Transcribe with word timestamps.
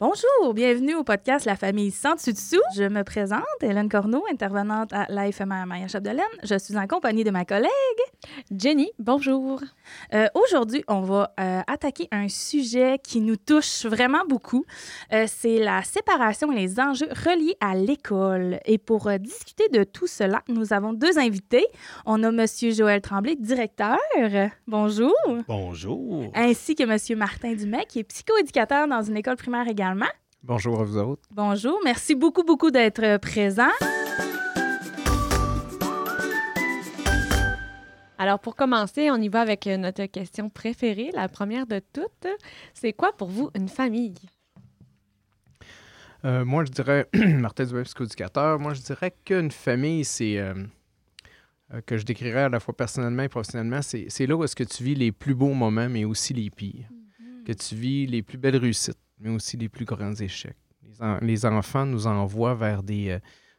Bonjour, 0.00 0.54
bienvenue 0.54 0.96
au 0.96 1.04
podcast 1.04 1.46
La 1.46 1.54
famille 1.54 1.92
sans 1.92 2.16
dessus 2.16 2.32
dessous. 2.32 2.60
Je 2.74 2.82
me 2.82 3.04
présente, 3.04 3.44
Hélène 3.62 3.88
Corneau, 3.88 4.24
intervenante 4.28 4.92
à 4.92 5.06
l'AFMR 5.08 5.66
Maya 5.66 5.86
Chapdelaine. 5.86 6.24
Je 6.42 6.58
suis 6.58 6.76
en 6.76 6.88
compagnie 6.88 7.22
de 7.22 7.30
ma 7.30 7.44
collègue 7.44 7.70
Jenny. 8.50 8.90
Bonjour. 8.98 9.60
Euh, 10.12 10.26
Aujourd'hui, 10.34 10.82
on 10.88 11.02
va 11.02 11.32
euh, 11.38 11.60
attaquer 11.68 12.08
un 12.10 12.26
sujet 12.28 12.98
qui 13.04 13.20
nous 13.20 13.36
touche 13.36 13.86
vraiment 13.86 14.24
beaucoup. 14.28 14.64
Euh, 15.12 15.26
C'est 15.28 15.60
la 15.60 15.84
séparation 15.84 16.50
et 16.50 16.56
les 16.56 16.80
enjeux 16.80 17.08
reliés 17.24 17.54
à 17.60 17.76
l'école. 17.76 18.58
Et 18.64 18.78
pour 18.78 19.06
euh, 19.06 19.18
discuter 19.18 19.68
de 19.68 19.84
tout 19.84 20.08
cela, 20.08 20.42
nous 20.48 20.72
avons 20.72 20.92
deux 20.92 21.18
invités. 21.20 21.66
On 22.04 22.20
a 22.24 22.32
Monsieur 22.32 22.72
Joël 22.72 23.00
Tremblay, 23.00 23.36
directeur. 23.36 23.96
Bonjour. 24.66 25.14
Bonjour. 25.46 26.32
Ainsi 26.34 26.74
que 26.74 26.82
Monsieur 26.82 27.14
Martin 27.14 27.54
Dumais, 27.54 27.84
qui 27.88 28.00
est 28.00 28.04
psychoéducateur 28.04 28.88
dans 28.88 29.00
une 29.02 29.16
école 29.16 29.36
primaire 29.36 29.68
également. 29.68 29.83
Bonjour 30.42 30.80
à 30.80 30.84
vous 30.84 30.96
autres. 30.98 31.22
Bonjour, 31.30 31.78
merci 31.84 32.14
beaucoup, 32.14 32.42
beaucoup 32.44 32.70
d'être 32.70 33.02
euh, 33.02 33.18
présent. 33.18 33.68
Alors, 38.18 38.38
pour 38.38 38.54
commencer, 38.56 39.10
on 39.10 39.16
y 39.16 39.28
va 39.28 39.40
avec 39.40 39.66
notre 39.66 40.04
question 40.06 40.48
préférée, 40.48 41.10
la 41.14 41.28
première 41.28 41.66
de 41.66 41.80
toutes. 41.92 42.26
C'est 42.72 42.92
quoi 42.92 43.12
pour 43.12 43.28
vous 43.28 43.50
une 43.54 43.68
famille? 43.68 44.14
Euh, 46.24 46.44
moi, 46.44 46.64
je 46.64 46.70
dirais, 46.70 47.08
Martin 47.14 47.64
Dubé, 47.64 47.82
psychoéducateur, 47.82 48.58
moi, 48.58 48.72
je 48.74 48.80
dirais 48.82 49.14
qu'une 49.24 49.50
famille, 49.50 50.04
c'est. 50.04 50.38
euh, 50.38 50.54
euh, 51.72 51.80
que 51.80 51.96
je 51.98 52.04
décrirais 52.04 52.42
à 52.44 52.48
la 52.48 52.60
fois 52.60 52.74
personnellement 52.76 53.22
et 53.24 53.28
professionnellement, 53.28 53.82
c'est 53.82 54.06
c'est 54.08 54.26
là 54.26 54.36
où 54.36 54.44
est-ce 54.44 54.54
que 54.56 54.64
tu 54.64 54.84
vis 54.84 54.94
les 54.94 55.12
plus 55.12 55.34
beaux 55.34 55.52
moments, 55.54 55.88
mais 55.88 56.04
aussi 56.04 56.32
les 56.34 56.50
pires. 56.50 56.88
Que 57.46 57.52
tu 57.52 57.74
vis 57.74 58.06
les 58.06 58.22
plus 58.22 58.38
belles 58.38 58.56
réussites, 58.56 58.98
mais 59.18 59.30
aussi 59.30 59.56
les 59.56 59.68
plus 59.68 59.84
grands 59.84 60.14
échecs. 60.14 60.56
Les, 60.82 61.02
en- 61.02 61.18
les 61.20 61.46
enfants 61.46 61.86
nous 61.86 62.06
envoient 62.06 62.54
vers 62.54 62.82
des, 62.82 63.10
euh, 63.10 63.18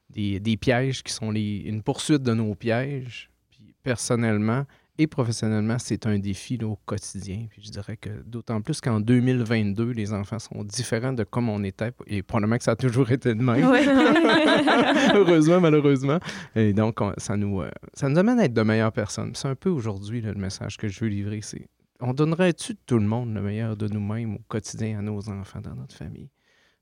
des, 0.10 0.40
des 0.40 0.58
pièges 0.58 1.04
qui 1.04 1.12
sont 1.14 1.32
les, 1.32 1.58
une 1.66 1.82
poursuite 1.82 2.22
de 2.24 2.34
nos 2.34 2.54
pièges. 2.56 3.30
Puis 3.50 3.74
personnellement 3.84 4.66
et 4.98 5.08
professionnellement, 5.08 5.78
c'est 5.78 6.06
un 6.08 6.18
défi 6.20 6.56
là, 6.58 6.68
au 6.68 6.78
quotidien. 6.86 7.48
Puis 7.50 7.64
je 7.66 7.70
dirais 7.72 7.98
que 7.98 8.10
d'autant 8.26 8.62
plus 8.62 8.80
qu'en 8.80 9.02
2022, 9.02 9.92
les 9.92 10.14
enfants 10.14 10.40
sont 10.40 10.64
différents 10.64 11.12
de 11.12 11.26
comme 11.26 11.50
on 11.50 11.64
était. 11.66 11.92
Et 12.08 12.24
probablement 12.24 12.58
que 12.58 12.64
ça 12.64 12.72
a 12.72 12.76
toujours 12.78 13.12
été 13.12 13.34
de 13.36 13.42
même. 13.42 13.68
Ouais. 13.70 13.86
Heureusement, 15.14 15.60
malheureusement. 15.60 16.20
Et 16.56 16.72
donc, 16.74 17.02
on- 17.02 17.14
ça, 17.18 17.36
nous, 17.36 17.62
euh, 17.62 17.70
ça 17.94 18.08
nous 18.08 18.18
amène 18.18 18.40
à 18.40 18.46
être 18.46 18.54
de 18.54 18.62
meilleures 18.62 18.92
personnes. 18.94 19.32
C'est 19.36 19.48
un 19.50 19.56
peu 19.56 19.70
aujourd'hui 19.70 20.22
le 20.22 20.34
message 20.34 20.78
que 20.78 20.88
je 20.88 21.00
veux 21.02 21.08
livrer. 21.10 21.42
C'est 21.42 21.68
on 22.02 22.14
donnerait-tu 22.14 22.76
tout 22.76 22.98
le 22.98 23.06
monde 23.06 23.34
le 23.34 23.42
meilleur 23.42 23.78
de 23.78 23.88
nous-mêmes 23.88 24.36
au 24.36 24.40
quotidien 24.48 25.00
à 25.00 25.02
nos 25.02 25.30
enfants 25.30 25.62
dans 25.62 25.76
notre 25.76 25.96
famille? 25.96 26.30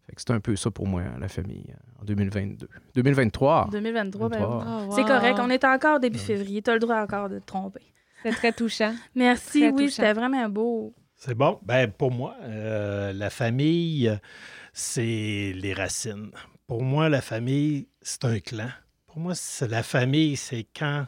Fait 0.05 0.15
que 0.15 0.21
c'est 0.21 0.31
un 0.31 0.39
peu 0.41 0.55
ça 0.57 0.69
pour 0.69 0.85
moi, 0.87 1.03
la 1.17 1.29
famille, 1.29 1.65
euh, 1.69 2.01
en 2.01 2.05
2022. 2.05 2.67
2023. 2.95 3.69
2023, 3.71 4.29
ben, 4.29 4.39
2023. 4.39 4.65
Oh, 4.89 4.91
c'est 4.95 5.05
correct. 5.05 5.39
On 5.41 5.49
est 5.49 5.63
encore 5.63 5.99
début 6.01 6.17
Ouais. 6.17 6.23
février. 6.25 6.61
Tu 6.61 6.69
as 6.69 6.73
le 6.73 6.79
droit 6.79 6.97
encore 6.97 7.29
de 7.29 7.39
te 7.39 7.45
tromper. 7.45 7.81
C'est 8.23 8.31
très 8.31 8.51
touchant. 8.51 8.93
Merci, 9.15 9.61
Très 9.61 9.71
oui, 9.71 9.89
c'était 9.89 10.13
vraiment 10.13 10.49
beau. 10.49 10.93
C'est 11.15 11.35
bon. 11.35 11.57
Ben, 11.63 11.89
pour 11.89 12.11
moi, 12.11 12.35
euh, 12.41 13.13
la 13.13 13.29
famille, 13.29 14.11
c'est 14.73 15.53
les 15.55 15.73
racines. 15.73 16.31
Pour 16.67 16.83
moi, 16.83 17.07
la 17.07 17.21
famille, 17.21 17.87
c'est 18.01 18.25
un 18.25 18.39
clan. 18.39 18.69
Pour 19.07 19.19
moi, 19.19 19.35
c'est 19.35 19.67
la 19.69 19.83
famille, 19.83 20.35
c'est 20.35 20.67
quand 20.77 21.05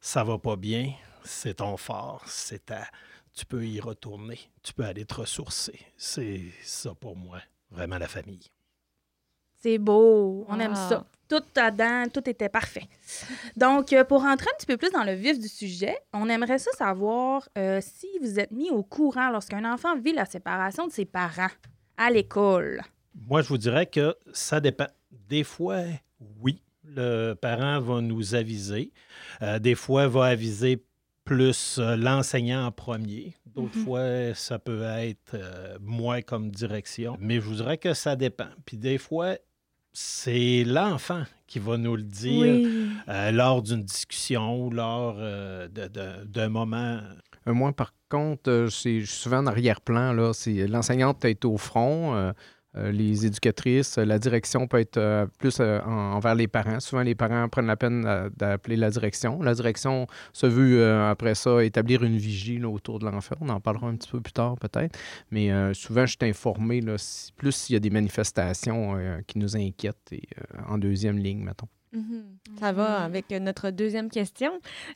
ça 0.00 0.24
va 0.24 0.38
pas 0.38 0.56
bien, 0.56 0.92
c'est 1.24 1.54
ton 1.54 1.76
fort, 1.76 2.22
c'est 2.26 2.66
ta... 2.66 2.86
Tu 3.34 3.44
peux 3.46 3.64
y 3.64 3.80
retourner, 3.80 4.38
tu 4.62 4.72
peux 4.72 4.84
aller 4.84 5.04
te 5.04 5.14
ressourcer. 5.14 5.78
C'est 5.96 6.40
ça 6.62 6.94
pour 6.94 7.16
moi, 7.16 7.38
vraiment 7.70 7.98
la 7.98 8.06
famille. 8.08 8.46
C'est 9.60 9.78
beau. 9.78 10.44
On 10.48 10.60
aime 10.60 10.72
Wow. 10.72 10.88
ça. 10.88 11.06
Tout 11.26 11.40
dedans, 11.56 12.04
tout 12.12 12.28
était 12.28 12.50
parfait. 12.50 12.86
Donc, 13.56 13.92
euh, 13.94 14.04
pour 14.04 14.20
rentrer 14.22 14.46
un 14.52 14.56
petit 14.58 14.66
peu 14.66 14.76
plus 14.76 14.90
dans 14.90 15.04
le 15.04 15.14
vif 15.14 15.38
du 15.38 15.48
sujet, 15.48 15.96
on 16.12 16.28
aimerait 16.28 16.58
ça 16.58 16.70
savoir 16.72 17.48
euh, 17.56 17.80
si 17.82 18.06
vous 18.20 18.38
êtes 18.38 18.50
mis 18.50 18.70
au 18.70 18.82
courant 18.82 19.30
lorsqu'un 19.30 19.64
enfant 19.72 19.98
vit 19.98 20.12
la 20.12 20.26
séparation 20.26 20.86
de 20.86 20.92
ses 20.92 21.06
parents 21.06 21.48
à 21.96 22.10
l'école. 22.10 22.82
Moi, 23.14 23.40
je 23.42 23.48
vous 23.48 23.58
dirais 23.58 23.86
que 23.86 24.14
ça 24.32 24.60
dépend. 24.60 24.86
Des 25.10 25.44
fois, 25.44 25.80
oui, 26.42 26.62
le 26.84 27.32
parent 27.32 27.80
va 27.80 28.00
nous 28.02 28.34
aviser. 28.34 28.92
Euh, 29.40 29.58
des 29.58 29.74
fois, 29.74 30.06
va 30.08 30.26
aviser 30.26 30.84
plus 31.24 31.78
euh, 31.78 31.96
l'enseignant 31.96 32.66
en 32.66 32.72
premier. 32.72 33.34
D'autres 33.46 33.76
Mhm. 33.78 33.84
fois, 33.84 34.34
ça 34.34 34.58
peut 34.58 34.82
être 34.82 35.34
euh, 35.34 35.78
moi 35.80 36.22
comme 36.22 36.50
direction. 36.50 37.16
Mais 37.20 37.36
je 37.36 37.40
vous 37.40 37.54
dirais 37.56 37.78
que 37.78 37.94
ça 37.94 38.16
dépend. 38.16 38.48
Puis 38.66 38.76
des 38.76 38.98
fois, 38.98 39.36
c'est 39.92 40.64
l'enfant 40.64 41.22
qui 41.46 41.58
va 41.60 41.76
nous 41.76 41.96
le 41.96 42.02
dire 42.02 42.54
Oui. 42.54 42.88
euh, 43.08 43.30
lors 43.30 43.62
d'une 43.62 43.82
discussion 43.84 44.64
ou 44.66 44.70
lors 44.70 45.16
euh, 45.18 45.68
de- 45.68 45.86
de- 45.88 46.24
d'un 46.24 46.48
moment. 46.48 47.00
Moi, 47.46 47.72
par 47.72 47.92
contre, 48.08 48.68
c'est 48.70 49.00
je 49.00 49.06
suis 49.06 49.06
souvent 49.06 49.38
en 49.38 49.46
arrière-plan. 49.46 50.12
là. 50.12 50.32
C'est 50.32 50.66
l'enseignante 50.66 51.20
peut 51.20 51.28
être 51.28 51.44
au 51.44 51.58
front, 51.58 52.32
les 52.92 53.26
éducatrices, 53.26 53.98
euh, 53.98 54.04
la 54.04 54.18
direction 54.18 54.66
peut 54.66 54.78
être 54.80 54.96
euh, 54.96 55.26
plus 55.38 55.58
euh, 55.60 55.80
en- 55.82 56.14
envers 56.14 56.34
les 56.34 56.48
parents. 56.48 56.80
Souvent, 56.80 57.02
les 57.02 57.14
parents 57.14 57.48
prennent 57.48 57.66
la 57.66 57.76
peine 57.76 58.02
d'a- 58.02 58.28
d'appeler 58.36 58.76
la 58.76 58.90
direction. 58.90 59.40
La 59.42 59.54
direction 59.54 60.06
se 60.32 60.46
veut, 60.46 60.80
euh, 60.82 61.10
après 61.10 61.34
ça, 61.34 61.62
établir 61.64 62.02
une 62.02 62.16
vigie 62.16 62.58
là, 62.58 62.68
autour 62.68 62.98
de 62.98 63.04
l'enfant. 63.04 63.36
On 63.40 63.48
en 63.48 63.60
parlera 63.60 63.86
un 63.88 63.96
petit 63.96 64.10
peu 64.10 64.20
plus 64.20 64.32
tard, 64.32 64.56
peut-être. 64.58 64.98
Mais 65.30 65.50
euh, 65.52 65.72
souvent, 65.74 66.06
je 66.06 66.16
suis 66.20 66.28
informé, 66.30 66.80
là, 66.80 66.96
si- 66.98 67.32
plus 67.32 67.52
s'il 67.52 67.74
y 67.74 67.76
a 67.76 67.80
des 67.80 67.90
manifestations 67.90 68.96
euh, 68.96 69.18
qui 69.26 69.38
nous 69.38 69.56
inquiètent, 69.56 70.12
et, 70.12 70.22
euh, 70.38 70.60
en 70.68 70.78
deuxième 70.78 71.18
ligne, 71.18 71.42
mettons. 71.44 71.68
Ça 72.58 72.72
va 72.72 73.02
avec 73.02 73.30
euh, 73.30 73.38
notre 73.38 73.70
deuxième 73.70 74.10
question. 74.10 74.50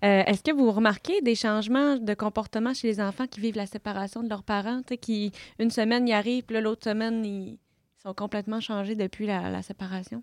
Euh, 0.04 0.22
Est-ce 0.26 0.42
que 0.42 0.50
vous 0.52 0.72
remarquez 0.72 1.20
des 1.22 1.36
changements 1.36 1.96
de 1.96 2.14
comportement 2.14 2.74
chez 2.74 2.88
les 2.88 3.00
enfants 3.00 3.28
qui 3.28 3.38
vivent 3.40 3.54
la 3.56 3.66
séparation 3.66 4.24
de 4.24 4.28
leurs 4.28 4.42
parents, 4.42 4.80
qui 5.00 5.30
une 5.60 5.70
semaine 5.70 6.08
y 6.08 6.12
arrivent, 6.12 6.42
puis 6.42 6.54
là, 6.54 6.60
l'autre 6.60 6.82
semaine, 6.90 7.24
ils 7.24 7.56
sont 8.02 8.14
complètement 8.14 8.60
changés 8.60 8.94
depuis 8.96 9.26
la, 9.26 9.50
la 9.50 9.62
séparation? 9.62 10.22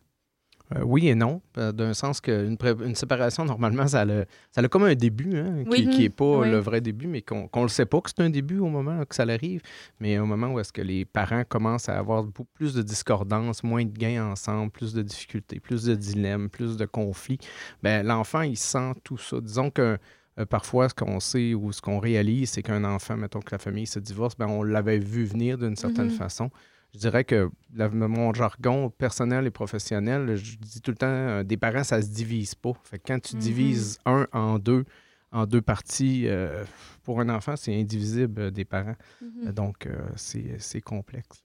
Euh, 0.76 0.82
oui 0.84 1.08
et 1.10 1.14
non, 1.14 1.42
euh, 1.60 1.72
d'un 1.72 1.94
sens 1.94 2.20
qu'une 2.22 2.58
une 2.84 2.96
séparation, 2.96 3.46
normalement, 3.46 3.86
ça 3.88 4.02
a, 4.02 4.26
ça 4.52 4.62
a 4.62 4.68
comme 4.68 4.86
un 4.86 4.96
début, 4.96 5.38
hein, 5.38 5.64
qui 5.70 5.86
n'est 5.86 6.10
pas 6.10 6.40
Oui. 6.40 6.50
le 6.50 6.58
vrai 6.58 6.82
début, 6.82 7.06
mais 7.06 7.22
qu'on 7.22 7.48
ne 7.54 7.62
le 7.62 7.68
sait 7.68 7.86
pas 7.86 8.02
que 8.02 8.10
c'est 8.10 8.24
un 8.24 8.32
début 8.32 8.58
au 8.58 8.68
moment 8.70 9.06
que 9.06 9.14
ça 9.14 9.24
arrive, 9.24 9.62
mais 10.00 10.18
au 10.18 10.26
moment 10.26 10.48
où 10.54 10.60
est-ce 10.60 10.74
que 10.74 10.82
les 10.82 11.06
parents 11.06 11.44
commencent 11.48 11.88
à 11.88 12.00
avoir 12.00 12.24
beaucoup 12.24 12.48
plus 12.56 12.74
de 12.74 12.82
discordance, 12.82 13.64
moins 13.64 13.86
de 13.86 13.92
gains 13.92 14.26
ensemble, 14.32 14.72
plus 14.72 14.94
de 14.94 15.04
difficultés, 15.04 15.60
plus 15.60 15.84
de 15.84 15.94
dilemmes, 15.94 16.50
plus 16.50 16.78
de 16.78 16.86
conflits, 16.86 17.38
ben, 17.84 18.04
l'enfant, 18.04 18.42
il 18.42 18.58
sent 18.58 18.94
tout 19.04 19.18
ça. 19.20 19.40
Disons 19.42 19.70
que 19.70 20.00
euh, 20.40 20.46
parfois, 20.48 20.90
ce 20.90 20.96
qu'on 20.96 21.20
sait 21.20 21.54
ou 21.54 21.72
ce 21.74 21.82
qu'on 21.82 22.00
réalise, 22.00 22.50
c'est 22.50 22.64
qu'un 22.64 22.84
enfant, 22.86 23.18
mettons 23.18 23.40
que 23.40 23.52
la 23.52 23.60
famille 23.60 23.86
se 23.86 24.00
divorce, 24.00 24.36
ben, 24.36 24.48
on 24.48 24.64
l'avait 24.64 24.98
vu 25.00 25.26
venir 25.26 25.60
d'une 25.60 25.76
certaine 25.76 26.06
Mhm. 26.06 26.12
façon. 26.12 26.50
Je 26.96 27.00
dirais 27.00 27.26
que 27.26 27.50
la- 27.74 27.90
mon 27.90 28.34
jargon 28.34 28.90
personnel 28.90 29.46
et 29.46 29.52
professionnel, 29.52 30.38
je 30.38 30.56
dis 30.56 30.80
tout 30.80 30.92
le 30.92 30.98
temps, 30.98 31.08
euh, 31.08 31.44
des 31.44 31.58
parents, 31.58 31.84
ça 31.84 32.02
se 32.02 32.08
divise 32.08 32.56
pas. 32.56 32.72
Fait 32.86 33.00
que 33.00 33.04
quand 33.08 33.20
tu 33.22 33.36
Mhm. 33.36 33.42
divises 33.42 34.00
un 34.06 34.28
en 34.32 34.60
deux, 34.60 34.86
en 35.34 35.46
deux 35.46 35.62
parties, 35.62 36.24
euh, 36.28 36.64
pour 37.04 37.20
un 37.20 37.28
enfant, 37.28 37.58
c'est 37.58 37.78
indivisible 37.78 38.40
euh, 38.44 38.50
des 38.52 38.64
parents. 38.64 38.96
Mhm. 39.22 39.48
Euh, 39.48 39.52
Donc, 39.52 39.86
euh, 39.88 39.98
c'est 40.16 40.56
c'est 40.60 40.80
complexe. 40.80 41.44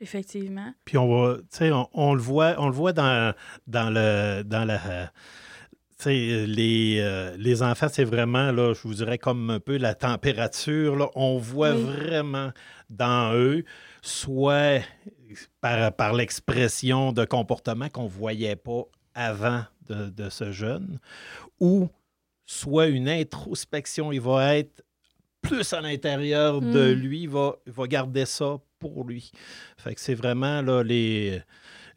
Effectivement. 0.00 0.72
Puis 0.84 0.96
on 0.98 1.08
va, 1.08 1.38
tu 1.38 1.42
sais, 1.50 1.72
on, 1.72 1.88
on 1.92 2.14
le 2.14 2.20
voit, 2.22 2.54
on 2.58 2.66
le 2.68 2.72
voit 2.74 2.92
dans, 2.92 3.34
dans 3.66 3.90
le, 3.90 4.42
dans 4.44 4.64
la, 4.64 4.86
euh, 4.86 5.06
tu 5.98 6.04
sais, 6.04 6.46
les, 6.46 6.98
euh, 7.00 7.36
les 7.36 7.62
enfants, 7.62 7.88
c'est 7.90 8.04
vraiment 8.04 8.50
là, 8.52 8.72
je 8.72 8.80
vous 8.88 8.94
dirais 8.94 9.18
comme 9.18 9.50
un 9.50 9.60
peu 9.60 9.76
la 9.76 9.94
température. 9.94 10.94
Là, 10.96 11.08
on 11.16 11.36
voit 11.38 11.74
Oui. 11.74 11.82
vraiment 11.82 12.52
dans 12.88 13.34
eux, 13.34 13.64
soit 14.02 14.80
par, 15.60 15.92
par 15.94 16.12
l'expression 16.12 17.12
de 17.12 17.24
comportement 17.24 17.88
qu'on 17.88 18.06
voyait 18.06 18.56
pas 18.56 18.82
avant 19.14 19.64
de, 19.88 20.08
de 20.10 20.30
ce 20.30 20.52
jeune, 20.52 20.98
ou 21.58 21.88
soit 22.46 22.86
une 22.86 23.08
introspection. 23.08 24.12
Il 24.12 24.20
va 24.20 24.56
être 24.56 24.82
plus 25.42 25.72
à 25.72 25.80
l'intérieur 25.80 26.60
de 26.60 26.94
Mm. 26.94 26.98
lui, 26.98 27.20
il 27.22 27.28
va, 27.28 27.56
il 27.66 27.72
va 27.72 27.86
garder 27.86 28.26
ça 28.26 28.58
pour 28.78 29.04
lui. 29.04 29.30
Fait 29.76 29.94
que 29.94 30.00
c'est 30.00 30.14
vraiment 30.14 30.60
là, 30.62 30.82
les, 30.82 31.42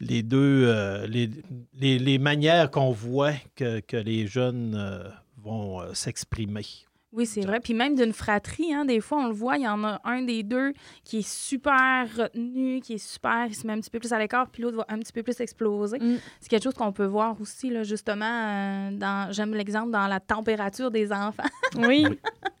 les 0.00 0.22
deux 0.22 0.64
euh, 0.66 1.06
les, 1.06 1.30
les, 1.74 1.98
les 1.98 2.18
manières 2.18 2.70
qu'on 2.70 2.90
voit 2.90 3.34
que, 3.54 3.80
que 3.80 3.96
les 3.96 4.26
jeunes 4.26 4.74
euh, 4.76 5.08
vont 5.38 5.80
euh, 5.80 5.92
s'exprimer. 5.94 6.66
Oui, 7.14 7.26
c'est 7.26 7.42
vrai. 7.42 7.60
Puis 7.60 7.74
même 7.74 7.94
d'une 7.94 8.12
fratrie, 8.12 8.74
hein, 8.74 8.84
des 8.84 9.00
fois, 9.00 9.18
on 9.18 9.28
le 9.28 9.34
voit, 9.34 9.56
il 9.56 9.62
y 9.62 9.68
en 9.68 9.84
a 9.84 10.00
un 10.04 10.22
des 10.22 10.42
deux 10.42 10.72
qui 11.04 11.18
est 11.18 11.28
super 11.28 12.08
retenu, 12.16 12.80
qui 12.80 12.94
est 12.94 12.98
super, 12.98 13.46
il 13.46 13.54
se 13.54 13.64
met 13.66 13.72
un 13.72 13.80
petit 13.80 13.90
peu 13.90 14.00
plus 14.00 14.12
à 14.12 14.18
l'écart, 14.18 14.48
puis 14.48 14.62
l'autre 14.62 14.78
va 14.78 14.84
un 14.88 14.98
petit 14.98 15.12
peu 15.12 15.22
plus 15.22 15.38
exploser. 15.40 15.98
Mm. 15.98 16.16
C'est 16.40 16.48
quelque 16.48 16.64
chose 16.64 16.74
qu'on 16.74 16.92
peut 16.92 17.06
voir 17.06 17.40
aussi, 17.40 17.70
là, 17.70 17.84
justement, 17.84 18.24
euh, 18.24 18.90
dans, 18.90 19.30
j'aime 19.32 19.54
l'exemple, 19.54 19.92
dans 19.92 20.08
la 20.08 20.18
température 20.18 20.90
des 20.90 21.12
enfants. 21.12 21.44
Oui, 21.76 22.06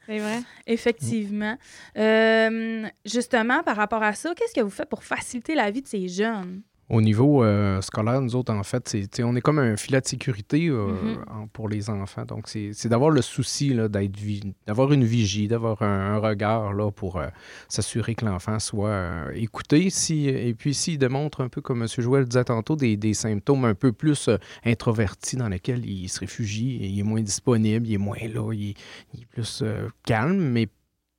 c'est 0.06 0.18
vrai. 0.18 0.42
Effectivement. 0.66 1.56
Euh, 1.96 2.84
justement, 3.04 3.62
par 3.62 3.76
rapport 3.76 4.02
à 4.02 4.12
ça, 4.12 4.34
qu'est-ce 4.34 4.52
que 4.52 4.60
vous 4.60 4.70
faites 4.70 4.88
pour 4.88 5.04
faciliter 5.04 5.54
la 5.54 5.70
vie 5.70 5.82
de 5.82 5.86
ces 5.86 6.08
jeunes? 6.08 6.62
Au 6.90 7.00
niveau 7.00 7.42
euh, 7.42 7.80
scolaire, 7.80 8.20
nous 8.20 8.36
autres, 8.36 8.52
en 8.52 8.62
fait, 8.62 8.86
c'est, 8.88 9.22
on 9.24 9.34
est 9.36 9.40
comme 9.40 9.58
un 9.58 9.76
filet 9.76 10.00
de 10.02 10.06
sécurité 10.06 10.68
euh, 10.68 10.88
Mhm. 10.92 11.48
pour 11.52 11.68
les 11.68 11.88
enfants. 11.88 12.24
Donc, 12.26 12.46
c'est, 12.48 12.70
c'est 12.74 12.88
d'avoir 12.90 13.10
le 13.10 13.22
souci 13.22 13.72
là, 13.72 13.88
d'être 13.88 14.16
vi- 14.18 14.52
d'avoir 14.66 14.92
une 14.92 15.02
vigie, 15.04 15.48
d'avoir 15.48 15.80
un, 15.82 16.14
un 16.14 16.18
regard 16.18 16.74
là, 16.74 16.90
pour 16.90 17.16
euh, 17.18 17.28
s'assurer 17.68 18.14
que 18.14 18.26
l'enfant 18.26 18.58
soit 18.58 19.28
écouté. 19.34 19.88
Si, 19.88 20.28
et 20.28 20.52
puis, 20.54 20.74
s'il 20.74 20.98
démontre 20.98 21.40
un 21.40 21.48
peu, 21.48 21.60
comme 21.62 21.82
M. 21.82 21.88
Joël 21.98 22.26
disait 22.26 22.44
tantôt, 22.44 22.76
des, 22.76 22.96
des 22.98 23.14
symptômes 23.14 23.64
un 23.64 23.74
peu 23.74 23.92
plus 23.92 24.28
introvertis 24.64 25.36
dans 25.36 25.48
lesquels 25.48 25.84
il 25.86 26.08
se 26.08 26.20
réfugie, 26.20 26.78
il 26.82 26.98
est 26.98 27.02
moins 27.02 27.22
disponible, 27.22 27.86
il 27.86 27.94
est 27.94 27.98
moins 27.98 28.18
là, 28.32 28.52
il 28.52 28.70
est, 28.70 28.74
il 29.14 29.20
est 29.22 29.26
plus 29.26 29.64
calme, 30.04 30.38
mais 30.38 30.68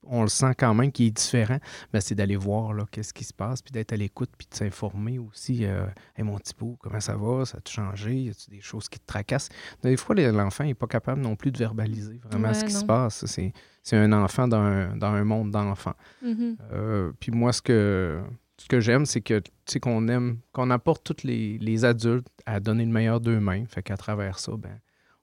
on 0.07 0.22
le 0.22 0.28
sent 0.28 0.54
quand 0.57 0.74
même 0.74 0.92
qu'il 0.92 1.07
est 1.07 1.12
différent, 1.12 1.60
ben, 1.92 2.00
c'est 2.00 2.16
d'aller 2.16 2.36
voir 2.36 2.74
là, 2.74 2.86
qu'est-ce 2.90 3.13
qui 3.13 3.24
se 3.24 3.34
passe, 3.34 3.62
puis 3.62 3.72
d'être 3.72 3.94
à 3.94 3.96
l'écoute, 3.96 4.30
puis 4.38 4.48
de 4.50 4.56
s'informer 4.56 5.19
aussi. 5.19 5.66
Euh, 5.66 5.86
hey, 6.16 6.24
mon 6.24 6.38
petit 6.38 6.54
comment 6.80 7.00
ça 7.00 7.16
va? 7.16 7.46
Ça 7.46 7.57
a-tu 7.57 7.74
changé? 7.74 8.16
Y 8.16 8.30
a-tu 8.30 8.50
des 8.50 8.62
choses 8.62 8.90
qui 8.90 9.00
te 9.00 9.06
tracassent? 9.06 9.50
Des 9.84 9.98
fois, 9.98 10.16
l'enfant 10.16 10.63
n'est 10.63 10.74
pas 10.74 10.88
capable 10.88 11.22
non 11.22 11.36
plus 11.36 11.52
de 11.52 11.57
verbaliser 11.57 12.19
vraiment 12.24 12.50
Ouais, 12.50 12.54
ce 12.54 12.66
qui 12.66 12.72
se 12.72 12.86
passe. 12.86 13.25
C'est, 13.25 13.54
c'est 13.84 13.98
un 13.98 14.12
enfant 14.13 14.48
dans 14.48 14.62
un, 14.62 14.96
dans 14.96 15.12
un 15.12 15.24
monde 15.24 15.52
d'enfants. 15.52 15.96
Mhm. 16.22 16.57
Euh, 16.72 17.12
puis 17.19 17.31
moi, 17.31 17.52
ce 17.54 17.62
que, 17.62 18.22
ce 18.57 18.68
que 18.68 18.80
j'aime, 18.80 19.06
c'est 19.06 19.22
que 19.22 19.42
qu'on 19.81 20.07
aime, 20.07 20.40
qu'on 20.52 20.69
apporte 20.69 21.04
tous 21.04 21.25
les, 21.25 21.57
les 21.57 21.86
adultes 21.86 22.28
à 22.46 22.60
donner 22.60 22.86
le 22.86 22.92
meilleur 22.92 23.19
d'eux-mêmes. 23.19 23.68
Fait 23.68 23.84
qu'à 23.84 23.98
travers 23.98 24.40
ça, 24.40 24.54
ben, 24.57 24.80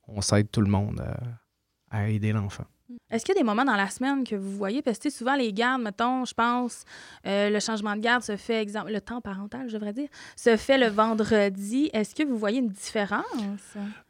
on 0.09 0.21
s'aide 0.21 0.51
tout 0.51 0.61
le 0.61 0.71
monde 0.71 1.01
à, 1.01 1.97
à 1.97 2.09
aider 2.09 2.33
l'enfant. 2.33 2.65
Est-ce 3.11 3.25
qu'il 3.25 3.35
y 3.35 3.39
a 3.39 3.41
des 3.41 3.47
moments 3.47 3.65
dans 3.65 3.77
la 3.77 3.89
semaine 3.89 4.25
que 4.25 4.37
vous 4.37 4.53
voyez? 4.53 4.83
Parce 4.83 4.99
que 4.99 5.11
souvent, 5.11 5.35
les 5.35 5.53
gardes, 5.53 5.83
mettons, 5.83 6.25
je 6.25 6.35
pense, 6.35 6.85
euh, 7.27 7.51
le 7.51 7.61
changement 7.61 7.95
de 7.95 8.01
garde 8.01 8.23
se 8.23 8.37
fait, 8.37 8.63
exemple, 8.63 8.93
le 8.93 9.01
temps 9.01 9.21
parental, 9.21 9.69
je 9.69 9.75
devrais 9.75 9.93
dire, 9.93 10.09
se 10.37 10.57
fait 10.57 10.79
le 10.79 10.89
vendredi. 10.89 11.91
Est-ce 11.93 12.15
que 12.15 12.23
vous 12.23 12.37
voyez 12.39 12.61
une 12.61 12.71
différence? 12.71 13.25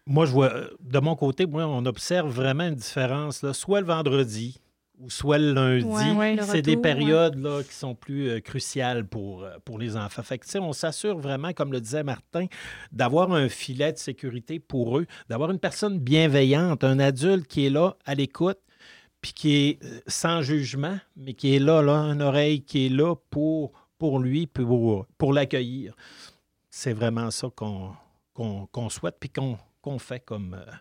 Moi, 0.06 0.26
je 0.26 0.32
vois, 0.32 0.52
euh, 0.52 0.68
de 0.80 0.98
mon 1.00 1.16
côté, 1.16 1.46
moi, 1.46 1.66
on 1.66 1.84
observe 1.86 2.28
vraiment 2.28 2.64
une 2.64 2.74
différence, 2.74 3.42
là, 3.42 3.52
soit 3.52 3.80
le 3.80 3.86
vendredi 3.86 4.60
ou 4.98 5.10
soit 5.10 5.38
le 5.38 5.52
lundi. 5.52 5.84
Ouais, 5.84 6.12
ouais, 6.12 6.36
le 6.36 6.42
c'est 6.42 6.62
des 6.62 6.76
ouais. 6.76 6.80
périodes 6.80 7.36
là, 7.36 7.62
qui 7.64 7.74
sont 7.74 7.96
plus 7.96 8.28
euh, 8.28 8.40
cruciales 8.40 9.04
pour, 9.04 9.44
pour 9.64 9.78
les 9.78 9.96
enfants. 9.96 10.22
Fait 10.22 10.38
que, 10.38 10.44
tu 10.44 10.52
sais, 10.52 10.58
on 10.60 10.72
s'assure 10.72 11.18
vraiment, 11.18 11.52
comme 11.52 11.72
le 11.72 11.80
disait 11.80 12.04
Martin, 12.04 12.46
d'avoir 12.92 13.32
un 13.32 13.48
filet 13.48 13.92
de 13.92 13.98
sécurité 13.98 14.60
pour 14.60 14.98
eux, 14.98 15.06
d'avoir 15.28 15.50
une 15.50 15.58
personne 15.58 15.98
bienveillante, 15.98 16.84
un 16.84 17.00
adulte 17.00 17.48
qui 17.48 17.66
est 17.66 17.70
là 17.70 17.96
à 18.04 18.14
l'écoute, 18.14 18.58
puis 19.22 19.32
qui 19.32 19.54
est 19.54 19.84
euh, 19.84 20.00
sans 20.06 20.42
jugement, 20.42 20.98
mais 21.16 21.32
qui 21.32 21.54
est 21.54 21.58
là, 21.58 21.80
là, 21.80 21.94
une 22.12 22.20
oreille 22.20 22.62
qui 22.62 22.86
est 22.86 22.88
là 22.90 23.14
pour, 23.30 23.72
pour 23.96 24.18
lui, 24.18 24.46
puis 24.46 24.64
pour, 24.64 25.06
pour 25.16 25.32
l'accueillir. 25.32 25.94
C'est 26.68 26.92
vraiment 26.92 27.30
ça 27.30 27.48
qu'on 27.54 27.92
qu'on 28.34 28.66
qu'on 28.66 28.90
souhaite, 28.90 29.16
puis 29.18 29.30
qu'on 29.30 29.56
qu'on 29.80 29.98
fait 29.98 30.20
comme, 30.20 30.54
euh, 30.54 30.72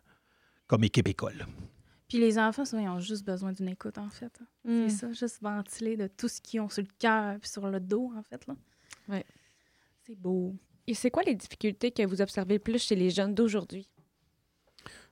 comme 0.67 0.83
équipe 0.83 1.07
école. 1.07 1.45
Puis 2.07 2.19
les 2.19 2.38
enfants, 2.38 2.65
souvent, 2.65 2.81
ils 2.81 2.89
ont 2.89 2.99
juste 2.99 3.25
besoin 3.25 3.53
d'une 3.53 3.69
écoute, 3.69 3.97
en 3.97 4.09
fait. 4.09 4.38
Mm. 4.65 4.89
C'est 4.89 4.97
ça, 4.97 5.11
juste 5.13 5.41
ventiler 5.41 5.95
de 5.95 6.07
tout 6.07 6.27
ce 6.27 6.41
qu'ils 6.41 6.59
ont 6.59 6.67
sur 6.67 6.81
le 6.81 6.89
cœur 6.99 7.39
puis 7.39 7.49
sur 7.49 7.67
le 7.67 7.79
dos, 7.79 8.11
en 8.17 8.21
fait. 8.21 8.45
là. 8.47 8.55
Ouais. 9.07 9.25
C'est 10.05 10.15
beau. 10.15 10.53
Et 10.88 10.93
c'est 10.93 11.09
quoi 11.09 11.23
les 11.23 11.35
difficultés 11.35 11.91
que 11.91 12.03
vous 12.05 12.21
observez 12.21 12.55
le 12.55 12.59
plus 12.59 12.83
chez 12.83 12.95
les 12.95 13.09
jeunes 13.11 13.33
d'aujourd'hui? 13.33 13.88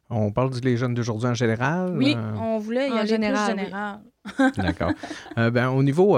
On 0.09 0.31
parle 0.31 0.49
des 0.59 0.75
jeunes 0.75 0.93
d'aujourd'hui 0.95 1.29
en 1.29 1.33
général. 1.33 1.93
Oui, 1.95 2.15
euh, 2.17 2.33
on 2.39 2.57
voulait 2.57 2.89
y 2.89 2.91
en 2.91 2.97
aller 2.97 3.07
général, 3.07 3.53
plus 3.53 3.63
oui. 3.63 3.65
général. 3.65 3.99
D'accord. 4.57 4.91
Euh, 5.37 5.51
ben, 5.51 5.69
au 5.69 5.83
niveau, 5.83 6.17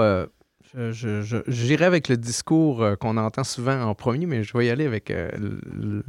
j'irai 0.74 1.84
avec 1.84 2.08
le 2.08 2.16
discours 2.16 2.82
euh, 2.82 2.96
qu'on 2.96 3.16
entend 3.16 3.44
souvent 3.44 3.80
en 3.82 3.94
premier, 3.94 4.26
mais 4.26 4.42
je 4.42 4.56
vais 4.56 4.66
y 4.66 4.70
aller 4.70 4.86
avec 4.86 5.10
euh, 5.10 5.30
le- 5.36 6.02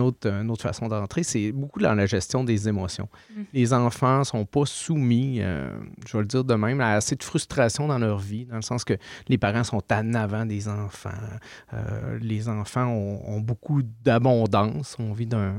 autre, 0.00 0.26
une 0.30 0.50
autre 0.50 0.62
façon 0.62 0.88
d'entrer. 0.88 1.22
C'est 1.22 1.52
beaucoup 1.52 1.80
dans 1.80 1.94
la 1.94 2.06
gestion 2.06 2.44
des 2.44 2.68
émotions. 2.68 3.08
Mhm. 3.36 3.44
Les 3.52 3.72
enfants 3.72 4.20
ne 4.20 4.24
sont 4.24 4.44
pas 4.46 4.64
soumis, 4.64 5.38
euh, 5.40 5.68
je 6.06 6.16
vais 6.16 6.22
le 6.22 6.26
dire 6.28 6.44
de 6.44 6.54
même, 6.54 6.80
à 6.80 6.92
assez 6.94 7.16
de 7.16 7.22
frustration 7.22 7.86
dans 7.88 7.98
leur 7.98 8.18
vie, 8.18 8.46
dans 8.46 8.56
le 8.56 8.62
sens 8.62 8.84
que 8.84 8.94
les 9.28 9.38
parents 9.38 9.64
sont 9.64 9.82
en 9.92 10.14
avant 10.14 10.46
des 10.46 10.68
enfants. 10.68 11.10
Euh, 11.74 12.18
les 12.20 12.48
enfants 12.48 12.86
ont, 12.86 13.20
ont 13.36 13.40
beaucoup 13.40 13.82
d'abondance. 14.04 14.96
On 14.98 15.12
vit 15.12 15.26
d'un. 15.26 15.54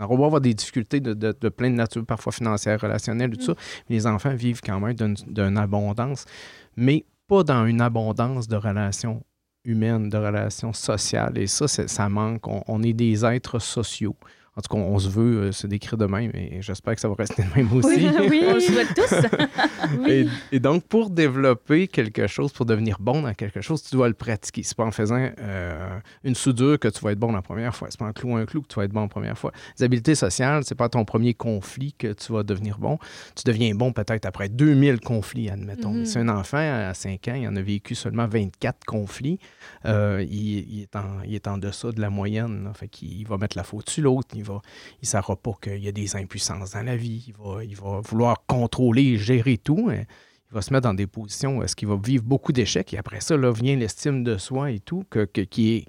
On 0.00 0.16
va 0.16 0.24
avoir 0.26 0.40
des 0.40 0.54
difficultés 0.54 1.00
de, 1.00 1.14
de, 1.14 1.34
de 1.40 1.48
plein 1.48 1.70
de 1.70 1.76
nature, 1.76 2.04
parfois 2.04 2.32
financières, 2.32 2.80
relationnelles, 2.80 3.36
tout 3.36 3.44
ça. 3.44 3.54
Mais 3.88 3.96
les 3.96 4.06
enfants 4.06 4.34
vivent 4.34 4.60
quand 4.64 4.80
même 4.80 4.94
d'une 4.94 5.56
abondance, 5.58 6.24
mais 6.76 7.04
pas 7.28 7.44
dans 7.44 7.66
une 7.66 7.80
abondance 7.80 8.48
de 8.48 8.56
relations 8.56 9.22
humaines, 9.64 10.08
de 10.08 10.16
relations 10.16 10.72
sociales. 10.72 11.38
Et 11.38 11.46
ça, 11.46 11.68
ça 11.68 12.08
manque. 12.08 12.48
On, 12.48 12.64
on 12.66 12.82
est 12.82 12.94
des 12.94 13.24
êtres 13.24 13.58
sociaux. 13.58 14.16
En 14.58 14.60
tout 14.60 14.74
cas, 14.76 14.82
on 14.82 14.98
se 14.98 15.08
veut 15.08 15.36
euh, 15.40 15.52
se 15.52 15.68
décrire 15.68 15.96
de 15.96 16.06
même 16.06 16.32
et 16.34 16.60
j'espère 16.62 16.96
que 16.96 17.00
ça 17.00 17.08
va 17.08 17.14
rester 17.16 17.44
de 17.44 17.48
même 17.56 17.72
aussi. 17.72 18.08
oui. 18.28 18.42
On 18.48 18.54
le 18.54 18.60
souhaite 18.60 18.92
tous. 18.92 19.14
Et, 20.08 20.26
et 20.52 20.58
donc, 20.60 20.84
pour 20.84 21.10
développer 21.10 21.86
quelque 21.86 22.26
chose, 22.26 22.52
pour 22.52 22.66
devenir 22.66 22.96
bon 22.98 23.22
dans 23.22 23.32
quelque 23.34 23.60
chose, 23.60 23.82
tu 23.82 23.94
dois 23.94 24.08
le 24.08 24.14
pratiquer. 24.14 24.62
C'est 24.64 24.76
pas 24.76 24.84
en 24.84 24.90
faisant 24.90 25.28
euh, 25.38 25.98
une 26.24 26.34
soudure 26.34 26.78
que 26.78 26.88
tu 26.88 27.00
vas 27.04 27.12
être 27.12 27.18
bon 27.18 27.30
la 27.32 27.40
première 27.40 27.74
fois. 27.74 27.88
C'est 27.90 27.98
pas 28.00 28.06
en 28.06 28.12
clouant 28.12 28.36
un 28.36 28.46
clou 28.46 28.62
que 28.62 28.66
tu 28.68 28.74
vas 28.76 28.84
être 28.84 28.92
bon 28.92 29.02
la 29.02 29.08
première 29.08 29.38
fois. 29.38 29.52
Les 29.78 29.84
habiletés 29.84 30.14
sociales, 30.16 30.64
c'est 30.64 30.74
pas 30.74 30.88
ton 30.88 31.04
premier 31.04 31.34
conflit 31.34 31.92
que 31.92 32.12
tu 32.12 32.32
vas 32.32 32.42
devenir 32.42 32.78
bon. 32.78 32.98
Tu 33.36 33.44
deviens 33.46 33.74
bon 33.74 33.92
peut-être 33.92 34.26
après 34.26 34.48
2000 34.48 35.00
conflits, 35.00 35.48
admettons. 35.50 35.90
Mhm. 35.92 35.98
Mais 36.00 36.04
si 36.06 36.18
un 36.18 36.28
enfant 36.28 36.58
à 36.58 36.92
5 36.94 37.28
ans, 37.28 37.34
il 37.34 37.46
en 37.48 37.54
a 37.56 37.62
vécu 37.62 37.94
seulement 37.94 38.26
24 38.26 38.84
conflits, 38.86 39.38
euh, 39.86 40.24
il, 40.28 40.78
il 40.78 40.82
est 40.82 40.96
en, 40.96 41.22
il 41.24 41.34
est 41.34 41.46
en 41.46 41.58
deçà 41.58 41.92
de 41.92 42.00
la 42.00 42.10
moyenne. 42.10 42.64
là. 42.64 42.72
Fait 42.74 42.88
qu'il 42.88 43.26
va 43.28 43.36
mettre 43.38 43.56
la 43.56 43.64
faute 43.64 43.88
sur 43.88 44.02
l'autre. 44.04 44.28
Il 44.34 44.44
va, 44.48 44.60
il 44.94 45.04
ne 45.04 45.06
saura 45.06 45.36
pas 45.36 45.52
qu'il 45.62 45.78
y 45.84 45.88
a 45.88 45.92
des 45.92 46.16
impuissances 46.16 46.72
dans 46.72 46.82
la 46.82 46.96
vie. 46.96 47.24
Il 47.28 47.34
va, 47.34 47.64
il 47.64 47.76
va 47.76 48.00
vouloir 48.00 48.44
contrôler 48.46 49.02
et 49.02 49.16
gérer 49.18 49.58
tout. 49.58 49.88
hein. 49.90 50.04
Il 50.50 50.54
va 50.54 50.62
se 50.62 50.72
mettre 50.72 50.84
dans 50.88 50.94
des 50.94 51.06
positions 51.06 51.58
où 51.58 51.62
est-ce 51.62 51.76
qu'il 51.76 51.88
va 51.88 51.96
vivre 52.02 52.24
beaucoup 52.24 52.52
d'échecs. 52.52 52.94
Et 52.94 52.98
après 52.98 53.20
ça, 53.20 53.36
là, 53.36 53.52
vient 53.52 53.76
l'estime 53.76 54.24
de 54.24 54.38
soi 54.38 54.70
et 54.70 54.80
tout, 54.80 55.04
que, 55.10 55.26
que- 55.26 55.42
qui, 55.42 55.74
est, 55.76 55.84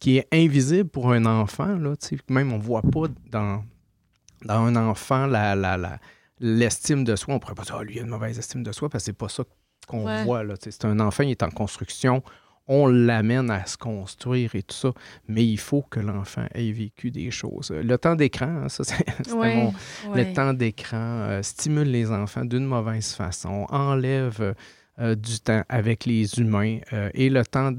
qui 0.00 0.16
est 0.18 0.26
invisible 0.32 0.88
pour 0.88 1.12
un 1.12 1.24
enfant. 1.24 1.76
Là. 1.76 1.94
Même 2.28 2.52
on 2.52 2.58
ne 2.58 2.62
voit 2.62 2.82
pas 2.82 3.04
dans, 3.30 3.62
dans 4.44 4.60
un 4.64 4.74
enfant 4.74 5.26
la, 5.26 5.54
la, 5.54 5.76
la- 5.76 6.00
l'estime 6.40 7.04
de 7.04 7.14
soi. 7.14 7.34
On 7.34 7.38
pourrait 7.38 7.54
pas 7.54 7.62
dire, 7.62 7.76
ah, 7.78 7.84
lui, 7.84 7.94
il 7.94 7.98
a 8.00 8.02
une 8.02 8.08
mauvaise 8.08 8.36
estime 8.38 8.64
de 8.64 8.72
soi, 8.72 8.88
parce 8.88 9.04
que 9.04 9.06
c'est 9.06 9.12
pas 9.12 9.28
ça 9.28 9.44
qu'on 9.86 10.04
Ouais. 10.06 10.24
voit. 10.24 10.42
Là, 10.42 10.54
c'est 10.58 10.84
un 10.84 10.98
enfant, 10.98 11.22
il 11.22 11.30
est 11.30 11.42
en 11.44 11.50
construction. 11.50 12.24
On 12.68 12.86
l'amène 12.86 13.50
à 13.50 13.66
se 13.66 13.76
construire 13.76 14.54
et 14.54 14.62
tout 14.62 14.74
ça, 14.76 14.92
mais 15.28 15.44
il 15.44 15.58
faut 15.58 15.82
que 15.82 15.98
l'enfant 16.00 16.46
ait 16.54 16.70
vécu 16.72 17.10
des 17.10 17.30
choses. 17.30 17.70
Le 17.72 17.98
temps 17.98 18.14
d'écran, 18.14 18.62
hein, 18.64 18.68
ça, 18.68 18.84
c'est, 18.84 19.32
Ouais. 19.32 19.54
mon, 19.56 19.72
Ouais. 20.12 20.24
le 20.24 20.32
temps 20.32 20.52
d'écran 20.54 20.96
euh, 21.28 21.42
stimule 21.42 21.90
les 21.90 22.10
enfants 22.10 22.44
d'une 22.44 22.64
mauvaise 22.66 23.12
façon, 23.14 23.66
enlève 23.70 24.54
euh, 25.00 25.14
du 25.14 25.40
temps 25.40 25.62
avec 25.68 26.04
les 26.06 26.38
humains 26.38 26.78
euh, 26.92 27.10
et 27.14 27.30
le 27.30 27.44
temps 27.44 27.72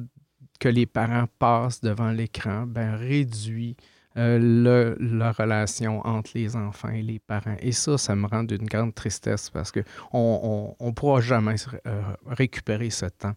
que 0.60 0.70
les 0.70 0.86
parents 0.86 1.26
passent 1.40 1.82
devant 1.82 2.12
l'écran 2.12 2.66
ben, 2.68 2.96
réduit 2.96 3.76
euh, 4.16 4.38
le- 4.40 4.96
la 5.00 5.32
relation 5.32 6.06
entre 6.06 6.32
les 6.36 6.56
enfants 6.56 6.90
et 6.90 7.02
les 7.02 7.20
parents. 7.20 7.56
Et 7.60 7.72
ça, 7.72 7.98
ça 7.98 8.16
me 8.16 8.28
rend 8.28 8.44
d'une 8.44 8.66
grande 8.66 8.94
tristesse 8.94 9.50
parce 9.50 9.72
qu'on 9.72 9.82
on, 10.14 10.76
on 10.80 10.94
pourra 10.94 11.20
jamais 11.22 11.56
euh, 11.88 12.02
récupérer 12.28 12.90
ce 12.92 13.08
temps. 13.08 13.34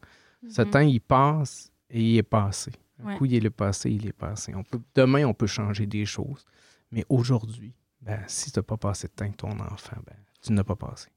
Ce 0.48 0.62
Mhm. 0.62 0.70
temps, 0.70 0.80
il 0.80 1.00
passe 1.00 1.70
et 1.90 2.00
il 2.02 2.16
est 2.18 2.22
passé. 2.22 2.72
Un 3.02 3.06
Ouais. 3.08 3.16
coup, 3.18 3.24
il 3.26 3.44
est 3.44 3.50
passé, 3.50 3.90
il 3.90 4.06
est 4.06 4.12
passé. 4.12 4.54
On 4.54 4.62
peut, 4.62 4.80
demain, 4.94 5.24
on 5.26 5.34
peut 5.34 5.46
changer 5.46 5.86
des 5.86 6.06
choses. 6.06 6.44
Mais 6.92 7.04
aujourd'hui, 7.08 7.74
ben, 8.00 8.20
si 8.26 8.50
tu 8.52 8.58
n'as 8.58 8.62
pas 8.62 8.76
passé 8.76 9.08
de 9.08 9.12
temps 9.12 9.24
avec 9.24 9.36
ton 9.36 9.50
enfant, 9.60 9.96
ben, 10.06 10.16
tu 10.40 10.52
n'as 10.52 10.64
pas 10.64 10.76
passé. 10.76 11.08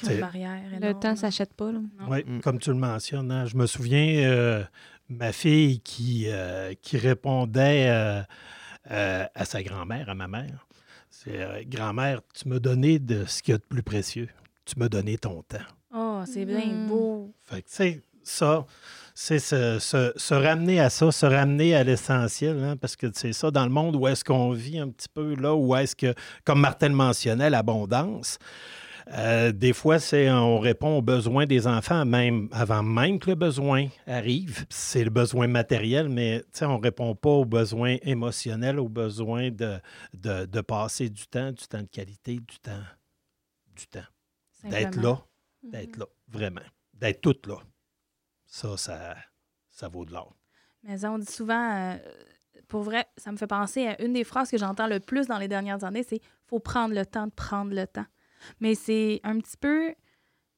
C'est- 0.00 0.14
une 0.14 0.20
barrière 0.20 0.60
Le 0.80 0.92
temps 0.92 1.14
s'achète 1.16 1.54
pas. 1.54 1.70
Oui, 2.08 2.24
Mm. 2.26 2.40
comme 2.40 2.58
tu 2.58 2.70
le 2.70 2.76
mentionnes, 2.76 3.30
hein, 3.32 3.46
je 3.46 3.56
me 3.56 3.66
souviens, 3.66 4.28
euh, 4.28 4.64
ma 5.08 5.32
fille 5.32 5.80
qui, 5.80 6.24
euh, 6.28 6.74
qui 6.82 6.98
répondait 6.98 7.88
euh, 7.88 8.22
euh, 8.90 9.26
à 9.34 9.44
sa 9.44 9.62
grand-mère, 9.62 10.08
à 10.08 10.14
ma 10.14 10.28
mère. 10.28 10.66
C'est 11.10 11.40
euh, 11.40 11.62
Grand-mère, 11.66 12.20
tu 12.34 12.48
m'as 12.48 12.58
donné 12.58 12.98
de 12.98 13.24
ce 13.24 13.42
qu'il 13.42 13.52
y 13.52 13.54
a 13.54 13.58
de 13.58 13.64
plus 13.64 13.82
précieux. 13.82 14.28
Tu 14.64 14.74
m'as 14.78 14.88
donné 14.88 15.16
ton 15.18 15.42
temps. 15.42 15.58
Oh, 15.94 16.22
c'est 16.26 16.44
bien 16.44 16.66
Mm. 16.66 16.86
beau. 16.88 17.32
Fait 17.44 17.62
que, 17.62 17.68
tu 17.68 17.74
sais, 17.74 18.02
ça, 18.28 18.66
c'est 19.14 19.38
se, 19.40 19.78
se- 19.80 20.12
se 20.16 20.34
ramener 20.34 20.80
à 20.80 20.90
ça, 20.90 21.10
se 21.10 21.26
ramener 21.26 21.74
à 21.74 21.82
l'essentiel, 21.84 22.62
hein, 22.62 22.76
parce 22.76 22.94
que 22.96 23.06
c'est 23.14 23.32
ça, 23.32 23.50
dans 23.50 23.64
le 23.64 23.70
monde 23.72 23.96
où 23.96 24.06
est-ce 24.06 24.24
qu'on 24.24 24.52
vit 24.52 24.78
un 24.78 24.88
petit 24.90 25.08
peu, 25.12 25.34
là, 25.34 25.54
où 25.54 25.74
est-ce 25.76 25.96
que, 25.96 26.14
comme 26.44 26.60
Martin 26.60 26.88
le 26.88 26.94
mentionnait, 26.94 27.50
l'abondance, 27.50 28.38
Euh, 29.10 29.52
des 29.52 29.72
fois, 29.72 29.98
c'est 29.98 30.30
on 30.30 30.58
répond 30.58 30.98
aux 30.98 31.02
besoins 31.02 31.46
des 31.46 31.66
enfants 31.66 32.04
même 32.04 32.48
avant 32.52 32.82
même 32.82 33.18
que 33.18 33.30
le 33.30 33.36
besoin 33.36 33.86
arrive. 34.06 34.66
C'est 34.68 35.02
le 35.02 35.08
besoin 35.10 35.46
matériel, 35.48 36.10
mais 36.10 36.44
on 36.60 36.76
ne 36.76 36.82
répond 36.82 37.14
pas 37.14 37.30
aux 37.30 37.46
besoins 37.46 37.96
émotionnels, 38.02 38.78
aux 38.78 38.90
besoins 38.90 39.50
de, 39.50 39.78
de, 40.12 40.44
de, 40.44 40.60
passer 40.60 41.08
du 41.08 41.26
temps, 41.26 41.52
du 41.52 41.66
temps 41.66 41.80
de 41.80 41.88
qualité, 41.88 42.34
du 42.34 42.58
temps, 42.60 42.84
du 43.74 43.86
temps. 43.86 44.08
D'être 44.64 44.96
là, 45.00 45.22
d'être 45.62 45.96
là, 45.96 46.06
vraiment. 46.28 46.60
D'être 46.92 47.22
toute 47.22 47.46
là. 47.46 47.56
Ça, 48.58 48.76
ça, 48.76 49.14
ça 49.70 49.88
vaut 49.88 50.04
de 50.04 50.12
l'or. 50.12 50.34
Mais 50.82 51.04
on 51.04 51.16
dit 51.16 51.30
souvent, 51.30 51.76
euh, 51.76 51.96
pour 52.66 52.82
vrai, 52.82 53.06
ça 53.16 53.30
me 53.30 53.36
fait 53.36 53.46
penser 53.46 53.86
à 53.86 54.02
une 54.02 54.14
des 54.14 54.24
phrases 54.24 54.50
que 54.50 54.58
j'entends 54.58 54.88
le 54.88 54.98
plus 54.98 55.28
dans 55.28 55.38
les 55.38 55.46
dernières 55.46 55.84
années, 55.84 56.02
c'est 56.02 56.20
faut 56.44 56.58
prendre 56.58 56.92
le 56.92 57.06
temps 57.06 57.28
de 57.28 57.32
prendre 57.32 57.72
le 57.72 57.86
temps. 57.86 58.06
Mais 58.58 58.74
c'est 58.74 59.20
un 59.22 59.38
petit 59.38 59.56
peu 59.56 59.94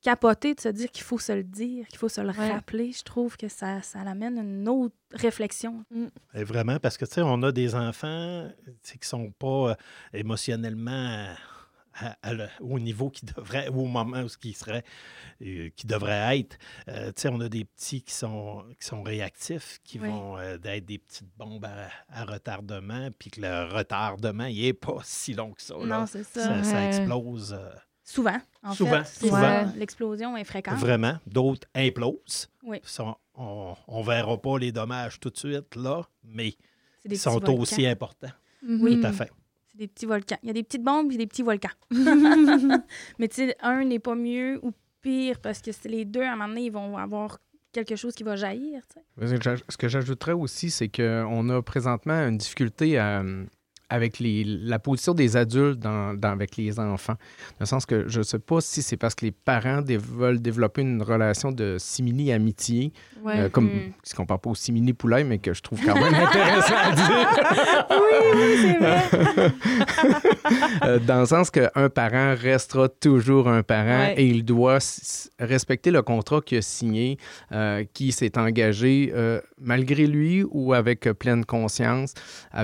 capoté 0.00 0.54
de 0.54 0.60
se 0.60 0.70
dire 0.70 0.90
qu'il 0.90 1.04
faut 1.04 1.18
se 1.18 1.32
le 1.32 1.44
dire, 1.44 1.86
qu'il 1.88 1.98
faut 1.98 2.08
se 2.08 2.22
le 2.22 2.30
rappeler. 2.30 2.90
Je 2.92 3.02
trouve 3.02 3.36
que 3.36 3.48
ça, 3.48 3.82
ça 3.82 4.00
amène 4.00 4.38
une 4.38 4.66
autre 4.66 4.96
réflexion. 5.12 5.84
Mm. 5.90 6.06
vraiment, 6.42 6.78
parce 6.78 6.96
que, 6.96 7.04
tu 7.04 7.12
sais, 7.16 7.22
on 7.22 7.42
a 7.42 7.52
des 7.52 7.74
enfants 7.74 8.48
qui 8.82 8.98
ne 8.98 9.04
sont 9.04 9.30
pas 9.32 9.72
euh, 9.72 9.74
émotionnellement 10.14 11.34
au 12.60 12.78
niveau 12.78 13.10
qui 13.10 13.26
devrait, 13.26 13.68
au 13.68 13.86
moment 13.86 14.22
où 14.22 14.28
qui 14.40 14.52
serait, 14.52 14.84
euh, 15.42 15.70
qui 15.76 15.86
devrait 15.86 16.38
être. 16.38 16.58
Euh, 16.88 17.12
on 17.26 17.40
a 17.40 17.48
des 17.48 17.64
petits 17.64 18.02
qui 18.02 18.12
sont, 18.12 18.64
qui 18.78 18.86
sont 18.86 19.02
réactifs, 19.02 19.80
qui 19.84 19.98
vont 19.98 20.38
euh, 20.38 20.56
être 20.64 20.84
des 20.84 20.98
petites 20.98 21.28
bombes 21.36 21.66
à, 22.08 22.24
retardement, 22.24 23.08
puis 23.18 23.30
que 23.30 23.40
le 23.40 23.74
retardement, 23.74 24.46
il 24.46 24.62
n'est 24.62 24.72
pas 24.72 24.98
si 25.04 25.34
long 25.34 25.52
que 25.52 25.62
ça. 25.62 25.74
Non, 25.78 26.06
c'est 26.06 26.24
ça. 26.24 26.62
Ça, 26.62 26.86
explose. 26.86 27.58
Souvent, 28.02 28.38
en 28.64 28.72
souvent, 28.72 29.04
fait. 29.04 29.26
Souvent. 29.26 29.72
L'explosion 29.76 30.36
est 30.36 30.44
fréquente. 30.44 30.78
Vraiment. 30.78 31.18
D'autres 31.26 31.68
implosent. 31.76 32.50
Oui. 32.64 32.80
on 33.34 33.76
ne 33.88 34.04
verra 34.04 34.40
pas 34.40 34.58
les 34.58 34.72
dommages 34.72 35.20
tout 35.20 35.30
de 35.30 35.36
suite, 35.36 35.76
là, 35.76 36.02
mais 36.24 36.56
ils 37.04 37.18
sont 37.18 37.42
aussi 37.50 37.86
importants. 37.86 38.32
Oui. 38.62 39.00
Tout 39.00 39.06
à 39.06 39.12
fait 39.12 39.30
des 39.74 39.88
petits 39.88 40.06
volcans. 40.06 40.38
Il 40.42 40.46
y 40.46 40.50
a 40.50 40.52
des 40.52 40.62
petites 40.62 40.82
bombes 40.82 41.12
et 41.12 41.16
des 41.16 41.26
petits 41.26 41.42
volcans. 41.42 41.68
Mais 43.18 43.28
tu 43.28 43.36
sais, 43.36 43.56
un 43.60 43.84
n'est 43.84 43.98
pas 43.98 44.14
mieux 44.14 44.58
ou 44.62 44.72
pire 45.00 45.40
parce 45.40 45.60
que 45.60 45.70
les 45.88 46.04
deux, 46.04 46.22
à 46.22 46.32
un 46.32 46.36
moment 46.36 46.48
donné, 46.48 46.66
ils 46.66 46.72
vont 46.72 46.96
avoir 46.96 47.38
quelque 47.72 47.96
chose 47.96 48.14
qui 48.14 48.22
va 48.22 48.36
jaillir. 48.36 48.82
Ce 49.20 49.76
que 49.76 49.88
j'ajouterais 49.88 50.32
aussi, 50.32 50.70
c'est 50.70 50.88
qu'on 50.88 51.48
a 51.48 51.62
présentement 51.62 52.26
une 52.28 52.38
difficulté 52.38 52.98
à, 52.98 53.22
avec 53.90 54.20
les, 54.20 54.44
la 54.44 54.78
position 54.78 55.12
des 55.12 55.36
adultes 55.36 55.80
dans, 55.80 56.16
avec 56.22 56.56
les 56.56 56.78
enfants. 56.78 57.16
Dans 57.58 57.60
le 57.60 57.66
sens 57.66 57.84
que 57.84 58.08
je 58.08 58.18
ne 58.18 58.24
sais 58.24 58.38
pas 58.38 58.60
si 58.60 58.82
c'est 58.82 58.96
parce 58.96 59.14
que 59.14 59.26
les 59.26 59.32
parents 59.32 59.82
veulent 59.82 60.40
développer 60.40 60.82
une 60.82 61.02
relation 61.02 61.52
de 61.52 61.76
simili-amitié, 61.78 62.92
euh, 63.26 63.48
comme 63.48 63.66
mm. 63.66 63.92
ce 64.04 64.14
qu'on 64.14 64.26
parle 64.26 64.40
pas 64.40 64.50
au 64.50 64.54
simili-poulet, 64.54 65.24
mais 65.24 65.38
que 65.38 65.52
je 65.52 65.60
trouve 65.60 65.80
quand 65.84 65.94
même 65.94 66.14
intéressant 66.14 66.74
à 66.76 66.92
dire. 66.92 67.28
oui, 67.90 68.30
oui, 68.34 68.56
c'est 68.62 68.78
vrai. 68.78 69.52
Euh, 70.82 70.98
dans 70.98 71.20
le 71.20 71.26
sens 71.26 71.50
qu'un 71.50 71.88
parent 71.94 72.34
restera 72.36 72.88
toujours 72.88 73.48
un 73.48 73.62
parent 73.62 74.12
et 74.16 74.26
il 74.26 74.44
doit 74.44 74.78
respecter 75.38 75.90
le 75.90 76.02
contrat 76.02 76.40
qu'il 76.40 76.58
a 76.58 76.62
signé, 76.62 77.18
euh, 77.52 77.84
qui 77.92 78.10
s'est 78.10 78.36
engagé 78.36 79.12
malgré 79.60 80.06
lui 80.06 80.44
ou 80.50 80.72
avec 80.72 81.08
pleine 81.12 81.44
conscience 81.44 82.14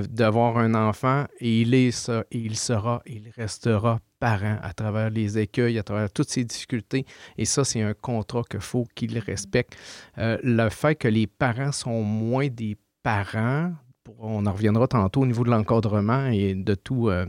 d'avoir 0.08 0.58
un 0.58 0.74
enfant 0.74 1.15
et 1.40 1.62
il 1.62 1.74
est 1.74 2.10
il 2.30 2.56
sera, 2.56 3.02
il 3.06 3.30
restera 3.36 4.00
parent 4.18 4.58
à 4.62 4.72
travers 4.72 5.10
les 5.10 5.38
écueils, 5.38 5.78
à 5.78 5.82
travers 5.82 6.10
toutes 6.10 6.30
ces 6.30 6.44
difficultés. 6.44 7.04
Et 7.36 7.44
ça, 7.44 7.64
c'est 7.64 7.82
un 7.82 7.94
contrat 7.94 8.42
qu'il 8.48 8.60
faut 8.60 8.86
qu'il 8.94 9.18
respecte. 9.18 9.76
Euh, 10.18 10.38
le 10.42 10.68
fait 10.70 10.94
que 10.94 11.08
les 11.08 11.26
parents 11.26 11.72
sont 11.72 12.02
moins 12.02 12.48
des 12.48 12.76
parents, 13.02 13.72
on 14.18 14.46
en 14.46 14.52
reviendra 14.52 14.86
tantôt 14.86 15.22
au 15.22 15.26
niveau 15.26 15.44
de 15.44 15.50
l'encadrement 15.50 16.26
et 16.26 16.54
de 16.54 16.74
tout. 16.74 17.08
Euh, 17.08 17.26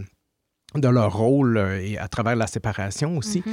de 0.76 0.90
leur 0.90 1.16
rôle 1.16 1.58
euh, 1.58 1.82
et 1.82 1.98
à 1.98 2.10
travers 2.10 2.36
la 2.36 2.48
séparation 2.48 3.18
aussi, 3.18 3.40
mm 3.40 3.52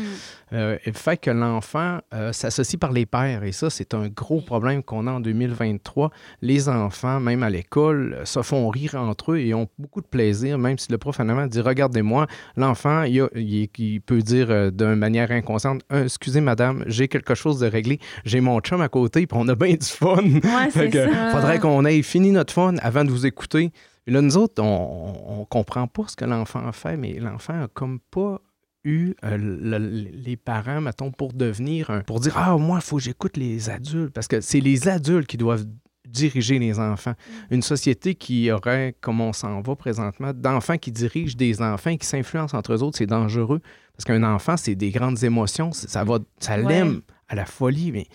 fait 0.94 1.16
que 1.16 1.32
l'enfant 1.32 1.98
euh, 2.12 2.32
s'associe 2.32 2.78
par 2.78 2.92
les 2.92 3.06
pères. 3.06 3.42
Et 3.42 3.50
ça, 3.50 3.70
c'est 3.70 3.92
un 3.92 4.06
gros 4.06 4.40
problème 4.40 4.84
qu'on 4.84 5.08
a 5.08 5.10
en 5.10 5.18
2023. 5.18 6.10
Les 6.42 6.68
enfants, 6.68 7.18
même 7.18 7.42
à 7.42 7.50
l'école, 7.50 8.20
se 8.22 8.40
font 8.40 8.68
rire 8.68 8.94
entre 8.94 9.32
eux 9.32 9.38
et 9.38 9.52
ont 9.52 9.66
beaucoup 9.80 10.00
de 10.00 10.06
plaisir, 10.06 10.56
même 10.56 10.78
si 10.78 10.92
le 10.92 10.98
prof 10.98 11.16
finalement 11.16 11.48
dit 11.48 11.60
Regardez-moi, 11.60 12.28
l'enfant, 12.56 13.02
il, 13.02 14.00
peut 14.06 14.22
dire 14.22 14.70
d'une 14.70 14.94
manière 14.94 15.32
inconsciente 15.32 15.82
Excusez, 15.90 16.40
madame, 16.40 16.84
j'ai 16.86 17.08
quelque 17.08 17.34
chose 17.34 17.58
de 17.58 17.66
réglé. 17.66 17.98
J'ai 18.24 18.40
mon 18.40 18.60
chum 18.60 18.80
à 18.80 18.88
côté, 18.88 19.26
puis 19.26 19.36
on 19.40 19.48
a 19.48 19.56
bien 19.56 19.74
du 19.74 19.86
fun. 19.86 20.22
Ouais, 20.22 20.70
faudrait 21.32 21.58
qu'on 21.58 21.84
ait 21.84 22.02
fini 22.02 22.30
notre 22.30 22.52
fun 22.52 22.76
avant 22.80 23.04
de 23.04 23.10
vous 23.10 23.26
écouter. 23.26 23.72
Et 24.06 24.10
là, 24.10 24.20
nous 24.20 24.36
autres, 24.36 24.62
on 24.62 25.40
ne 25.40 25.44
comprend 25.44 25.86
pas 25.86 26.04
ce 26.08 26.16
que 26.16 26.24
l'enfant 26.24 26.70
fait, 26.72 26.96
mais 26.96 27.14
l'enfant 27.14 27.62
a 27.62 27.68
comme 27.68 28.00
pas 28.00 28.40
eu 28.84 29.14
euh, 29.24 29.78
les 30.12 30.36
parents, 30.36 30.80
mettons, 30.80 31.10
pour 31.10 31.32
devenir 31.32 31.90
un, 31.90 32.00
pour 32.00 32.20
dire 32.20 32.36
Ah, 32.36 32.56
moi, 32.58 32.78
il 32.82 32.84
faut 32.84 32.96
que 32.96 33.02
j'écoute 33.02 33.36
les 33.36 33.70
adultes. 33.70 34.12
Parce 34.12 34.28
que 34.28 34.40
c'est 34.40 34.60
les 34.60 34.88
adultes 34.88 35.26
qui 35.26 35.38
doivent 35.38 35.64
diriger 36.06 36.58
les 36.58 36.78
enfants. 36.78 37.14
Mm. 37.50 37.54
Une 37.54 37.62
société 37.62 38.14
qui 38.14 38.50
aurait, 38.50 38.94
comme 39.00 39.20
on 39.20 39.32
s'en 39.32 39.60
va 39.62 39.74
présentement, 39.74 40.32
d'enfants 40.34 40.76
qui 40.76 40.92
dirigent 40.92 41.36
des 41.36 41.62
enfants 41.62 41.96
qui 41.96 42.06
s'influencent 42.06 42.56
entre 42.56 42.74
eux 42.74 42.82
autres, 42.82 42.98
c'est 42.98 43.06
dangereux. 43.06 43.60
Parce 43.96 44.04
qu'un 44.04 44.22
enfant, 44.22 44.56
c'est 44.56 44.74
des 44.74 44.90
grandes 44.90 45.22
émotions. 45.24 45.72
Ça 45.72 46.04
va, 46.04 46.18
ça 46.38 46.56
l'aime 46.56 47.00
à 47.28 47.34
la 47.34 47.46
folie, 47.46 47.90
mais 47.90 48.06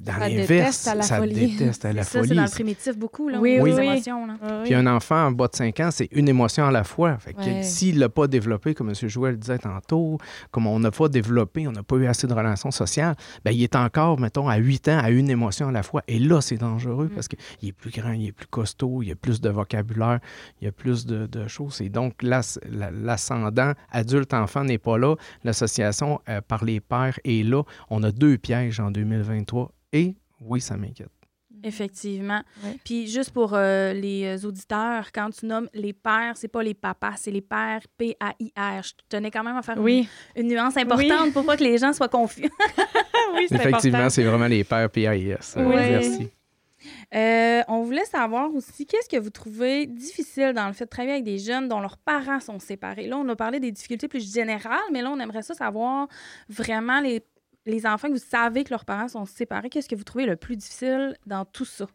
dans 0.00 0.16
l'inverse, 0.18 0.76
ça 0.76 0.94
déteste 1.26 1.84
à 1.84 1.92
la 1.92 2.04
ça, 2.04 2.20
folie. 2.20 2.28
C'est 2.28 2.34
dans 2.36 2.44
le 2.44 2.50
primitif 2.50 2.96
beaucoup, 2.96 3.28
là, 3.28 3.40
oui, 3.40 3.58
oui. 3.60 3.72
émotions. 3.72 4.24
Là. 4.26 4.34
Puis 4.64 4.74
un 4.74 4.86
enfant 4.86 5.26
en 5.26 5.32
bas 5.32 5.48
de 5.48 5.56
5 5.56 5.80
ans, 5.80 5.88
c'est 5.90 6.08
une 6.12 6.28
émotion 6.28 6.66
à 6.66 6.70
la 6.70 6.84
fois. 6.84 7.18
Fait 7.18 7.34
que 7.34 7.62
s'il 7.62 7.96
ne 7.96 8.00
l'a 8.00 8.08
pas 8.08 8.28
développé, 8.28 8.74
comme 8.74 8.90
M. 8.90 8.94
Jouel 9.08 9.36
disait 9.36 9.58
tantôt, 9.58 10.18
comme 10.52 10.68
on 10.68 10.78
n'a 10.78 10.92
pas 10.92 11.08
développé, 11.08 11.66
on 11.66 11.72
n'a 11.72 11.82
pas 11.82 11.96
eu 11.96 12.06
assez 12.06 12.28
de 12.28 12.32
relations 12.32 12.70
sociales, 12.70 13.16
ben, 13.44 13.50
il 13.50 13.62
est 13.64 13.74
encore, 13.74 14.20
mettons, 14.20 14.48
à 14.48 14.56
8 14.56 14.88
ans, 14.88 14.98
à 14.98 15.10
une 15.10 15.30
émotion 15.30 15.68
à 15.68 15.72
la 15.72 15.82
fois. 15.82 16.02
Et 16.06 16.20
là, 16.20 16.40
c'est 16.40 16.58
dangereux 16.58 17.06
mm. 17.06 17.14
parce 17.14 17.26
qu'il 17.26 17.68
est 17.68 17.72
plus 17.72 17.90
grand, 17.90 18.12
il 18.12 18.28
est 18.28 18.32
plus 18.32 18.46
costaud, 18.46 19.02
il 19.02 19.08
y 19.08 19.12
a 19.12 19.16
plus 19.16 19.40
de 19.40 19.48
vocabulaire, 19.48 20.20
il 20.60 20.66
y 20.66 20.68
a 20.68 20.72
plus 20.72 21.06
de, 21.06 21.26
choses. 21.48 21.80
Et 21.80 21.88
donc, 21.88 22.22
l'ascendant 22.22 23.72
adulte-enfant 23.90 24.64
n'est 24.64 24.78
pas 24.78 24.96
là. 24.96 25.16
L'association 25.44 26.20
euh, 26.28 26.40
par 26.40 26.64
les 26.64 26.80
pères 26.80 27.18
est 27.24 27.44
là. 27.44 27.62
On 27.90 28.02
a 28.02 28.12
deux 28.12 28.38
pièges 28.38 28.80
en 28.80 28.90
2023 28.90 29.55
et 29.92 30.16
oui, 30.40 30.60
ça 30.60 30.76
m'inquiète. 30.76 31.10
Effectivement. 31.62 32.42
Puis 32.84 33.06
juste 33.06 33.30
pour 33.30 33.54
euh, 33.54 33.92
les 33.92 34.24
euh, 34.24 34.46
auditeurs, 34.46 35.10
quand 35.12 35.30
tu 35.30 35.46
nommes 35.46 35.68
les 35.72 35.92
pères, 35.92 36.32
c'est 36.36 36.48
pas 36.48 36.62
les 36.62 36.74
papas, 36.74 37.14
c'est 37.16 37.30
les 37.30 37.40
pères 37.40 37.80
P-A-I-R. 37.96 38.82
Je 38.82 38.92
tenais 39.08 39.30
quand 39.30 39.42
même 39.42 39.56
à 39.56 39.62
faire 39.62 39.78
une, 39.78 40.06
nuance 40.36 40.76
importante 40.76 41.32
pour 41.32 41.44
pas 41.44 41.56
que 41.56 41.64
les 41.64 41.78
gens 41.78 41.92
soient 41.92 42.08
confus. 42.08 42.50
oui, 43.34 43.46
Effectivement, 43.50 44.10
c'est 44.10 44.24
vraiment 44.24 44.46
les 44.46 44.64
pères 44.64 44.90
P-A-I-S. 44.90 45.56
Merci. 45.56 46.30
Euh, 47.14 47.62
on 47.68 47.82
voulait 47.82 48.04
savoir 48.04 48.54
aussi 48.54 48.86
qu'est-ce 48.86 49.08
que 49.08 49.20
vous 49.20 49.30
trouvez 49.30 49.86
difficile 49.86 50.52
dans 50.54 50.66
le 50.66 50.72
fait 50.72 50.84
de 50.84 50.90
travailler 50.90 51.14
avec 51.14 51.24
des 51.24 51.38
jeunes 51.38 51.68
dont 51.68 51.80
leurs 51.80 51.98
parents 51.98 52.40
sont 52.40 52.58
séparés? 52.58 53.06
Là, 53.06 53.16
on 53.16 53.28
a 53.28 53.36
parlé 53.36 53.60
des 53.60 53.72
difficultés 53.72 54.08
plus 54.08 54.32
générales, 54.32 54.78
mais 54.92 55.02
là, 55.02 55.10
on 55.10 55.18
aimerait 55.18 55.42
ça 55.42 55.54
savoir 55.54 56.08
vraiment 56.48 57.00
les 57.00 57.24
les 57.66 57.84
enfants 57.86 58.08
que 58.08 58.14
vous 58.14 58.18
savez 58.18 58.64
que 58.64 58.70
leurs 58.70 58.84
parents 58.84 59.08
sont 59.08 59.26
séparés, 59.26 59.68
qu'est-ce 59.68 59.88
que 59.88 59.96
vous 59.96 60.04
trouvez 60.04 60.26
le 60.26 60.36
plus 60.36 60.56
difficile 60.56 61.16
dans 61.26 61.44
tout 61.44 61.64
ça? 61.64 61.86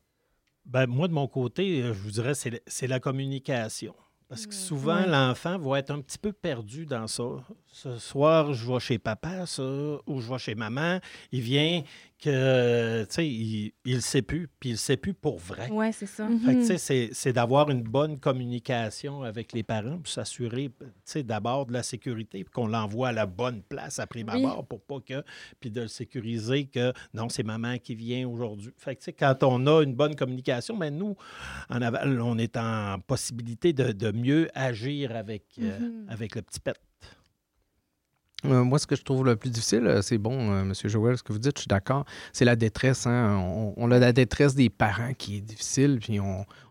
Ben, 0.66 0.86
moi, 0.86 1.08
de 1.08 1.14
mon 1.14 1.28
côté, 1.28 1.82
euh, 1.82 1.94
je 1.94 2.00
vous 2.00 2.12
dirais, 2.12 2.34
c'est 2.36 2.88
la 2.88 3.00
communication. 3.00 3.96
Parce 4.30 4.46
que 4.46 4.52
mmh. 4.52 4.58
souvent, 4.58 5.06
l'enfant 5.08 5.58
va 5.58 5.80
être 5.80 5.92
un 5.92 6.00
petit 6.00 6.18
peu 6.18 6.32
perdu 6.32 6.86
dans 6.86 7.08
ça. 7.08 7.26
Ce 7.68 7.98
soir, 7.98 8.54
je 8.54 8.72
vais 8.72 8.80
chez 8.80 8.98
papa, 8.98 9.46
ça, 9.46 9.64
ou 9.64 10.22
je 10.22 10.32
vais 10.32 10.38
chez 10.38 10.56
maman. 10.56 11.00
Il 11.34 11.42
vient, 11.42 11.84
que, 12.22 13.04
tu 13.06 13.14
sais, 13.14 13.28
il 13.28 13.96
ne 13.96 14.00
sait 14.00 14.22
plus, 14.22 14.48
puis 14.60 14.70
il 14.70 14.74
ne 14.74 14.78
sait 14.78 14.96
plus 14.96 15.14
pour 15.14 15.40
vrai. 15.40 15.70
Oui, 15.72 15.92
c'est 15.92 16.06
ça. 16.06 16.28
tu 16.46 16.78
sais, 16.78 17.10
c'est 17.12 17.34
d'avoir 17.34 17.70
une 17.70 17.82
bonne 17.82 18.20
communication 18.20 19.24
avec 19.24 19.54
les 19.54 19.64
parents 19.64 19.98
pour 19.98 20.08
s'assurer, 20.08 20.70
tu 20.80 20.86
sais, 21.04 21.24
d'abord 21.24 21.66
de 21.66 21.74
la 21.74 21.84
sécurité, 21.84 22.44
puis 22.44 22.54
qu'on 22.54 22.68
l'envoie 22.68 23.10
à 23.10 23.12
la 23.12 23.26
bonne 23.26 23.64
place 23.64 24.00
à 24.00 24.06
prime 24.06 24.30
abord 24.30 24.66
pour 24.68 24.82
pas 24.82 25.00
que, 25.00 25.24
puis 25.60 25.72
de 25.72 25.82
le 25.82 25.88
sécuriser 25.88 26.66
que, 26.66 26.94
non, 27.14 27.28
c'est 27.30 27.44
maman 27.44 27.78
qui 27.80 27.96
vient 27.96 28.28
aujourd'hui. 28.28 28.72
Fait 28.78 28.96
que, 28.96 29.02
tu 29.02 29.06
sais, 29.06 29.14
quand 29.14 29.44
on 29.44 29.66
a 29.66 29.82
une 29.82 29.96
bonne 29.96 30.16
communication, 30.16 30.78
mais 30.78 30.92
ben, 30.92 31.00
nous, 31.00 31.16
en 31.70 31.82
aval, 31.82 32.22
on 32.22 32.38
est 32.38 32.56
en 32.56 33.00
possibilité 33.00 33.74
de, 33.74 33.92
de 33.92 34.12
mieux 34.12 34.48
agir 34.54 35.16
avec, 35.16 35.44
euh, 35.60 35.80
avec 36.08 36.36
le 36.36 36.44
petit 36.44 36.60
pet. 36.60 36.76
Euh, 38.46 38.64
moi, 38.64 38.80
ce 38.80 38.88
que 38.88 38.96
je 38.96 39.04
trouve 39.04 39.24
le 39.24 39.36
plus 39.36 39.52
difficile, 39.52 39.86
euh, 39.86 40.02
c'est 40.02 40.18
bon, 40.18 40.52
euh, 40.52 40.62
M. 40.64 40.74
Joël, 40.86 41.16
ce 41.18 41.22
que 41.24 41.32
vous 41.32 41.38
dites, 41.40 41.58
je 41.58 41.62
suis 41.62 41.68
d'accord, 41.68 42.06
c'est 42.34 42.46
la 42.46 42.56
détresse. 42.56 43.06
hein. 43.06 43.38
On, 43.38 43.74
on 43.78 43.92
a 43.92 44.00
la 44.00 44.14
détresse 44.14 44.56
des 44.56 44.70
parents 44.72 45.14
qui 45.16 45.38
est 45.38 45.42
difficile, 45.42 46.00
puis 46.02 46.20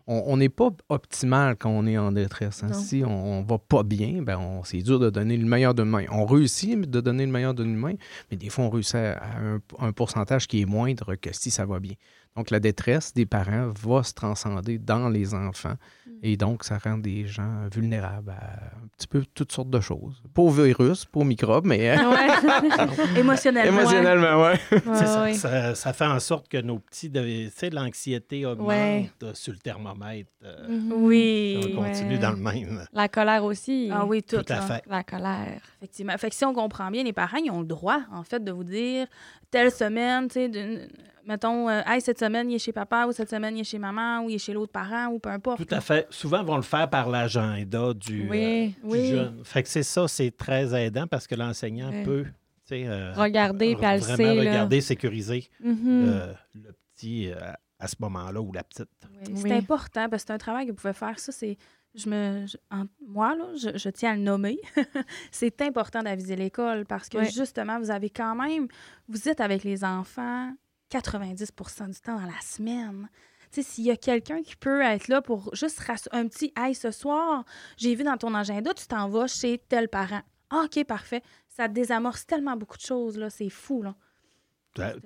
on 0.07 0.35
n'est 0.37 0.49
pas 0.49 0.69
optimal 0.89 1.55
quand 1.55 1.69
on 1.69 1.85
est 1.87 1.97
en 1.97 2.11
détresse. 2.11 2.63
hein. 2.63 2.73
Si 2.73 3.03
on, 3.05 3.39
on 3.39 3.43
va 3.43 3.57
pas 3.57 3.83
bien, 3.83 4.21
ben 4.21 4.61
c'est 4.65 4.81
dur 4.81 4.99
de 4.99 5.09
donner 5.09 5.37
le 5.37 5.45
meilleur 5.45 5.73
de 5.73 5.83
nous-mêmes. 5.83 6.09
On 6.11 6.25
réussit 6.25 6.77
de 6.81 6.99
donner 6.99 7.25
le 7.25 7.31
meilleur 7.31 7.53
de 7.53 7.63
nous-mêmes, 7.63 7.97
mais 8.29 8.35
des 8.35 8.49
fois, 8.49 8.65
on 8.65 8.69
réussit 8.69 8.95
à 8.95 9.13
à 9.21 9.39
un, 9.39 9.59
un 9.79 9.91
pourcentage 9.93 10.47
qui 10.47 10.61
est 10.61 10.65
moindre 10.65 11.15
que 11.15 11.29
si 11.31 11.51
ça 11.51 11.65
va 11.65 11.79
bien. 11.79 11.93
Donc, 12.35 12.49
la 12.49 12.59
détresse 12.61 13.13
des 13.13 13.25
parents 13.25 13.71
va 13.83 14.03
se 14.03 14.13
transcender 14.13 14.77
dans 14.77 15.09
les 15.09 15.33
enfants. 15.33 15.75
Et 16.23 16.37
donc, 16.37 16.63
ça 16.63 16.77
rend 16.77 16.97
des 16.97 17.25
gens 17.27 17.67
vulnérables 17.73 18.29
à 18.31 18.75
un 18.83 18.87
petit 18.97 19.07
peu 19.07 19.23
toutes 19.33 19.51
sortes 19.51 19.69
de 19.71 19.79
choses. 19.81 20.21
Pas 20.33 20.41
au 20.43 20.49
virus, 20.49 21.03
pas 21.05 21.19
aux 21.19 21.23
microbes, 21.25 21.65
mais 21.65 21.95
Émotionnellement. 23.17 23.79
émotionnellement, 23.81 24.41
ouais. 24.43 24.59
C'est 24.69 24.87
Ouais, 24.87 24.95
ça, 25.05 25.21
ouais. 25.23 25.33
ça, 25.33 25.75
ça 25.75 25.93
fait 25.93 26.05
en 26.05 26.19
sorte 26.19 26.47
que 26.47 26.57
nos 26.61 26.79
petits, 26.79 27.09
de- 27.09 27.45
tu 27.47 27.51
sais, 27.55 27.69
l'anxiété 27.69 28.45
augmente 28.45 28.67
Ouais. 28.67 29.09
sur 29.33 29.53
le 29.53 29.59
thermomètre. 29.59 30.29
euh, 30.43 30.67
Mhm. 30.69 30.93
Oui. 30.93 31.73
on 31.77 31.83
continue 31.83 32.13
ouais. 32.13 32.17
dans 32.19 32.31
le 32.31 32.37
même. 32.37 32.85
La 32.93 33.07
colère 33.07 33.43
aussi. 33.43 33.89
Ah 33.91 34.05
oui, 34.05 34.23
tout. 34.23 34.37
Tout 34.41 34.53
à 34.53 34.57
là. 34.57 34.61
fait. 34.61 34.83
La 34.87 35.03
colère. 35.03 35.59
Effectivement. 35.79 36.17
Fait 36.17 36.29
que 36.29 36.35
si 36.35 36.45
on 36.45 36.53
comprend 36.53 36.89
bien, 36.91 37.03
les 37.03 37.13
parents, 37.13 37.37
ils 37.37 37.51
ont 37.51 37.61
le 37.61 37.65
droit, 37.67 37.99
en 38.11 38.23
fait, 38.23 38.43
de 38.43 38.51
vous 38.51 38.63
dire 38.63 39.07
telle 39.49 39.71
semaine, 39.71 40.27
tu 40.27 40.33
sais, 40.35 40.49
d'une- 40.49 40.87
mettons, 41.25 41.69
euh, 41.69 41.81
hey, 41.85 42.01
cette 42.01 42.19
semaine, 42.19 42.49
il 42.51 42.55
est 42.55 42.59
chez 42.59 42.71
papa, 42.73 43.05
ou 43.07 43.11
cette 43.11 43.29
semaine, 43.29 43.57
il 43.57 43.61
est 43.61 43.65
chez 43.65 43.79
maman, 43.79 44.23
ou 44.23 44.29
il 44.29 44.35
est 44.35 44.39
chez 44.39 44.53
l'autre 44.53 44.71
parent, 44.71 45.07
ou 45.07 45.19
peu 45.19 45.29
importe. 45.29 45.65
Tout 45.65 45.75
à 45.75 45.81
fait. 45.81 46.07
Souvent, 46.09 46.41
ils 46.41 46.45
vont 46.47 46.55
le 46.57 46.61
faire 46.61 46.89
par 46.89 47.09
l'agenda 47.09 47.93
du, 47.93 48.27
Oui, 48.29 48.75
euh, 48.83 48.87
du 48.87 48.91
oui. 48.91 49.09
jeune. 49.11 49.41
Fait 49.43 49.63
que 49.63 49.69
c'est 49.69 49.83
ça, 49.83 50.07
c'est 50.07 50.31
très 50.35 50.73
aidant 50.85 51.07
parce 51.07 51.27
que 51.27 51.35
l'enseignant 51.35 51.89
Ouais. 51.91 52.03
peut, 52.03 52.23
tu 52.25 52.31
sais, 52.65 52.83
euh, 52.87 53.13
Regarder, 53.13 53.75
vraiment 53.75 54.33
là. 54.33 54.39
regarder, 54.39 54.81
sécuriser 54.81 55.49
Mhm. 55.59 55.79
euh, 55.87 56.33
le 56.55 56.71
petit 56.95 57.29
euh, 57.31 57.35
à 57.79 57.87
ce 57.87 57.95
moment-là 57.99 58.41
ou 58.41 58.51
la 58.51 58.63
petite. 58.63 58.87
Oui, 59.27 59.33
C'est 59.35 59.43
Oui. 59.43 59.53
important 59.53 60.07
parce 60.09 60.23
que 60.23 60.27
c'est 60.27 60.33
un 60.33 60.37
travail 60.37 60.65
que 60.67 60.71
vous 60.71 60.77
pouvez 60.77 60.93
faire. 60.93 61.17
Ça, 61.19 61.31
c'est. 61.31 61.57
Je 61.93 62.07
me, 62.09 62.45
je- 62.47 62.55
en- 62.73 62.85
moi, 63.05 63.35
là, 63.35 63.47
je, 63.61 63.77
je 63.77 63.89
tiens 63.89 64.13
à 64.13 64.15
le 64.15 64.21
nommer. 64.21 64.61
c'est 65.31 65.61
important 65.61 66.01
d'aviser 66.01 66.37
l'école 66.37 66.85
parce 66.85 67.09
que 67.09 67.21
justement, 67.25 67.79
vous 67.79 67.91
avez 67.91 68.09
quand 68.09 68.33
même. 68.33 68.67
Vous 69.09 69.27
êtes 69.27 69.41
avec 69.41 69.65
les 69.65 69.83
enfants 69.83 70.53
90% 70.91 71.89
du 71.93 71.99
temps 71.99 72.19
dans 72.19 72.25
la 72.25 72.41
semaine. 72.41 73.09
Tu 73.51 73.61
sais, 73.61 73.69
s'il 73.69 73.83
y 73.85 73.91
a 73.91 73.97
quelqu'un 73.97 74.41
qui 74.41 74.55
peut 74.55 74.81
être 74.81 75.07
là 75.07 75.21
pour 75.21 75.53
juste 75.53 75.79
rassurer 75.79 76.17
un 76.17 76.27
petit 76.27 76.53
Hey, 76.57 76.73
ce 76.73 76.91
soir, 76.91 77.43
j'ai 77.77 77.95
vu 77.95 78.03
dans 78.03 78.17
ton 78.17 78.33
agenda, 78.33 78.73
tu 78.73 78.85
t'en 78.87 79.09
vas 79.09 79.27
chez 79.27 79.57
tel 79.69 79.89
parent. 79.89 80.21
Ah, 80.49 80.63
OK, 80.65 80.83
parfait. 80.85 81.21
Ça 81.49 81.67
désamorce 81.67 82.25
tellement 82.25 82.55
beaucoup 82.55 82.77
de 82.77 82.81
choses, 82.83 83.17
là. 83.17 83.29
C'est 83.29 83.49
fou, 83.49 83.81
là. 83.83 83.93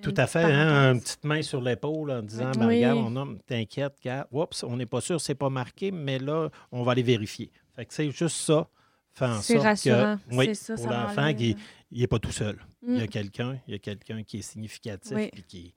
Tout 0.04 0.13
à- 0.15 0.27
fait, 0.27 0.44
hein, 0.44 0.94
une 0.94 1.01
petite 1.01 1.24
main 1.24 1.42
sur 1.42 1.60
l'épaule 1.60 2.12
en 2.12 2.22
disant 2.22 2.51
Oui. 2.51 2.60
ben, 2.60 2.68
regarde, 2.68 3.00
mon 3.00 3.15
homme, 3.15 3.39
t'inquiète, 3.48 3.94
regarde, 4.00 4.27
oups, 4.32 4.63
on 4.63 4.77
n'est 4.77 4.86
pas 4.86 5.01
sûr, 5.01 5.20
c'est 5.20 5.34
pas 5.34 5.50
marqué, 5.50 5.89
mais 5.89 6.20
là, 6.20 6.50
on 6.72 6.84
va 6.84 6.92
aller 6.92 7.01
vérifier. 7.01 7.51
Fait 7.75 7.84
que 7.88 7.92
c'est 7.94 8.12
juste 8.12 8.38
ça, 8.38 8.68
fait 9.12 9.25
en 9.25 9.42
C'est 9.42 9.54
sorte 9.54 9.65
rassurant. 9.65 10.18
que 10.30 10.36
oui, 10.36 10.46
C'est 10.54 10.54
ça, 10.54 10.75
pour 10.75 10.86
l'enfant, 10.88 11.22
m'enlève. 11.22 11.56
Qu'il 11.89 12.00
n'est 12.01 12.08
pas 12.08 12.20
tout 12.20 12.32
seul. 12.32 12.60
Il 12.88 12.98
y 12.98 13.01
a 13.01 13.06
Mm. 13.06 13.08
quelqu'un, 13.08 13.60
il 13.68 13.72
y 13.72 13.75
a 13.75 13.80
quelqu'un 13.80 14.24
qui 14.24 14.38
est 14.38 14.42
significatif 14.42 15.15
Oui. 15.15 15.30
et 15.34 15.42
qui, 15.44 15.74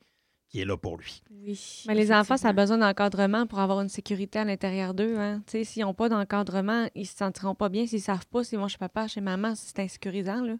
qui 0.49 0.61
est 0.61 0.65
là 0.65 0.77
pour 0.77 0.97
lui. 0.97 1.23
Oui. 1.31 1.85
Mais 1.87 1.95
les 1.95 2.11
enfants, 2.13 2.37
ça 2.37 2.49
a 2.49 2.53
besoin 2.53 2.79
d'encadrement 2.79 3.47
pour 3.47 3.59
avoir 3.61 3.81
une 3.81 3.89
sécurité 3.89 4.39
à 4.39 4.45
l'intérieur 4.45 4.95
d'eux. 4.95 5.19
Hein. 5.19 5.43
Tu 5.47 5.53
sais, 5.53 5.65
S'ils 5.65 5.83
n'ont 5.83 5.95
pas 5.95 6.09
d'encadrement, 6.09 6.89
ils 6.95 7.07
se 7.07 7.17
sentiront 7.17 7.55
pas 7.55 7.69
bien. 7.69 7.87
S'ils 7.87 8.01
savent 8.01 8.27
pas 8.27 8.45
s'ils 8.45 8.59
vont 8.59 8.69
chez 8.69 8.79
papa, 8.79 9.07
chez 9.09 9.21
maman, 9.21 9.55
c'est 9.55 9.79
insécurisant. 9.81 10.43
Là. 10.43 10.57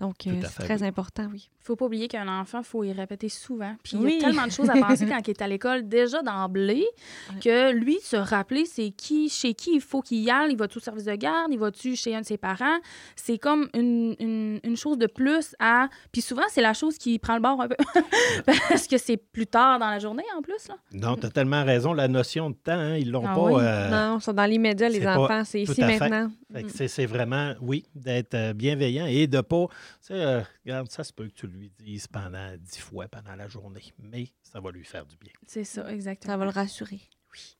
Donc, 0.00 0.26
euh, 0.28 0.32
c'est 0.42 0.62
très 0.62 0.80
oui. 0.82 0.86
important, 0.88 1.26
oui. 1.32 1.48
faut 1.60 1.74
pas 1.74 1.86
oublier 1.86 2.06
qu'un 2.06 2.28
enfant, 2.40 2.58
il 2.60 2.64
faut 2.64 2.84
y 2.84 2.92
répéter 2.92 3.28
souvent. 3.28 3.74
Puis 3.82 3.96
il 4.00 4.08
y 4.10 4.16
a 4.16 4.20
tellement 4.20 4.46
de 4.46 4.52
choses 4.52 4.70
à 4.70 4.74
penser 4.74 5.06
quand 5.08 5.20
il 5.26 5.30
est 5.30 5.42
à 5.42 5.48
l'école, 5.48 5.88
déjà 5.88 6.22
d'emblée, 6.22 6.86
Ouais. 7.34 7.40
que 7.40 7.72
lui, 7.72 7.98
se 8.00 8.16
rappeler 8.16 8.64
c'est 8.64 8.90
qui, 8.90 9.28
chez 9.28 9.54
qui 9.54 9.72
il 9.74 9.80
faut 9.80 10.00
qu'il 10.00 10.18
y 10.18 10.30
aille. 10.30 10.52
Il 10.52 10.56
va-tu 10.56 10.78
au 10.78 10.80
service 10.80 11.04
de 11.04 11.14
garde? 11.14 11.52
Il 11.52 11.58
va-tu 11.58 11.96
chez 11.96 12.14
un 12.14 12.20
de 12.20 12.26
ses 12.26 12.38
parents? 12.38 12.78
C'est 13.16 13.38
comme 13.38 13.68
une, 13.74 14.14
une- 14.20 14.60
une 14.62 14.76
chose 14.76 14.98
de 14.98 15.06
plus 15.06 15.54
à... 15.58 15.88
Puis 16.12 16.22
souvent, 16.22 16.42
c'est 16.48 16.62
la 16.62 16.74
chose 16.74 16.96
qui 16.96 17.18
prend 17.18 17.34
le 17.34 17.40
bord 17.42 17.60
un 17.60 17.68
peu. 17.68 17.76
Parce 18.46 18.86
que 18.86 18.98
c'est 18.98 19.16
plus 19.16 19.46
tard 19.46 19.78
dans 19.78 19.90
la 19.90 19.98
journée, 19.98 20.24
en 20.36 20.42
plus. 20.42 20.68
Là. 20.68 20.76
Non, 20.92 21.16
tu 21.16 21.26
as 21.26 21.30
tellement 21.30 21.64
raison, 21.64 21.92
la 21.92 22.08
notion 22.08 22.50
de 22.50 22.54
temps, 22.56 22.72
hein, 22.72 22.96
ils 22.96 23.10
l'ont 23.10 23.24
Ah 23.26 23.34
pas. 23.34 23.40
oui. 23.42 23.60
euh, 23.62 23.90
non, 23.90 24.20
c'est 24.20 24.34
dans 24.34 24.44
l'immédiat, 24.44 24.88
les 24.88 25.06
enfants. 25.06 25.42
C'est 25.44 25.62
ici 25.62 25.80
maintenant. 25.80 26.30
Mm. 26.50 26.68
c'est- 26.68 26.88
c'est 26.88 27.06
vraiment, 27.06 27.54
oui, 27.60 27.84
d'être 27.94 28.34
euh, 28.34 28.52
bienveillant 28.54 29.06
et 29.06 29.26
de 29.26 29.40
pas. 29.40 29.66
Tu 30.00 30.06
sais, 30.08 30.14
euh, 30.14 30.40
regarde, 30.64 30.90
ça 30.90 31.04
se 31.04 31.12
peut 31.12 31.26
que 31.28 31.34
tu 31.34 31.46
lui 31.46 31.70
dises 31.78 32.06
pendant 32.06 32.54
dix 32.58 32.78
fois 32.78 33.08
pendant 33.08 33.34
la 33.36 33.48
journée, 33.48 33.92
mais 33.98 34.28
ça 34.42 34.60
va 34.60 34.70
lui 34.70 34.84
faire 34.84 35.06
du 35.06 35.16
bien. 35.16 35.32
C'est 35.46 35.64
ça, 35.64 35.90
exactement. 35.92 36.32
Ça 36.32 36.36
va 36.38 36.44
le 36.44 36.50
rassurer. 36.50 37.00
Oui. 37.32 37.56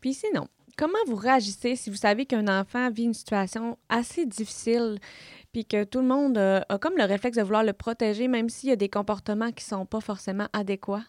Puis 0.00 0.14
sinon, 0.14 0.48
comment 0.76 0.98
vous 1.06 1.14
réagissez 1.16 1.76
si 1.76 1.88
vous 1.90 1.96
savez 1.96 2.26
qu'un 2.26 2.48
enfant 2.48 2.90
vit 2.90 3.04
une 3.04 3.14
situation 3.14 3.78
assez 3.88 4.26
difficile, 4.26 4.98
puis 5.52 5.64
que 5.64 5.84
tout 5.84 6.00
le 6.00 6.06
monde 6.08 6.36
euh, 6.36 6.60
a 6.68 6.78
comme 6.78 6.96
le 6.96 7.04
réflexe 7.04 7.36
de 7.36 7.42
vouloir 7.42 7.62
le 7.64 7.72
protéger, 7.72 8.26
même 8.28 8.48
s'il 8.48 8.70
y 8.70 8.72
a 8.72 8.76
des 8.76 8.88
comportements 8.88 9.52
qui 9.52 9.64
sont 9.64 9.86
pas 9.86 10.00
forcément 10.00 10.48
adéquats? 10.52 11.04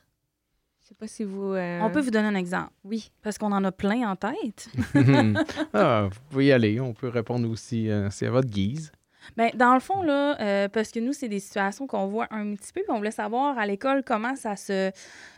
Je 0.83 0.89
sais 0.89 0.95
pas 0.95 1.07
si 1.07 1.23
vous... 1.23 1.53
euh, 1.53 1.79
On 1.81 1.89
peut 1.89 1.99
vous 2.01 2.11
donner 2.11 2.27
un 2.27 2.35
exemple, 2.35 2.71
Oui. 2.83 3.11
parce 3.23 3.39
qu'on 3.39 3.51
en 3.51 3.63
a 3.63 3.71
plein 3.71 4.07
en 4.07 4.15
tête. 4.15 4.69
Ah, 5.73 6.09
vous 6.11 6.19
pouvez 6.29 6.45
y 6.45 6.51
aller. 6.51 6.79
On 6.79 6.93
peut 6.93 7.09
répondre 7.09 7.49
aussi. 7.49 7.89
euh, 7.89 8.09
c'est 8.11 8.27
à 8.27 8.29
votre 8.31 8.49
guise. 8.49 8.91
Bien, 9.37 9.49
dans 9.55 9.73
le 9.73 9.79
fond, 9.79 10.01
là, 10.01 10.39
euh, 10.39 10.67
parce 10.69 10.91
que 10.91 10.99
nous, 10.99 11.13
c'est 11.13 11.27
des 11.29 11.39
situations 11.39 11.87
qu'on 11.87 12.07
voit 12.07 12.27
un 12.31 12.55
petit 12.55 12.71
peu, 12.71 12.81
puis 12.81 12.91
on 12.91 12.97
voulait 12.97 13.11
savoir 13.11 13.57
à 13.57 13.65
l'école 13.65 14.03
comment 14.03 14.35
ça 14.35 14.55
se. 14.55 14.91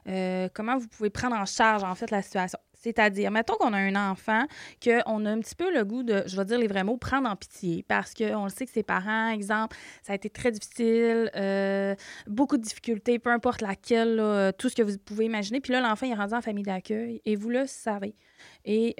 euh, 0.07 0.49
comment 0.53 0.77
vous 0.77 0.87
pouvez 0.87 1.09
prendre 1.09 1.35
en 1.35 1.45
charge, 1.45 1.83
en 1.83 1.95
fait, 1.95 2.11
la 2.11 2.21
situation. 2.21 2.59
C'est-à-dire, 2.73 3.31
mettons 3.31 3.55
qu'on 3.55 3.73
a 3.73 3.77
un 3.77 4.11
enfant, 4.11 4.45
qu'on 4.83 5.25
a 5.25 5.31
un 5.31 5.39
petit 5.39 5.55
peu 5.55 5.73
le 5.73 5.83
goût 5.83 6.03
de, 6.03 6.23
je 6.27 6.37
vais 6.37 6.45
dire 6.45 6.59
les 6.59 6.67
vrais 6.67 6.83
mots, 6.83 6.97
prendre 6.97 7.27
en 7.29 7.35
pitié, 7.35 7.83
parce 7.87 8.13
qu'on 8.13 8.43
le 8.43 8.49
sait 8.49 8.65
que 8.65 8.71
ses 8.71 8.83
parents, 8.83 9.29
exemple, 9.29 9.75
ça 10.03 10.13
a 10.13 10.15
été 10.15 10.29
très 10.29 10.51
difficile, 10.51 11.31
euh, 11.35 11.95
beaucoup 12.27 12.57
de 12.57 12.61
difficultés, 12.61 13.19
peu 13.19 13.31
importe 13.31 13.61
laquelle, 13.61 14.53
tout 14.57 14.69
ce 14.69 14.75
que 14.75 14.83
vous 14.83 14.97
pouvez 14.99 15.25
imaginer. 15.25 15.59
Puis 15.59 15.73
là, 15.73 15.81
l'enfant, 15.81 16.05
est 16.05 16.13
rendu 16.13 16.35
en 16.35 16.41
famille 16.41 16.63
d'accueil, 16.63 17.21
et 17.25 17.35
vous 17.35 17.49
le 17.49 17.65
savez. 17.65 18.15
Et 18.63 18.95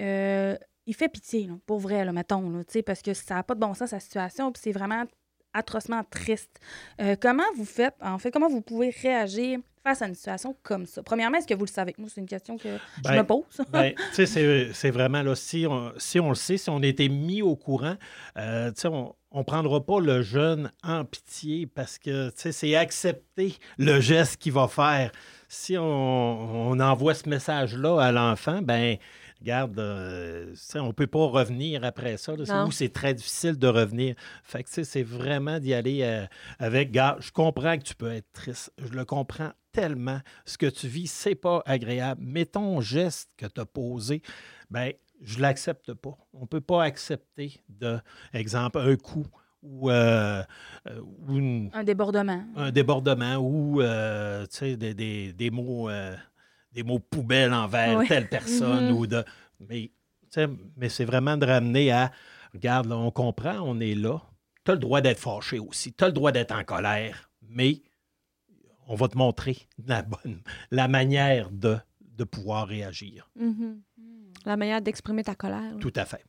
il 0.88 0.96
fait 0.96 1.10
pitié, 1.10 1.46
là, 1.48 1.54
pour 1.66 1.80
vrai, 1.80 2.04
là, 2.06 2.12
mettons, 2.12 2.50
là, 2.50 2.62
parce 2.86 3.02
que 3.04 3.14
ça 3.14 3.36
n'a 3.36 3.44
pas 3.44 3.54
de 3.56 3.60
bon 3.60 3.74
sens, 3.76 3.90
sa 3.90 4.00
situation, 4.00 4.52
puis 4.52 4.62
c'est 4.64 4.72
vraiment 4.72 5.04
atrocement 5.54 6.04
triste. 6.10 6.60
Euh, 7.02 7.16
comment 7.20 7.44
vous 7.56 7.66
faites, 7.66 7.96
en 8.02 8.18
fait, 8.20 8.32
comment 8.32 8.50
vous 8.50 8.62
pouvez 8.62 8.90
réagir 9.02 9.60
face 9.84 10.02
à 10.02 10.08
une 10.08 10.14
situation 10.16 10.56
comme 10.64 10.86
ça? 10.86 11.02
Premièrement, 11.04 11.38
est-ce 11.40 11.48
que 11.48 11.54
vous 11.56 11.66
le 11.66 11.70
savez? 11.72 11.96
Moi, 11.98 12.10
c'est 12.14 12.22
une 12.22 12.28
question 12.28 12.58
que 12.58 12.70
je 12.98 13.04
Ben, 13.04 13.18
me 13.18 13.24
pose. 13.24 13.44
Ben, 13.72 13.94
c'est- 14.14 14.74
c'est 14.74 14.92
vraiment 14.92 15.24
là, 15.24 15.36
si 15.36 15.66
on, 15.68 15.94
si 15.98 16.20
on 16.20 16.30
le 16.30 16.36
sait, 16.36 16.58
si 16.58 16.70
on 16.70 16.82
a 16.84 16.86
été 16.86 17.10
mis 17.10 17.42
au 17.42 17.56
courant, 17.56 17.96
euh, 18.38 18.72
on 19.32 19.40
ne 19.40 19.44
prendra 19.44 19.84
pas 19.84 20.00
le 20.00 20.22
jeune 20.22 20.72
en 20.84 21.06
pitié 21.06 21.66
parce 21.66 21.98
que, 21.98 22.32
c'est 22.36 22.76
accepter 22.76 23.56
le 23.78 24.00
geste 24.00 24.38
qu'il 24.38 24.54
va 24.54 24.68
faire. 24.68 25.12
Si 25.50 25.78
on, 25.78 25.84
on 26.72 26.80
envoie 26.80 27.14
ce 27.14 27.28
message-là 27.28 28.00
à 28.00 28.12
l'enfant, 28.12 28.62
ben 28.62 28.98
regarde, 29.40 29.78
euh, 29.80 30.54
on 30.76 30.88
ne 30.88 30.92
peut 30.92 31.08
pas 31.08 31.26
revenir 31.28 31.84
après 31.84 32.18
ça. 32.18 32.34
C'est- 32.46 32.54
Non. 32.54 32.68
Ou 32.68 32.72
c'est 32.72 32.90
très 32.90 33.14
difficile 33.14 33.58
de 33.58 33.68
revenir. 33.68 34.16
Fait 34.44 34.64
que, 34.64 34.84
c'est 34.84 35.04
vraiment 35.04 35.60
d'y 35.60 35.74
aller 35.74 36.02
euh, 36.04 36.26
avec, 36.60 36.92
gars, 36.92 37.18
je 37.20 37.32
comprends 37.32 37.78
que 37.78 37.84
tu 37.84 37.96
peux 37.96 38.12
être 38.12 38.32
triste. 38.34 38.72
Je 38.78 38.90
le 38.94 39.06
comprends 39.06 39.52
tellement. 39.72 40.20
Ce 40.46 40.58
que 40.58 40.68
tu 40.68 40.88
vis, 40.88 41.08
c'est 41.08 41.36
pas 41.36 41.62
agréable. 41.66 42.22
Mais 42.26 42.46
ton 42.46 42.82
geste 42.82 43.30
que 43.38 43.46
tu 43.46 43.62
as 43.62 43.66
posé, 43.66 44.22
ben 44.70 44.92
je 45.22 45.40
l'accepte 45.40 45.94
pas. 45.94 46.18
On 46.34 46.46
peut 46.46 46.62
pas 46.62 46.84
accepter 46.84 47.60
de, 47.70 48.00
exemple, 48.34 48.78
un 48.80 48.96
coup 48.96 49.26
ou, 49.64 49.90
euh, 49.90 50.44
euh, 50.88 51.02
ou 51.02 51.38
une- 51.38 51.70
Un 51.74 51.84
débordement. 51.84 52.44
un 52.56 52.72
débordement 52.72 53.36
ou 53.38 53.82
euh, 53.82 54.46
des, 54.62 54.94
des- 54.94 55.34
des 55.34 55.50
mots 55.50 55.90
euh, 55.90 56.16
des 56.72 56.84
mots 56.84 57.00
poubelles 57.00 57.54
envers 57.54 57.98
Oui. 58.00 58.08
telle 58.08 58.28
personne 58.30 58.88
Mhm. 58.90 58.96
ou 58.98 59.08
de 59.08 59.24
mais 59.60 59.92
c'est 60.90 61.06
vraiment 61.06 61.38
de 61.38 61.46
ramener 61.46 61.92
à 61.92 62.12
regarde 62.54 62.88
là, 62.88 62.98
on 62.98 63.12
comprend 63.12 63.60
on 63.62 63.80
est 63.80 63.96
là 63.96 64.22
tu 64.66 64.72
as 64.72 64.74
le 64.76 64.80
droit 64.80 65.02
d'être 65.02 65.20
fâché 65.20 65.58
aussi 65.60 65.94
tu 65.94 66.04
as 66.04 66.08
le 66.08 66.14
droit 66.14 66.32
d'être 66.32 66.52
en 66.54 66.64
colère 66.64 67.30
mais 67.42 67.82
on 68.88 68.96
va 68.96 69.08
te 69.08 69.18
montrer 69.18 69.58
la 69.86 70.02
bonne 70.04 70.42
la 70.72 70.88
manière 70.88 71.50
de, 71.52 71.78
de 72.02 72.24
pouvoir 72.24 72.68
réagir 72.68 73.30
Mhm. 73.36 73.82
La 74.46 74.56
manière 74.56 74.82
d'exprimer 74.82 75.24
ta 75.24 75.36
colère. 75.36 75.76
tout 75.82 75.92
à 75.96 76.06
fait 76.06 76.24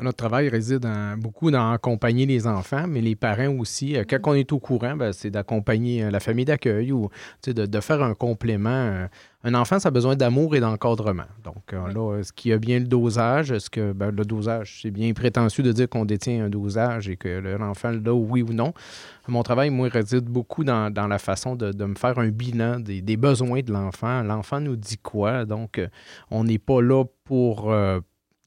Notre 0.00 0.16
travail 0.16 0.48
réside 0.48 0.84
en- 0.86 1.16
beaucoup 1.16 1.52
dans 1.52 1.70
accompagner 1.70 2.26
les 2.26 2.48
enfants, 2.48 2.86
mais 2.88 3.00
les 3.00 3.14
parents 3.14 3.56
aussi. 3.60 3.96
Euh, 3.96 4.02
Quand 4.08 4.18
on 4.26 4.34
est 4.34 4.50
au 4.50 4.58
courant, 4.58 4.96
ben, 4.96 5.12
c'est 5.12 5.30
d'accompagner 5.30 6.02
euh, 6.02 6.10
la 6.10 6.18
famille 6.18 6.44
d'accueil 6.44 6.90
ou 6.90 7.10
de, 7.46 7.52
de 7.66 7.80
faire 7.80 8.02
un 8.02 8.14
complément. 8.14 8.70
euh. 8.70 9.06
Un 9.44 9.54
enfant, 9.54 9.78
ça 9.78 9.88
a 9.88 9.92
besoin 9.92 10.16
d'amour 10.16 10.56
et 10.56 10.60
d'encadrement. 10.60 11.26
Donc 11.44 11.70
là, 11.72 12.16
est-ce 12.18 12.32
qu'il 12.32 12.50
y 12.50 12.54
a 12.54 12.58
bien 12.58 12.78
le 12.80 12.86
dosage? 12.86 13.52
Est-ce 13.52 13.70
que 13.70 13.92
ben, 13.92 14.10
le 14.10 14.24
dosage, 14.24 14.80
c'est 14.82 14.90
bien 14.90 15.12
prétentieux 15.12 15.62
de 15.62 15.70
dire 15.70 15.88
qu'on 15.88 16.04
détient 16.06 16.46
un 16.46 16.48
dosage 16.48 17.08
et 17.08 17.16
que 17.16 17.28
le- 17.28 17.56
l'enfant 17.56 17.90
l'a, 17.90 18.14
oui 18.14 18.42
ou 18.42 18.52
non? 18.52 18.72
Mon 19.28 19.42
travail, 19.44 19.70
moi, 19.70 19.88
réside 19.88 20.24
beaucoup 20.24 20.64
dans, 20.64 20.90
dans 20.92 21.06
la 21.06 21.18
façon 21.18 21.54
de, 21.56 21.70
de 21.72 21.84
me 21.84 21.94
faire 21.94 22.18
un 22.18 22.28
bilan 22.30 22.80
des, 22.80 23.00
des 23.00 23.16
besoins 23.16 23.60
de 23.60 23.70
l'enfant. 23.70 24.22
L'enfant 24.22 24.60
nous 24.60 24.76
dit 24.76 24.98
quoi? 24.98 25.44
Donc, 25.44 25.80
on 26.30 26.42
n'est 26.42 26.58
pas 26.58 26.80
là 26.80 27.04
pour 27.24 27.70
euh, 27.70 28.00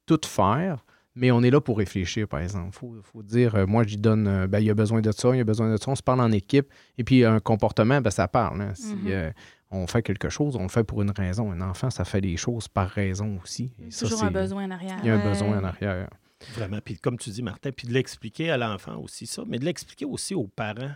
tout 0.07 0.19
faire, 0.25 0.83
mais 1.17 1.31
on 1.31 1.41
est 1.43 1.49
là 1.49 1.59
pour 1.59 1.77
réfléchir, 1.77 2.27
par 2.27 2.39
exemple. 2.39 2.69
Il 2.71 2.77
faut, 2.77 2.95
faut 3.03 3.23
dire, 3.23 3.55
euh, 3.55 3.65
moi, 3.65 3.83
j'y 3.85 3.97
donne, 3.97 4.27
euh, 4.27 4.47
ben, 4.47 4.59
il 4.59 4.65
y 4.65 4.69
a 4.69 4.73
besoin 4.73 5.01
de 5.01 5.11
ça, 5.11 5.29
il 5.33 5.37
y 5.37 5.41
a 5.41 5.43
besoin 5.43 5.71
de 5.71 5.77
ça. 5.77 5.91
On 5.91 5.95
se 5.95 6.03
parle 6.03 6.21
en 6.21 6.31
équipe. 6.31 6.67
Et 6.97 7.03
puis, 7.03 7.25
un 7.25 7.39
comportement, 7.39 7.99
ben, 8.01 8.09
ça 8.11 8.27
parle. 8.27 8.61
hein. 8.61 8.73
Si 8.75 8.95
Mhm. 8.95 9.07
euh, 9.07 9.31
on 9.71 9.87
fait 9.87 10.01
quelque 10.03 10.29
chose, 10.29 10.55
on 10.55 10.63
le 10.63 10.69
fait 10.69 10.83
pour 10.83 11.01
une 11.01 11.11
raison. 11.11 11.51
Un 11.51 11.61
enfant, 11.61 11.89
ça 11.89 12.05
fait 12.05 12.21
les 12.21 12.37
choses 12.37 12.67
par 12.67 12.89
raison 12.89 13.39
aussi. 13.43 13.73
Et 13.79 13.91
ça, 13.91 14.05
Toujours 14.05 14.19
c'est- 14.19 14.25
un 14.25 14.31
besoin 14.31 14.65
en 14.65 14.71
arrière. 14.71 14.97
Il 15.03 15.07
y 15.07 15.09
a 15.09 15.15
un 15.15 15.17
Ouais. 15.17 15.29
besoin 15.29 15.59
en 15.59 15.63
arrière. 15.63 16.09
Vraiment. 16.53 16.79
Puis 16.85 16.97
comme 16.97 17.17
tu 17.17 17.29
dis, 17.31 17.41
Martin, 17.41 17.71
puis 17.71 17.87
de 17.87 17.93
l'expliquer 17.93 18.51
à 18.51 18.57
l'enfant 18.57 18.97
aussi, 18.97 19.25
ça, 19.25 19.43
mais 19.47 19.57
de 19.59 19.65
l'expliquer 19.65 20.05
aussi 20.05 20.35
aux 20.35 20.47
parents. 20.47 20.91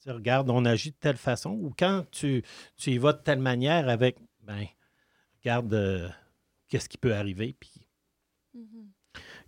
Tu 0.00 0.04
sais, 0.04 0.10
regarde, 0.12 0.48
on 0.48 0.64
agit 0.64 0.90
de 0.92 0.96
telle 0.98 1.18
façon, 1.18 1.50
ou 1.50 1.72
quand 1.78 2.04
tu, 2.10 2.42
tu 2.78 2.90
y 2.92 2.96
vas 2.98 3.12
de 3.12 3.18
telle 3.22 3.40
manière 3.40 3.88
avec, 3.90 4.16
ben, 4.42 4.64
regarde 5.42 5.74
euh, 5.74 6.08
qu'est-ce 6.68 6.88
qui 6.88 6.96
peut 6.96 7.14
arriver, 7.14 7.54
puis 7.60 7.70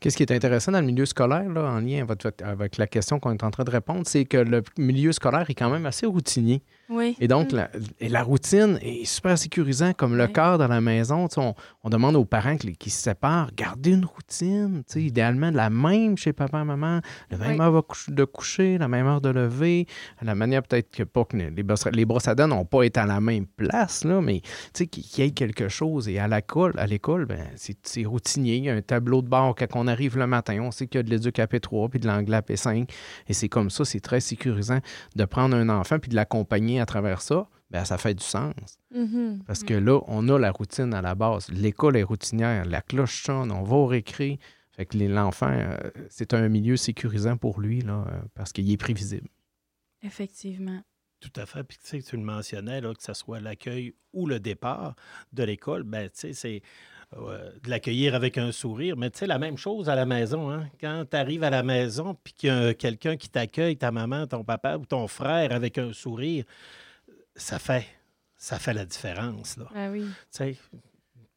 Qu'est-ce 0.00 0.16
qui 0.16 0.24
est 0.24 0.32
intéressant 0.32 0.72
dans 0.72 0.80
le 0.80 0.86
milieu 0.86 1.06
scolaire, 1.06 1.48
là, 1.48 1.70
en 1.70 1.78
lien 1.80 2.04
avec, 2.42 2.76
la 2.76 2.86
question 2.88 3.20
qu'on 3.20 3.30
est 3.32 3.44
en 3.44 3.52
train 3.52 3.62
de 3.62 3.70
répondre, 3.70 4.02
c'est 4.04 4.24
que 4.24 4.36
le 4.38 4.62
milieu 4.76 5.12
scolaire 5.12 5.48
est 5.48 5.54
quand 5.54 5.70
même 5.70 5.86
assez 5.86 6.06
routinier. 6.06 6.62
Oui. 6.88 7.16
Et 7.20 7.28
donc, 7.28 7.52
Mm. 7.52 7.56
la, 7.56 7.70
et 8.00 8.08
la 8.08 8.22
routine 8.24 8.78
est 8.82 9.04
super 9.04 9.38
sécurisant, 9.38 9.92
comme 9.92 10.16
le 10.16 10.26
cadre 10.26 10.64
à 10.64 10.68
la 10.68 10.80
maison. 10.80 11.28
Tu 11.28 11.34
sais, 11.36 11.40
On, 11.40 11.54
on 11.84 11.88
demande 11.90 12.16
aux 12.16 12.24
parents 12.24 12.56
qui, 12.56 12.72
qui 12.76 12.90
se 12.90 13.00
séparent, 13.00 13.50
gardez 13.56 13.92
une 13.92 14.04
routine, 14.04 14.82
tu 14.86 14.92
sais, 14.94 15.02
idéalement 15.02 15.50
la 15.52 15.70
même 15.70 16.18
chez 16.18 16.32
papa 16.32 16.60
et 16.60 16.64
maman, 16.64 17.00
la 17.30 17.38
même 17.38 17.52
Oui. 17.52 17.60
heure 17.60 17.84
de 18.08 18.24
coucher- 18.24 18.74
de 18.74 18.80
la 18.80 18.88
même 18.88 19.06
heure 19.06 19.20
de 19.20 19.28
lever, 19.30 19.86
la 20.20 20.34
manière 20.34 20.62
peut-être 20.64 20.90
que 20.90 21.04
pas 21.04 21.24
que 21.24 21.36
les, 21.36 21.62
brosses, 21.62 21.86
les 21.92 22.04
brosses 22.04 22.28
à 22.28 22.34
dents 22.34 22.48
n'ont 22.48 22.64
pas 22.64 22.82
été 22.82 22.98
à 22.98 23.06
la 23.06 23.20
même 23.20 23.46
place, 23.46 24.04
là, 24.04 24.20
mais 24.20 24.40
tu 24.40 24.50
sais, 24.74 24.86
qu'il 24.88 25.04
y 25.24 25.26
ait 25.26 25.30
quelque 25.30 25.68
chose. 25.68 26.08
Et 26.08 26.18
à 26.18 26.26
l'école, 26.26 26.74
à 26.76 26.86
l'école, 26.88 27.24
ben, 27.26 27.46
c'est 27.56 28.04
routinier. 28.04 28.56
Il 28.56 28.64
y 28.64 28.70
a 28.70 28.74
un 28.74 28.82
tableau 28.82 29.22
de 29.22 29.28
bord 29.28 29.51
quand 29.54 29.66
on 29.74 29.86
arrive 29.86 30.18
le 30.18 30.26
matin. 30.26 30.60
On 30.60 30.70
sait 30.70 30.86
qu'il 30.86 30.98
y 30.98 31.00
a 31.00 31.02
de 31.02 31.10
l'éduc 31.10 31.38
à 31.38 31.46
P3 31.46 31.90
puis 31.90 32.00
de 32.00 32.06
l'anglais 32.06 32.36
à 32.36 32.40
P5. 32.40 32.88
Et 33.28 33.32
c'est 33.32 33.48
comme 33.48 33.70
ça, 33.70 33.84
c'est 33.84 34.00
très 34.00 34.20
sécurisant 34.20 34.80
de 35.16 35.24
prendre 35.24 35.56
un 35.56 35.68
enfant 35.68 35.98
puis 35.98 36.10
de 36.10 36.14
l'accompagner 36.14 36.80
à 36.80 36.86
travers 36.86 37.22
ça. 37.22 37.48
Ben, 37.70 37.86
ça 37.86 37.96
fait 37.96 38.14
du 38.14 38.24
sens. 38.24 38.52
Mhm. 38.94 39.44
Parce 39.46 39.64
que 39.64 39.72
là, 39.72 40.00
on 40.06 40.28
a 40.28 40.38
la 40.38 40.50
routine 40.50 40.92
à 40.92 41.00
la 41.00 41.14
base. 41.14 41.48
L'école 41.50 41.96
est 41.96 42.02
routinière. 42.02 42.66
La 42.66 42.82
cloche 42.82 43.22
sonne, 43.22 43.50
on 43.50 43.62
va 43.62 43.76
au 43.76 43.86
récré. 43.86 44.38
Fait 44.72 44.84
que 44.86 44.98
l'enfant, 44.98 45.50
euh, 45.50 45.76
c'est 46.08 46.34
un 46.34 46.48
milieu 46.48 46.76
sécurisant 46.76 47.36
pour 47.36 47.60
lui, 47.60 47.80
là, 47.80 48.06
euh, 48.08 48.20
parce 48.34 48.52
qu'il 48.52 48.70
est 48.70 48.76
prévisible. 48.76 49.28
Effectivement. 50.02 50.82
Tout 51.20 51.32
à 51.36 51.46
fait. 51.46 51.62
Puis 51.62 51.78
tu 51.78 51.86
sais, 51.86 52.02
tu 52.02 52.16
le 52.16 52.22
mentionnais, 52.22 52.80
là, 52.80 52.92
que 52.94 53.02
ce 53.02 53.14
soit 53.14 53.40
l'accueil 53.40 53.94
ou 54.12 54.26
le 54.26 54.40
départ 54.40 54.96
de 55.32 55.44
l'école, 55.44 55.84
ben, 55.84 56.10
tu 56.10 56.18
sais, 56.20 56.32
c'est 56.32 56.56
euh, 56.56 56.60
de 57.16 57.70
l'accueillir 57.70 58.14
avec 58.14 58.38
un 58.38 58.52
sourire. 58.52 58.96
Mais 58.96 59.10
tu 59.10 59.20
sais, 59.20 59.26
la 59.26 59.38
même 59.38 59.56
chose 59.56 59.88
à 59.88 59.94
la 59.94 60.06
maison. 60.06 60.50
Hein? 60.50 60.68
Quand 60.80 61.04
tu 61.10 61.16
arrives 61.16 61.44
à 61.44 61.50
la 61.50 61.62
maison 61.62 62.16
puis 62.22 62.32
qu'il 62.32 62.48
y 62.48 62.52
a 62.52 62.74
quelqu'un 62.74 63.16
qui 63.16 63.28
t'accueille, 63.28 63.76
ta 63.76 63.90
maman, 63.90 64.26
ton 64.26 64.44
papa 64.44 64.76
ou 64.76 64.86
ton 64.86 65.06
frère 65.08 65.52
avec 65.52 65.78
un 65.78 65.92
sourire, 65.92 66.44
ça 67.36 67.58
fait, 67.58 67.86
ça 68.36 68.58
fait 68.58 68.74
la 68.74 68.84
différence. 68.84 69.56
Là. 69.56 69.66
Ah 69.74 69.90
oui. 69.90 70.02
Tu 70.02 70.14
sais, 70.30 70.56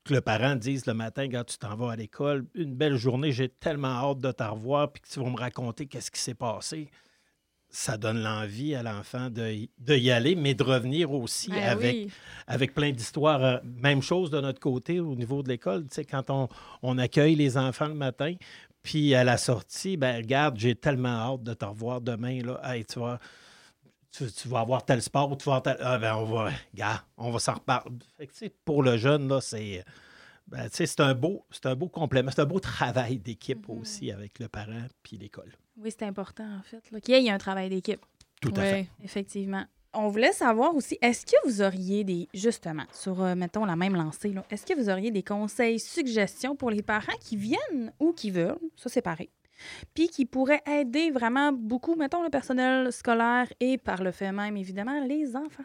que 0.05 0.13
le 0.13 0.21
parent 0.21 0.55
dise 0.55 0.85
le 0.85 0.93
matin, 0.93 1.27
quand 1.29 1.43
tu 1.43 1.57
t'en 1.57 1.75
vas 1.75 1.91
à 1.91 1.95
l'école, 1.95 2.45
une 2.53 2.75
belle 2.75 2.95
journée, 2.95 3.31
j'ai 3.31 3.49
tellement 3.49 3.87
hâte 3.87 4.19
de 4.19 4.31
te 4.31 4.43
revoir, 4.43 4.91
puis 4.91 5.01
que 5.01 5.09
tu 5.09 5.19
vas 5.19 5.29
me 5.29 5.37
raconter 5.37 5.87
qu'est-ce 5.87 6.11
qui 6.11 6.21
s'est 6.21 6.35
passé. 6.35 6.89
Ça 7.77 7.97
donne 7.97 8.23
l'envie 8.23 8.73
à 8.73 8.83
l'enfant 8.83 9.29
de, 9.29 9.51
y- 9.51 9.69
de 9.79 9.95
y 9.97 10.09
aller, 10.09 10.35
mais 10.35 10.53
de 10.53 10.63
revenir 10.63 11.11
aussi 11.11 11.51
Ah 11.53 11.71
avec, 11.71 11.93
oui. 11.93 12.09
avec 12.47 12.73
plein 12.73 12.91
d'histoires. 12.91 13.43
Euh, 13.43 13.57
Même 13.63 14.01
chose 14.01 14.29
de 14.29 14.39
notre 14.39 14.61
côté 14.61 15.01
au 15.01 15.13
niveau 15.13 15.43
de 15.43 15.49
l'école. 15.49 15.81
Tu 15.89 15.95
sais, 15.95 16.05
quand 16.05 16.29
on, 16.29 16.47
on 16.81 16.97
accueille 16.97 17.35
les 17.35 17.57
enfants 17.57 17.89
le 17.89 17.93
matin, 17.93 18.33
puis 18.81 19.13
à 19.13 19.25
la 19.25 19.35
sortie, 19.35 19.97
ben 19.97 20.15
regarde, 20.15 20.57
j'ai 20.57 20.73
tellement 20.73 21.33
hâte 21.33 21.43
de 21.43 21.53
te 21.53 21.65
revoir 21.65 21.99
demain. 21.99 22.41
Là. 22.43 22.61
Hey, 22.63 22.85
tu, 22.85 22.99
vas, 22.99 23.19
tu, 24.09 24.31
tu 24.31 24.47
vas 24.47 24.61
avoir 24.61 24.85
tel 24.85 25.01
sport, 25.01 25.37
tu 25.37 25.43
vas 25.49 25.57
avoir 25.57 25.63
tel... 25.63 25.77
Ah, 25.81 25.97
ben 25.97 26.15
on 26.15 26.23
va, 26.23 26.51
gars, 26.73 27.03
on 27.17 27.29
va 27.29 27.39
s'en 27.39 27.55
reparler. 27.55 27.91
Fait 28.17 28.27
que, 28.27 28.31
tu 28.31 28.37
sais, 28.37 28.53
pour 28.63 28.83
le 28.83 28.95
jeune, 28.95 29.27
là, 29.27 29.41
c'est... 29.41 29.83
ben, 30.47 30.67
c'est 30.71 30.99
un 30.99 31.13
beau, 31.13 31.45
c'est 31.51 31.65
un 31.65 31.75
beau 31.75 31.87
complément, 31.89 32.31
c'est 32.33 32.41
un 32.41 32.45
beau 32.45 32.59
travail 32.59 33.17
d'équipe 33.19 33.67
Mhm. 33.67 33.79
aussi 33.79 34.11
avec 34.11 34.39
le 34.39 34.47
parent 34.47 34.85
puis 35.03 35.17
l'école. 35.17 35.51
Oui, 35.77 35.91
c'est 35.91 36.05
important, 36.05 36.45
en 36.57 36.61
fait, 36.63 36.89
là, 36.91 36.99
qu'il 37.01 37.21
y 37.23 37.27
ait 37.27 37.31
un 37.31 37.37
travail 37.37 37.69
d'équipe. 37.69 38.05
Tout 38.41 38.51
à 38.55 38.61
fait. 38.61 38.71
Ouais. 38.73 38.87
Effectivement. 39.03 39.65
On 39.97 40.09
voulait 40.09 40.33
savoir 40.33 40.75
aussi, 40.75 40.97
est-ce 41.01 41.25
que 41.25 41.35
vous 41.45 41.61
auriez 41.61 42.03
des, 42.03 42.27
justement, 42.33 42.83
sur, 42.91 43.21
euh, 43.23 43.33
mettons, 43.33 43.63
la 43.63 43.77
même 43.77 43.95
lancée, 43.95 44.35
est-ce 44.49 44.65
que 44.65 44.73
vous 44.77 44.89
auriez 44.89 45.09
des 45.09 45.23
conseils, 45.23 45.79
suggestions 45.79 46.55
pour 46.55 46.69
les 46.69 46.81
parents 46.81 47.15
qui 47.21 47.37
viennent 47.37 47.93
ou 47.99 48.11
qui 48.11 48.29
veulent, 48.29 48.57
ça 48.75 48.89
c'est 48.89 49.01
pareil, 49.01 49.29
puis 49.93 50.09
qui 50.09 50.25
pourraient 50.25 50.61
aider 50.67 51.11
vraiment 51.11 51.53
beaucoup, 51.53 51.95
mettons, 51.95 52.23
le 52.23 52.29
personnel 52.29 52.91
scolaire 52.91 53.47
et 53.61 53.77
par 53.77 54.03
le 54.03 54.11
fait 54.11 54.33
même, 54.33 54.57
évidemment, 54.57 54.99
les 55.05 55.33
enfants? 55.37 55.63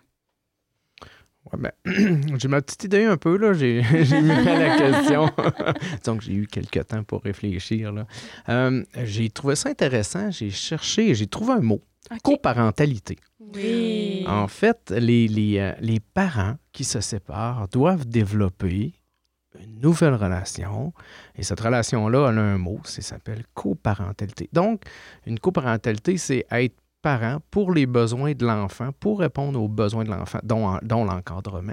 Ouais, 1.46 1.58
ben, 1.58 1.72
j'ai 2.38 2.48
ma 2.48 2.60
petite 2.60 2.84
idée 2.84 3.04
un 3.04 3.16
peu, 3.16 3.36
là. 3.36 3.52
J'ai 3.52 3.82
j'ai 4.04 4.20
mis 4.20 4.30
à 4.30 4.58
la 4.58 4.76
question. 4.76 5.30
Donc, 6.04 6.20
j'ai 6.20 6.34
eu 6.34 6.46
quelques 6.46 6.86
temps 6.86 7.02
pour 7.02 7.22
réfléchir, 7.22 7.92
là. 7.92 8.06
Euh, 8.48 8.84
j'ai 9.04 9.30
trouvé 9.30 9.56
ça 9.56 9.70
intéressant. 9.70 10.30
J'ai 10.30 10.50
cherché, 10.50 11.14
j'ai 11.14 11.26
trouvé 11.26 11.54
un 11.54 11.60
mot. 11.60 11.82
Coparentalité. 12.22 13.18
Oui. 13.38 14.24
En 14.26 14.48
fait, 14.48 14.90
les, 14.90 15.28
les, 15.28 15.58
euh, 15.58 15.72
les 15.80 16.00
parents 16.00 16.56
qui 16.72 16.84
se 16.84 17.00
séparent 17.00 17.68
doivent 17.68 18.06
développer 18.06 18.94
une 19.58 19.80
nouvelle 19.80 20.14
relation. 20.14 20.92
Et 21.36 21.42
cette 21.42 21.60
relation-là, 21.60 22.30
elle 22.30 22.38
a 22.38 22.42
un 22.42 22.58
mot, 22.58 22.80
ça 22.84 23.02
s'appelle 23.02 23.44
coparentalité. 23.54 24.48
Donc, 24.52 24.82
une 25.26 25.38
coparentalité, 25.38 26.16
c'est 26.16 26.46
être 26.50 26.76
parent 27.02 27.38
pour 27.50 27.72
les 27.72 27.86
besoins 27.86 28.32
de 28.32 28.46
l'enfant, 28.46 28.90
pour 28.98 29.20
répondre 29.20 29.60
aux 29.60 29.68
besoins 29.68 30.04
de 30.04 30.10
l'enfant, 30.10 30.40
dont, 30.42 30.78
dont 30.82 31.04
l'encadrement, 31.04 31.72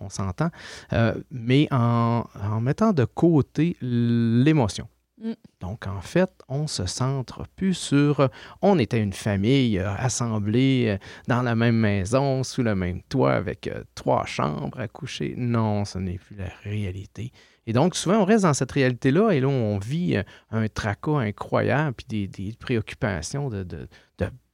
on 0.00 0.08
s'entend, 0.08 0.50
euh, 0.92 1.14
mais 1.30 1.68
en, 1.70 2.24
en 2.42 2.60
mettant 2.60 2.92
de 2.92 3.04
côté 3.04 3.76
l'émotion. 3.80 4.88
Mm. 5.22 5.32
Donc, 5.60 5.86
en 5.86 6.00
fait, 6.00 6.30
on 6.48 6.66
se 6.66 6.86
centre 6.86 7.44
plus 7.56 7.74
sur 7.74 8.28
on 8.62 8.78
était 8.78 9.00
une 9.00 9.12
famille 9.12 9.78
euh, 9.78 9.94
assemblée 9.96 10.86
euh, 10.88 10.98
dans 11.28 11.42
la 11.42 11.54
même 11.54 11.76
maison, 11.76 12.42
sous 12.42 12.62
le 12.62 12.74
même 12.74 13.00
toit, 13.08 13.34
avec 13.34 13.70
trois 13.94 14.26
chambres 14.26 14.78
à 14.80 14.88
coucher. 14.88 15.34
Non, 15.36 15.84
ce 15.84 15.98
n'est 15.98 16.18
plus 16.18 16.36
la 16.36 16.50
réalité. 16.64 17.32
Et 17.66 17.72
donc, 17.72 17.96
souvent, 17.96 18.18
on 18.18 18.24
reste 18.24 18.42
dans 18.42 18.52
cette 18.52 18.72
réalité-là 18.72 19.30
et 19.30 19.40
là, 19.40 19.48
on 19.48 19.78
vit 19.78 20.18
un 20.50 20.68
tracas 20.68 21.18
incroyable, 21.20 21.94
puis 21.94 22.06
des, 22.06 22.28
des 22.28 22.54
préoccupations 22.58 23.48
de 23.48 23.88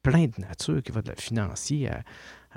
plein 0.02 0.24
de 0.26 0.40
nature, 0.40 0.82
qui 0.82 0.92
va 0.92 1.02
de 1.02 1.08
la 1.08 1.16
financier 1.16 1.88
à, 1.88 2.02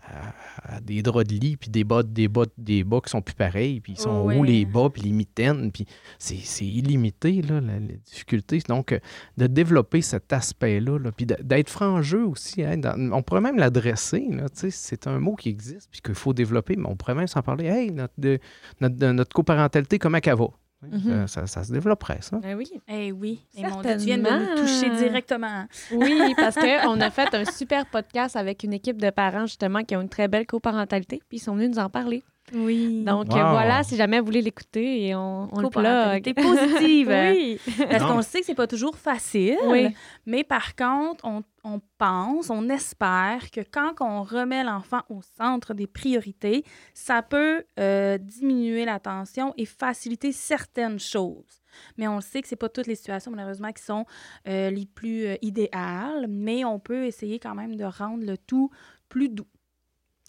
à- 0.07 0.75
à 0.75 0.81
des 0.81 1.01
draps 1.03 1.27
de 1.27 1.35
lit, 1.35 1.57
puis 1.57 1.69
des 1.69 1.83
bas, 1.83 2.01
des 2.03 2.27
bas, 2.27 2.45
des 2.57 2.83
bas 2.83 2.99
qui 3.03 3.09
sont 3.11 3.21
plus 3.21 3.35
pareils, 3.35 3.79
puis 3.79 3.93
ils 3.93 3.99
sont 3.99 4.09
où 4.39 4.43
les 4.43 4.65
bas, 4.65 4.89
puis 4.89 5.01
les 5.03 5.11
mitaines, 5.11 5.71
puis 5.71 5.85
c'est 6.17 6.37
c'est 6.37 6.65
illimité, 6.65 7.41
là, 7.41 7.61
la, 7.61 7.73
la 7.79 7.95
difficulté. 8.05 8.59
Donc, 8.67 8.91
euh, 8.91 8.99
de 9.37 9.47
développer 9.47 10.01
cet 10.01 10.33
aspect-là, 10.33 10.97
là, 10.97 11.11
puis 11.11 11.25
d'être 11.25 11.69
franc 11.69 12.01
jeu 12.01 12.25
aussi. 12.25 12.63
hein, 12.63 12.77
dans- 12.77 13.11
on 13.13 13.21
pourrait 13.21 13.41
même 13.41 13.57
l'adresser. 13.57 14.27
C'est 14.71 15.05
un 15.07 15.19
mot 15.19 15.35
qui 15.35 15.49
existe, 15.49 15.89
puis 15.91 16.01
qu'il 16.01 16.15
faut 16.15 16.33
développer, 16.33 16.75
mais 16.75 16.87
on 16.87 16.95
pourrait 16.95 17.15
même 17.15 17.27
s'en 17.27 17.41
parler. 17.41 17.65
Hey, 17.65 17.91
notre, 17.91 18.13
de- 18.17 18.39
notre, 18.81 18.95
de- 18.95 19.11
notre 19.11 19.33
coparentalité, 19.33 19.99
comment 19.99 20.19
qu'elle 20.19 20.37
va? 20.37 20.47
Mhm. 20.91 21.27
ça, 21.27 21.41
ça- 21.41 21.47
ça 21.47 21.63
se 21.63 21.71
développerait, 21.71 22.19
ça. 22.21 22.39
Ah 22.43 22.55
oui. 22.55 22.71
Eh 22.87 23.11
oui. 23.11 23.45
Et 23.55 23.63
mon 23.63 23.81
Dieu, 23.81 23.91
tu 23.97 24.05
viens 24.05 24.17
de 24.17 24.23
nous 24.23 24.55
toucher 24.61 24.89
directement. 24.91 25.65
Oui, 25.91 26.33
parce 26.35 26.55
qu'on 26.55 26.61
a 27.01 27.09
fait 27.11 27.33
un 27.33 27.45
super 27.45 27.85
podcast 27.85 28.35
avec 28.35 28.63
une 28.63 28.73
équipe 28.73 29.01
de 29.01 29.09
parents, 29.09 29.45
justement, 29.45 29.83
qui 29.83 29.95
ont 29.95 30.01
une 30.01 30.09
très 30.09 30.27
belle 30.27 30.45
coparentalité, 30.45 31.21
puis 31.29 31.37
ils 31.37 31.41
sont 31.41 31.55
venus 31.55 31.69
nous 31.75 31.79
en 31.79 31.89
parler. 31.89 32.23
Oui. 32.53 33.03
Donc 33.03 33.27
Wow. 33.29 33.51
voilà, 33.51 33.83
si 33.83 33.95
jamais 33.95 34.19
vous 34.19 34.25
voulez 34.25 34.41
l'écouter, 34.41 35.07
et 35.07 35.15
on, 35.15 35.47
on 35.51 35.61
le 35.61 35.69
plug. 35.69 36.33
Positive. 36.35 37.07
oui. 37.31 37.59
Parce 37.89 38.03
qu'on 38.03 38.21
sait 38.21 38.41
que 38.41 38.45
c'est 38.45 38.53
pas 38.55 38.67
toujours 38.67 38.97
facile. 38.97 39.57
Oui. 39.67 39.87
Mais 40.25 40.43
par 40.43 40.75
contre, 40.75 41.23
on, 41.25 41.43
on 41.63 41.79
pense, 41.97 42.49
on 42.49 42.67
espère 42.69 43.49
que 43.49 43.61
quand 43.61 43.93
on 44.01 44.23
remet 44.23 44.63
l'enfant 44.63 45.01
au 45.09 45.21
centre 45.37 45.73
des 45.73 45.87
priorités, 45.87 46.65
ça 46.93 47.21
peut 47.21 47.63
euh, 47.79 48.17
diminuer 48.17 48.83
la 48.85 48.99
tension 48.99 49.53
et 49.57 49.65
faciliter 49.65 50.31
certaines 50.33 50.99
choses. 50.99 51.61
Mais 51.97 52.07
on 52.07 52.15
le 52.15 52.21
sait 52.21 52.41
que 52.41 52.47
c'est 52.47 52.55
pas 52.57 52.69
toutes 52.69 52.87
les 52.87 52.95
situations, 52.95 53.31
malheureusement, 53.31 53.71
qui 53.71 53.81
sont 53.83 54.05
euh, 54.47 54.69
les 54.69 54.85
plus 54.85 55.25
euh, 55.27 55.35
idéales, 55.41 56.27
mais 56.29 56.65
on 56.65 56.77
peut 56.77 57.05
essayer 57.05 57.39
quand 57.39 57.55
même 57.55 57.77
de 57.77 57.85
rendre 57.85 58.25
le 58.25 58.37
tout 58.37 58.69
plus 59.09 59.29
doux. 59.29 59.47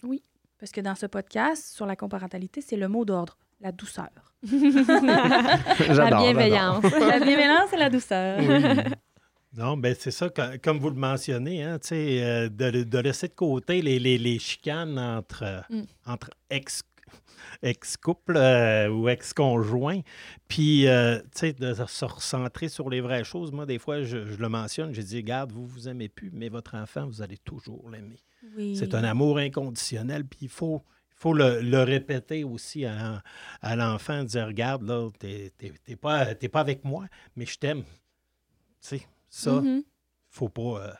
Oui. 0.05 0.23
Parce 0.59 0.73
que 0.73 0.81
dans 0.81 0.95
ce 0.95 1.07
podcast 1.07 1.75
sur 1.75 1.87
la 1.87 1.97
comparentalité, 1.97 2.61
c'est 2.61 2.77
le 2.77 2.89
mot 2.89 3.05
d'ordre, 3.05 3.37
la 3.61 3.73
douceur. 3.73 4.09
La 5.89 6.11
bienveillance. 6.11 6.83
la 7.01 7.19
bienveillance 7.21 7.73
et 7.73 7.77
la 7.77 7.91
douceur. 7.91 8.41
Non, 9.57 9.77
ben 9.77 9.95
c'est 9.99 10.11
ça, 10.11 10.29
co- 10.31 10.43
comme 10.63 10.79
vous 10.79 10.91
le 10.91 10.97
mentionnez, 10.97 11.63
hein, 11.63 11.79
tu 11.81 11.89
sais, 11.89 12.23
euh, 12.25 12.49
de, 12.49 12.83
de 12.83 12.99
laisser 12.99 13.29
de 13.29 13.35
côté 13.35 13.83
les, 13.83 13.99
les- 14.01 14.19
les 14.19 14.39
chicanes 14.41 14.99
entre, 14.99 15.65
Mm. 15.71 15.83
entre 16.07 16.31
ex, 16.51 16.83
ex-couples 17.63 18.37
euh, 18.37 18.89
ou 18.89 19.09
ex-conjoints, 19.09 20.01
puis 20.49 20.87
euh, 20.87 21.19
tu 21.19 21.27
sais, 21.35 21.53
de 21.53 21.73
se 21.75 22.05
recentrer 22.05 22.69
sur 22.69 22.91
les 22.91 23.01
vraies 23.01 23.25
choses. 23.25 23.53
Moi, 23.53 23.67
des 23.67 23.79
fois, 23.79 24.03
je, 24.03 24.27
je 24.27 24.37
le 24.37 24.49
mentionne, 24.49 24.93
je 24.95 25.01
dis, 25.03 25.17
regarde, 25.17 25.53
vous 25.53 25.67
vous 25.67 25.89
aimez 25.89 26.09
plus, 26.09 26.31
mais 26.33 26.49
votre 26.49 26.75
enfant, 26.77 27.07
vous 27.07 27.23
allez 27.23 27.39
toujours 27.39 27.91
l'aimer. 27.91 28.19
Oui. 28.57 28.77
C'est 28.77 28.95
un 28.95 29.05
amour 29.05 29.39
inconditionnel, 29.39 30.25
puis 30.25 30.41
il 30.43 30.49
faut, 30.49 30.83
le, 31.25 31.61
le 31.63 31.83
répéter 31.83 32.45
aussi 32.45 32.85
à, 32.85 33.23
à 33.63 33.77
l'enfant, 33.77 34.25
dire, 34.25 34.47
regarde, 34.47 34.83
là, 34.83 35.09
t'es 35.19 35.51
pas, 36.01 36.35
pas 36.35 36.61
avec 36.61 36.85
moi, 36.85 37.07
mais 37.37 37.47
je 37.47 37.59
t'aime. 37.59 37.83
Tu 38.83 38.99
sais, 38.99 39.07
ça, 39.31 39.53
Mhm. 39.63 39.83
faut 40.29 40.51
pas, 40.51 40.63
euh, 40.89 40.93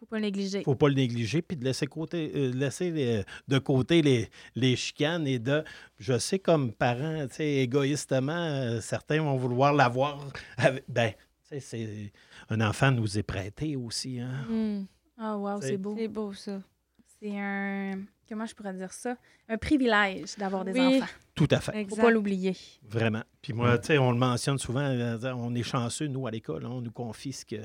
Faut 0.00 0.06
pas 0.06 0.16
le 0.16 0.22
négliger. 0.22 0.62
faut 0.62 0.74
pas 0.76 0.88
le 0.88 0.94
négliger, 0.94 1.42
puis 1.42 1.56
de 1.56 1.64
laisser, 1.64 1.86
côté, 1.86 2.30
euh, 2.34 2.52
laisser 2.52 2.90
les- 2.90 3.24
de 3.48 3.58
côté 3.58 4.00
les, 4.02 4.28
les 4.54 4.76
chicanes 4.76 5.26
et 5.26 5.38
de, 5.40 5.64
je 5.98 6.16
sais 6.18 6.38
comme 6.38 6.72
parent, 6.72 7.26
tu 7.28 7.34
sais, 7.34 7.46
égoïstement, 7.56 8.32
euh, 8.32 8.80
certains 8.80 9.20
vont 9.22 9.36
vouloir 9.36 9.72
l'avoir. 9.72 10.24
avec- 10.56 10.84
Ben, 10.88 11.12
c'est 11.42 12.12
un 12.48 12.60
enfant 12.60 12.92
nous 12.92 13.18
est 13.18 13.22
prêté 13.22 13.74
aussi, 13.74 14.20
hein. 14.20 14.44
Mm. 14.48 14.84
Ah, 15.18 15.36
wow, 15.36 15.60
C'est- 15.60 15.76
beau. 15.76 15.94
C'est 15.98 16.08
beau, 16.08 16.32
ça. 16.32 16.60
C'est 17.20 17.36
un. 17.36 17.98
Comment 18.28 18.46
je 18.46 18.54
pourrais 18.54 18.74
dire 18.74 18.92
ça? 18.92 19.16
Un 19.48 19.56
privilège 19.56 20.36
d'avoir 20.36 20.64
des 20.64 20.72
Oui. 20.72 20.98
enfants. 20.98 21.06
Tout 21.34 21.48
à 21.50 21.58
fait. 21.60 21.72
Faut 21.72 21.78
Exact. 21.78 22.02
pas 22.02 22.10
l'oublier. 22.10 22.54
Vraiment. 22.86 23.22
Puis 23.42 23.52
moi, 23.54 23.78
tu 23.78 23.86
sais, 23.86 23.98
on 23.98 24.12
le 24.12 24.18
mentionne 24.18 24.58
souvent, 24.58 24.80
euh, 24.84 25.18
on 25.34 25.54
est 25.54 25.62
chanceux, 25.62 26.06
nous, 26.06 26.26
à 26.26 26.30
l'école, 26.30 26.66
hein, 26.66 26.70
on 26.70 26.82
nous 26.82 26.90
confie 26.92 27.32
ce, 27.32 27.44
que, 27.46 27.56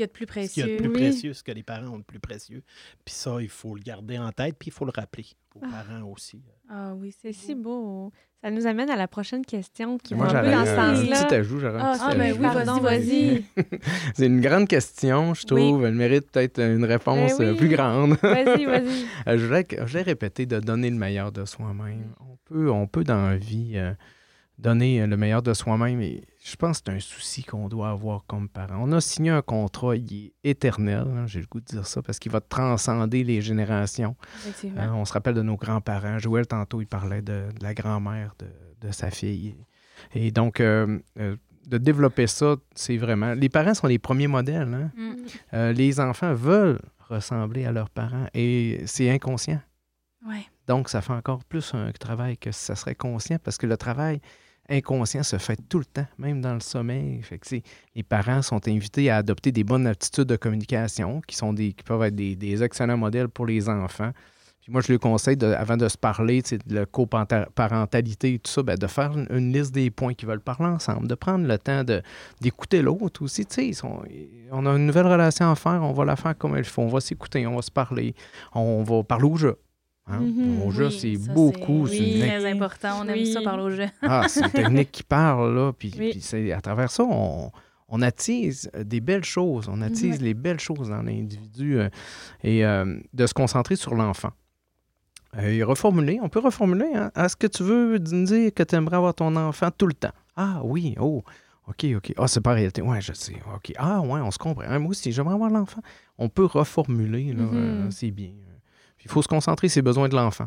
qu'il 0.00 0.02
y 0.02 0.04
a 0.04 0.06
de 0.06 0.12
plus 0.12 0.26
ce 0.26 0.52
qu'il 0.54 0.62
y 0.62 0.62
a 0.62 0.66
de 0.66 0.70
précieux. 0.72 0.76
plus 0.78 0.88
Oui. 0.88 0.94
précieux, 1.10 1.32
ce 1.34 1.42
que 1.42 1.52
les 1.52 1.62
parents 1.62 1.88
ont 1.94 1.98
de 1.98 2.04
plus 2.04 2.20
précieux. 2.20 2.62
Puis 3.04 3.14
ça, 3.14 3.36
il 3.40 3.48
faut 3.48 3.74
le 3.74 3.82
garder 3.82 4.18
en 4.18 4.30
tête, 4.32 4.56
puis 4.58 4.68
il 4.68 4.72
faut 4.72 4.84
le 4.84 4.92
rappeler 4.94 5.26
aux 5.54 5.60
Ah. 5.62 5.68
parents 5.84 6.06
aussi. 6.08 6.42
Ah 6.68 6.94
oui, 6.94 7.14
C'est 7.20 7.32
si 7.32 7.54
beau. 7.54 8.12
Ça 8.42 8.50
nous 8.50 8.66
amène 8.66 8.88
à 8.88 8.96
la 8.96 9.06
prochaine 9.06 9.44
question 9.44 9.98
qui 9.98 10.14
Moi, 10.14 10.26
va 10.26 10.38
un 10.38 10.42
peu 10.44 10.50
dans 10.50 10.64
ce 10.64 10.70
un 10.70 10.94
sens-là. 10.96 11.24
petit 11.26 11.34
ajout. 11.34 11.58
j'aurais 11.58 11.78
un 11.80 11.84
Ah, 11.84 11.92
petit 11.92 12.04
ah, 12.06 12.14
ben 12.14 12.32
oui, 12.32 12.38
vas-y, 12.38 12.80
vas-y. 12.80 13.44
C'est 14.14 14.26
une 14.26 14.40
grande 14.40 14.66
question, 14.66 15.34
je 15.34 15.40
Oui. 15.42 15.46
trouve. 15.46 15.84
Elle 15.84 15.94
mérite 15.94 16.30
peut-être 16.30 16.58
une 16.60 16.84
réponse 16.86 17.36
Ben 17.38 17.48
euh, 17.48 17.50
oui. 17.52 17.58
plus 17.58 17.68
grande. 17.68 18.16
Vas-y, 18.22 18.64
vas-y. 18.64 19.04
Euh, 19.28 19.36
je 19.36 19.44
voulais, 19.46 19.66
je 19.70 19.82
voulais 19.84 20.02
répéter 20.02 20.46
de 20.46 20.58
donner 20.60 20.88
le 20.88 20.96
meilleur 20.96 21.32
de 21.32 21.44
soi-même. 21.44 22.14
On 22.20 22.36
peut, 22.46 22.70
on 22.70 22.86
peut 22.86 23.04
dans 23.04 23.28
la 23.28 23.36
vie 23.36 23.72
euh, 23.74 23.92
donner 24.60 25.00
euh, 25.02 25.06
le 25.06 25.16
meilleur 25.16 25.42
de 25.42 25.54
soi-même 25.54 26.00
et 26.00 26.22
je 26.42 26.56
pense 26.56 26.80
que 26.80 26.90
c'est 26.90 26.96
un 26.96 27.00
souci 27.00 27.42
qu'on 27.44 27.68
doit 27.68 27.90
avoir 27.90 28.24
comme 28.26 28.48
parent. 28.48 28.78
On 28.80 28.92
a 28.92 29.00
signé 29.00 29.30
un 29.30 29.42
contrat, 29.42 29.96
il 29.96 30.26
est 30.26 30.32
éternel, 30.50 31.04
hein, 31.16 31.26
j'ai 31.26 31.40
le 31.40 31.46
goût 31.46 31.60
de 31.60 31.66
dire 31.66 31.86
ça, 31.86 32.02
parce 32.02 32.18
qu'il 32.18 32.32
va 32.32 32.40
transcender 32.40 33.24
les 33.24 33.40
générations. 33.40 34.16
Hein, 34.76 34.92
on 34.94 35.04
se 35.04 35.12
rappelle 35.12 35.34
de 35.34 35.42
nos 35.42 35.56
grands-parents. 35.56 36.18
Joël, 36.18 36.46
tantôt, 36.46 36.80
il 36.80 36.86
parlait 36.86 37.22
de, 37.22 37.50
de 37.58 37.62
la 37.62 37.74
grand-mère 37.74 38.34
de, 38.38 38.46
de 38.86 38.92
sa 38.92 39.10
fille. 39.10 39.54
Et 40.14 40.30
donc, 40.30 40.60
euh, 40.60 40.98
euh, 41.18 41.36
de 41.66 41.76
développer 41.76 42.26
ça, 42.26 42.56
c'est 42.74 42.96
vraiment... 42.96 43.34
Les 43.34 43.50
parents 43.50 43.74
sont 43.74 43.86
les 43.86 43.98
premiers 43.98 44.28
modèles. 44.28 44.72
hein. 44.72 44.90
Mm. 45.52 45.70
Les 45.72 46.00
enfants 46.00 46.32
veulent 46.32 46.80
ressembler 47.08 47.66
à 47.66 47.72
leurs 47.72 47.90
parents 47.90 48.26
et 48.32 48.82
c'est 48.86 49.10
inconscient. 49.10 49.60
Ouais. 50.26 50.46
Donc, 50.66 50.88
ça 50.88 51.02
fait 51.02 51.12
encore 51.12 51.44
plus 51.44 51.74
un 51.74 51.92
travail 51.92 52.38
que 52.38 52.50
si 52.50 52.64
ça 52.64 52.76
serait 52.76 52.94
conscient 52.94 53.38
parce 53.42 53.58
que 53.58 53.66
le 53.66 53.76
travail 53.76 54.20
inconscient 54.70 55.22
se 55.22 55.36
fait 55.38 55.58
tout 55.68 55.78
le 55.78 55.84
temps, 55.84 56.06
même 56.18 56.40
dans 56.40 56.54
le 56.54 56.60
sommeil. 56.60 57.20
Fait 57.22 57.40
les 57.94 58.02
parents 58.02 58.42
sont 58.42 58.66
invités 58.68 59.10
à 59.10 59.16
adopter 59.16 59.52
des 59.52 59.64
bonnes 59.64 59.86
attitudes 59.86 60.24
de 60.24 60.36
communication 60.36 61.20
qui, 61.26 61.36
sont 61.36 61.52
des, 61.52 61.72
qui 61.72 61.84
peuvent 61.84 62.02
être 62.02 62.14
des, 62.14 62.36
des 62.36 62.62
excellents 62.62 62.96
modèles 62.96 63.28
pour 63.28 63.46
les 63.46 63.68
enfants. 63.68 64.12
Puis 64.60 64.70
moi, 64.70 64.82
je 64.82 64.92
leur 64.92 65.00
conseille, 65.00 65.38
avant 65.42 65.78
de 65.78 65.88
se 65.88 65.96
parler 65.96 66.42
de 66.42 66.74
la 66.74 66.84
coparentalité 66.84 68.34
et 68.34 68.38
tout 68.38 68.50
ça, 68.50 68.62
ben, 68.62 68.76
de 68.76 68.86
faire 68.86 69.12
une, 69.30 69.52
liste 69.52 69.72
des 69.72 69.90
points 69.90 70.12
qu'ils 70.12 70.28
veulent 70.28 70.40
parler 70.40 70.66
ensemble, 70.66 71.08
de 71.08 71.14
prendre 71.14 71.46
le 71.46 71.58
temps 71.58 71.82
d'écouter 72.40 72.82
l'autre 72.82 73.22
aussi. 73.22 73.46
On 74.52 74.66
a 74.66 74.70
une 74.70 74.86
nouvelle 74.86 75.06
relation 75.06 75.50
à 75.50 75.54
faire, 75.54 75.82
on 75.82 75.92
va 75.92 76.04
la 76.04 76.16
faire 76.16 76.36
comme 76.36 76.58
il 76.58 76.64
faut, 76.64 76.82
on 76.82 76.88
va 76.88 77.00
s'écouter, 77.00 77.46
on 77.46 77.56
va 77.56 77.62
se 77.62 77.70
parler, 77.70 78.14
on 78.52 78.82
va 78.82 79.02
parler 79.02 79.24
au 79.24 79.36
jeu. 79.36 79.56
Hein? 80.10 80.20
Mhm. 80.20 80.62
Au 80.62 80.70
jeu, 80.70 80.86
Oui, 80.88 80.98
c'est 80.98 81.32
beaucoup. 81.32 81.86
c'est 81.86 81.98
Oui. 81.98 82.18
très 82.20 82.50
important. 82.50 83.00
On 83.02 83.08
aime 83.08 83.14
Oui. 83.14 83.32
ça 83.32 83.40
parler 83.42 83.62
aux 83.62 83.70
jeunes. 83.70 83.90
ah, 84.02 84.26
c'est 84.28 84.44
une 84.44 84.50
technique 84.50 84.92
qui 84.92 85.02
parle, 85.02 85.54
là. 85.54 85.72
Puis, 85.72 85.92
Oui. 85.98 86.10
puis 86.10 86.20
c'est 86.20 86.52
à 86.52 86.60
travers 86.60 86.90
ça, 86.90 87.04
on, 87.04 87.50
on 87.88 88.02
attise 88.02 88.70
des 88.84 89.00
belles 89.00 89.24
choses. 89.24 89.68
On 89.70 89.80
attise 89.82 90.20
les 90.20 90.34
belles 90.34 90.60
choses 90.60 90.88
dans 90.88 91.02
l'individu 91.02 91.78
euh, 91.78 91.88
et 92.42 92.64
euh, 92.64 92.98
de 93.12 93.26
se 93.26 93.34
concentrer 93.34 93.76
sur 93.76 93.94
l'enfant. 93.94 94.30
Euh, 95.36 95.48
et 95.48 95.62
reformuler, 95.62 96.18
on 96.22 96.28
peut 96.28 96.40
reformuler. 96.40 96.90
Hein? 96.94 97.10
Est-ce 97.16 97.36
que 97.36 97.46
tu 97.46 97.62
veux 97.62 97.98
nous 97.98 98.24
dire 98.24 98.52
que 98.52 98.62
tu 98.64 98.74
aimerais 98.74 98.96
avoir 98.96 99.14
ton 99.14 99.34
enfant 99.36 99.68
tout 99.76 99.86
le 99.86 99.94
temps? 99.94 100.10
Ah 100.36 100.60
oui, 100.64 100.96
oh, 100.98 101.22
OK, 101.68 101.86
OK. 101.96 102.12
Ah, 102.18 102.26
c'est 102.26 102.40
pas 102.40 102.52
réalité. 102.52 102.82
Ouais, 102.82 103.00
je 103.00 103.12
sais. 103.12 103.36
OK. 103.54 103.72
Ah, 103.78 104.00
ouais, 104.00 104.20
on 104.20 104.30
se 104.32 104.38
comprend. 104.38 104.80
Moi 104.80 104.90
aussi, 104.90 105.12
j'aimerais 105.12 105.34
avoir 105.34 105.50
l'enfant. 105.50 105.80
On 106.18 106.28
peut 106.28 106.46
reformuler, 106.46 107.32
là. 107.32 107.44
Mhm. 107.44 107.50
euh, 107.54 107.90
c'est 107.90 108.10
bien. 108.10 108.30
Il 109.04 109.10
faut 109.10 109.22
se 109.22 109.28
concentrer 109.28 109.68
sur 109.68 109.78
les 109.78 109.82
besoins 109.82 110.08
de 110.08 110.16
l'enfant. 110.16 110.46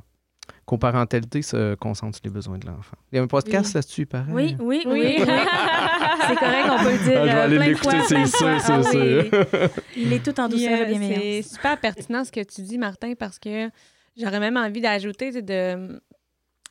Coparentalité 0.65 1.41
se 1.41 1.75
concentre 1.75 2.17
sur 2.17 2.25
les 2.25 2.29
besoins 2.31 2.57
de 2.57 2.67
l'enfant. 2.67 2.97
Il 3.11 3.15
y 3.15 3.19
a 3.19 3.21
un 3.23 3.27
podcast 3.27 3.67
Oui. 3.67 3.73
là-dessus, 3.75 4.05
pareil. 4.05 4.33
Oui, 4.33 4.55
oui, 4.59 4.83
oui. 4.85 4.91
Oui. 4.91 5.15
c'est 6.27 6.35
correct, 6.35 6.67
on 6.69 6.83
peut 6.83 6.91
le 6.91 7.03
dire. 7.03 7.21
Ah, 7.21 7.27
je 7.27 7.31
vais 7.31 7.33
euh, 7.33 7.43
aller 7.43 7.55
plein 7.57 7.65
de 7.65 7.69
l'écouter, 7.71 7.89
fois, 7.97 8.05
c'est 8.07 8.15
plein 8.15 8.23
de 8.23 8.27
sûr, 8.27 8.37
fois. 8.37 8.59
c'est 8.59 8.73
Ah 8.73 8.83
sûr. 8.83 9.83
Il 9.97 10.13
est 10.13 10.19
tout 10.23 10.39
en 10.39 10.49
douceur 10.49 10.71
et 10.71 10.85
Puis, 10.85 10.93
euh, 10.95 10.99
C'est 10.99 10.99
bienveillance. 10.99 11.45
super 11.47 11.79
pertinent 11.79 12.23
ce 12.25 12.31
que 12.31 12.43
tu 12.43 12.61
dis, 12.61 12.77
Martin, 12.77 13.13
parce 13.17 13.39
que 13.39 13.69
j'aurais 14.17 14.39
même 14.39 14.57
envie 14.57 14.81
d'ajouter 14.81 15.41
de, 15.41 16.01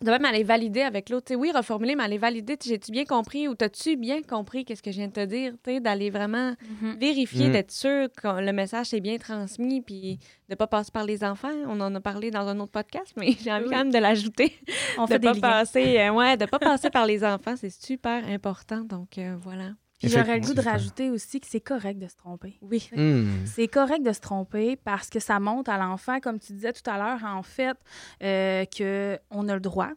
de 0.03 0.11
même 0.11 0.25
aller 0.25 0.43
valider 0.45 0.83
avec 0.83 1.09
l'autre. 1.11 1.35
Oui, 1.35 1.51
reformuler, 1.55 1.95
mais 1.97 2.05
aller 2.05 2.19
valider. 2.19 2.57
J'ai-tu 2.63 2.91
bien 2.93 3.05
compris 3.05 3.49
ou 3.49 3.55
t'as-tu 3.55 3.97
bien 3.97 4.23
compris 4.23 4.65
qu'est-ce 4.65 4.83
que 4.83 4.91
je 4.91 4.97
viens 4.99 5.09
de 5.09 5.13
te 5.13 5.25
dire? 5.25 5.55
D'aller 5.81 6.11
vraiment 6.11 6.55
Mhm. 6.81 6.97
vérifier, 6.99 7.49
Mm. 7.49 7.53
d'être 7.53 7.71
sûr 7.71 8.09
que 8.17 8.41
le 8.41 8.53
message 8.53 8.93
est 8.95 9.01
bien 9.01 9.19
transmis, 9.19 9.81
puis 9.81 10.19
de 10.49 10.53
ne 10.53 10.57
pas 10.57 10.67
passer 10.67 10.91
par 10.93 11.05
les 11.05 11.23
enfants. 11.25 11.53
On 11.67 11.81
en 11.81 11.95
a 11.95 12.01
parlé 12.01 12.31
dans 12.31 12.47
un 12.49 12.59
autre 12.61 12.73
podcast, 12.73 13.13
mais 13.17 13.33
j'ai 13.41 13.53
envie 13.53 13.65
Oui. 13.65 13.71
quand 13.71 13.79
même 13.79 13.93
de 13.93 13.99
l'ajouter. 13.99 14.53
On 14.99 15.05
de 15.07 15.09
fait 15.13 15.19
pas 15.21 15.35
passer, 15.35 15.99
euh, 15.99 16.11
ouais, 16.13 16.37
de 16.37 16.47
pas 16.47 16.59
passer 16.59 16.91
par 16.91 17.07
les 17.07 17.25
enfants, 17.25 17.55
c'est 17.57 17.71
super 17.71 18.25
important. 18.29 18.81
Donc 18.81 19.19
euh, 19.19 19.37
voilà. 19.41 19.71
Puis 20.03 20.11
J'aurais 20.11 20.39
le 20.41 20.47
goût 20.47 20.55
de 20.55 20.61
rajouter 20.61 21.11
aussi 21.11 21.41
que 21.41 21.47
c'est 21.49 21.61
correct 21.61 21.99
de 21.99 22.09
se 22.09 22.17
tromper. 22.17 22.59
Oui. 22.61 22.91
Hmm. 22.95 23.47
C'est 23.47 23.69
correct 23.69 24.03
de 24.03 24.13
se 24.13 24.21
tromper 24.21 24.77
parce 24.77 25.09
que 25.09 25.21
ça 25.21 25.39
montre 25.39 25.71
à 25.71 25.79
l'enfant, 25.79 26.19
comme 26.21 26.39
tu 26.41 26.53
disais 26.53 26.73
tout 26.73 26.89
à 26.91 26.99
l'heure, 26.99 27.25
en 27.25 27.43
fait, 27.43 27.77
euh, 28.23 28.65
qu'on 28.77 29.49
a 29.49 29.55
le 29.55 29.61
droit. 29.61 29.91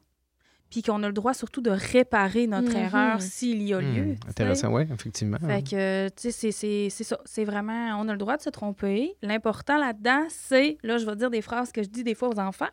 Puis 0.69 0.81
qu'on 0.81 1.01
a 1.03 1.07
le 1.07 1.13
droit 1.13 1.33
surtout 1.33 1.61
de 1.61 1.69
réparer 1.69 2.47
notre 2.47 2.69
Mhm. 2.71 2.75
erreur 2.75 3.21
s'il 3.21 3.61
y 3.61 3.73
a 3.73 3.79
lieu. 3.79 4.03
Hmm. 4.03 4.15
sais. 4.15 4.29
Intéressant, 4.29 4.73
oui, 4.73 4.83
effectivement. 4.91 5.37
Fait 5.39 5.61
que, 5.63 6.07
tu 6.09 6.13
sais, 6.17 6.31
c'est- 6.31 6.51
c'est 6.51 6.87
c'est 6.89 7.03
ça. 7.03 7.19
C'est 7.25 7.45
vraiment, 7.45 7.97
on 7.99 8.07
a 8.09 8.11
le 8.11 8.17
droit 8.17 8.35
de 8.37 8.41
se 8.41 8.49
tromper. 8.49 9.15
L'important 9.21 9.77
là-dedans, 9.77 10.25
c'est, 10.29 10.77
là, 10.83 10.97
je 10.97 11.05
vais 11.05 11.15
dire 11.15 11.29
des 11.29 11.41
phrases 11.41 11.71
que 11.71 11.81
je 11.83 11.89
dis 11.89 12.03
des 12.03 12.15
fois 12.15 12.29
aux 12.29 12.39
enfants. 12.39 12.69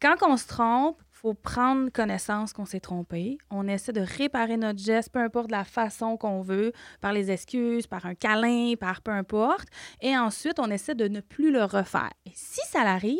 Quand 0.00 0.14
on 0.22 0.36
se 0.36 0.46
trompe, 0.46 1.00
faut 1.26 1.34
prendre 1.34 1.90
connaissance 1.90 2.52
qu'on 2.52 2.66
s'est 2.66 2.78
trompé. 2.78 3.36
On 3.50 3.66
essaie 3.66 3.92
de 3.92 4.00
réparer 4.00 4.56
notre 4.56 4.78
geste, 4.78 5.10
peu 5.10 5.18
importe 5.18 5.50
la 5.50 5.64
façon 5.64 6.16
qu'on 6.16 6.40
veut, 6.40 6.70
par 7.00 7.12
les 7.12 7.32
excuses, 7.32 7.88
par 7.88 8.06
un 8.06 8.14
câlin, 8.14 8.74
par 8.78 9.02
peu 9.02 9.10
importe. 9.10 9.66
Et 10.00 10.16
ensuite, 10.16 10.60
on 10.60 10.70
essaie 10.70 10.94
de 10.94 11.08
ne 11.08 11.20
plus 11.20 11.50
le 11.50 11.64
refaire. 11.64 12.12
Et 12.26 12.30
si 12.32 12.60
ça 12.68 12.84
l'arrive, 12.84 13.18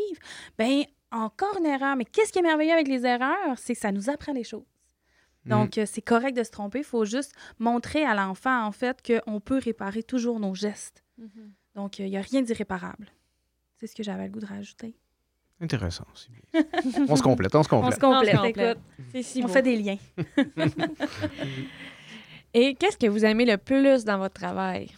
ben 0.56 0.84
encore 1.10 1.56
une 1.58 1.66
erreur. 1.66 1.96
Mais 1.96 2.04
qu'est-ce 2.04 2.32
qui 2.32 2.38
est 2.38 2.42
merveilleux 2.42 2.74
avec 2.74 2.86
les 2.86 3.04
erreurs? 3.04 3.56
C'est 3.56 3.74
que 3.74 3.80
ça 3.80 3.90
nous 3.90 4.08
apprend 4.08 4.34
des 4.34 4.44
choses. 4.44 4.62
Donc, 5.44 5.76
euh, 5.76 5.84
c'est 5.84 6.02
correct 6.02 6.36
de 6.36 6.44
se 6.44 6.50
tromper. 6.52 6.78
Il 6.78 6.84
faut 6.84 7.04
juste 7.04 7.32
montrer 7.58 8.04
à 8.04 8.14
l'enfant, 8.14 8.64
en 8.64 8.72
fait, 8.72 9.02
qu'on 9.02 9.40
peut 9.40 9.58
réparer 9.58 10.04
toujours 10.04 10.38
nos 10.38 10.54
gestes. 10.54 11.02
Donc, 11.74 11.98
il 11.98 12.08
n'y 12.08 12.16
a 12.16 12.20
rien 12.20 12.42
d'irréparable. 12.42 13.08
C'est 13.78 13.88
ce 13.88 13.96
que 13.96 14.04
j'avais 14.04 14.26
le 14.26 14.30
goût 14.30 14.40
de 14.40 14.46
rajouter. 14.46 14.96
Intéressant. 15.60 16.04
bien. 16.52 16.62
on 17.08 17.16
se 17.16 17.22
complète, 17.22 17.54
on 17.54 17.62
se 17.62 17.68
On 17.74 17.80
complète. 17.80 17.94
se 17.94 18.00
complète, 18.00 18.34
On 18.34 18.42
se 18.42 18.46
complète. 18.48 18.78
écoute. 19.12 19.22
Si 19.24 19.40
on 19.42 19.46
beau. 19.46 19.52
fait 19.52 19.62
des 19.62 19.76
liens. 19.76 19.96
Et 22.54 22.74
qu'est-ce 22.74 22.96
que 22.96 23.06
vous 23.06 23.24
aimez 23.24 23.44
le 23.44 23.56
plus 23.58 24.04
dans 24.04 24.18
votre 24.18 24.34
travail? 24.34 24.90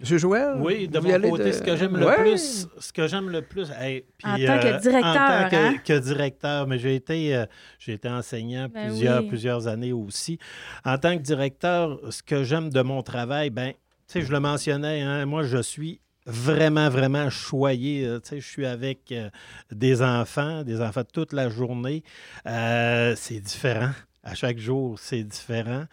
Monsieur 0.00 0.18
Joël? 0.18 0.56
Oui, 0.58 0.88
de 0.88 0.98
mon 0.98 1.30
côté, 1.30 1.44
de- 1.44 1.52
ce 1.52 1.62
que 1.62 1.76
j'aime 1.76 1.96
le 1.96 2.06
plus, 2.16 2.66
ce 2.78 2.92
que 2.92 3.06
j'aime 3.06 3.28
le 3.30 3.42
plus, 3.42 3.70
hey, 3.78 4.04
puis, 4.18 4.26
En 4.28 4.34
tant 4.36 4.58
que 4.60 4.80
directeur, 4.80 5.04
en 5.04 5.14
tant 5.44 5.48
que, 5.48 5.56
hein? 5.56 5.74
que 5.84 5.98
directeur, 6.00 6.66
mais 6.66 6.78
j'ai 6.78 6.96
été, 6.96 7.36
euh, 7.36 7.46
j'ai 7.78 7.92
été 7.92 8.08
enseignant 8.08 8.68
Ben 8.68 8.88
plusieurs, 8.88 9.22
oui. 9.22 9.28
plusieurs 9.28 9.68
années 9.68 9.92
aussi. 9.92 10.38
En 10.84 10.98
tant 10.98 11.16
que 11.16 11.22
directeur, 11.22 12.00
ce 12.10 12.20
que 12.22 12.42
j'aime 12.42 12.70
de 12.70 12.82
mon 12.82 13.02
travail, 13.04 13.50
ben, 13.50 13.72
tu 13.72 13.78
sais, 14.08 14.22
je 14.22 14.32
le 14.32 14.40
mentionnais, 14.40 15.02
hein, 15.02 15.24
moi, 15.24 15.44
je 15.44 15.58
suis 15.62 16.00
vraiment, 16.26 16.88
vraiment 16.88 17.30
choyé. 17.30 18.06
euh, 18.06 18.20
tu 18.20 18.40
je 18.40 18.46
suis 18.46 18.66
avec 18.66 19.12
euh, 19.12 19.30
des 19.70 20.02
enfants, 20.02 20.62
des 20.62 20.80
enfants 20.80 21.04
toute 21.04 21.32
la 21.32 21.48
journée. 21.48 22.02
Euh, 22.46 23.14
c'est 23.16 23.40
différent. 23.40 23.90
À 24.22 24.34
chaque 24.34 24.58
jour, 24.58 24.98
c'est 24.98 25.24
différent. 25.24 25.84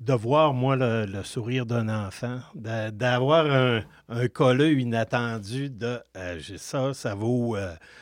De 0.00 0.12
voir, 0.12 0.52
moi, 0.52 0.76
le, 0.76 1.22
sourire 1.22 1.64
d'un 1.64 1.88
enfant, 1.88 2.40
d'a- 2.54 2.90
d'avoir 2.90 3.46
un, 3.46 3.82
un 4.10 4.28
colleux 4.28 4.78
inattendu 4.78 5.70
de 5.70 5.98
j'ai 6.36 6.58
ça, 6.58 6.92
ça 6.92 7.14
vaut, 7.14 7.56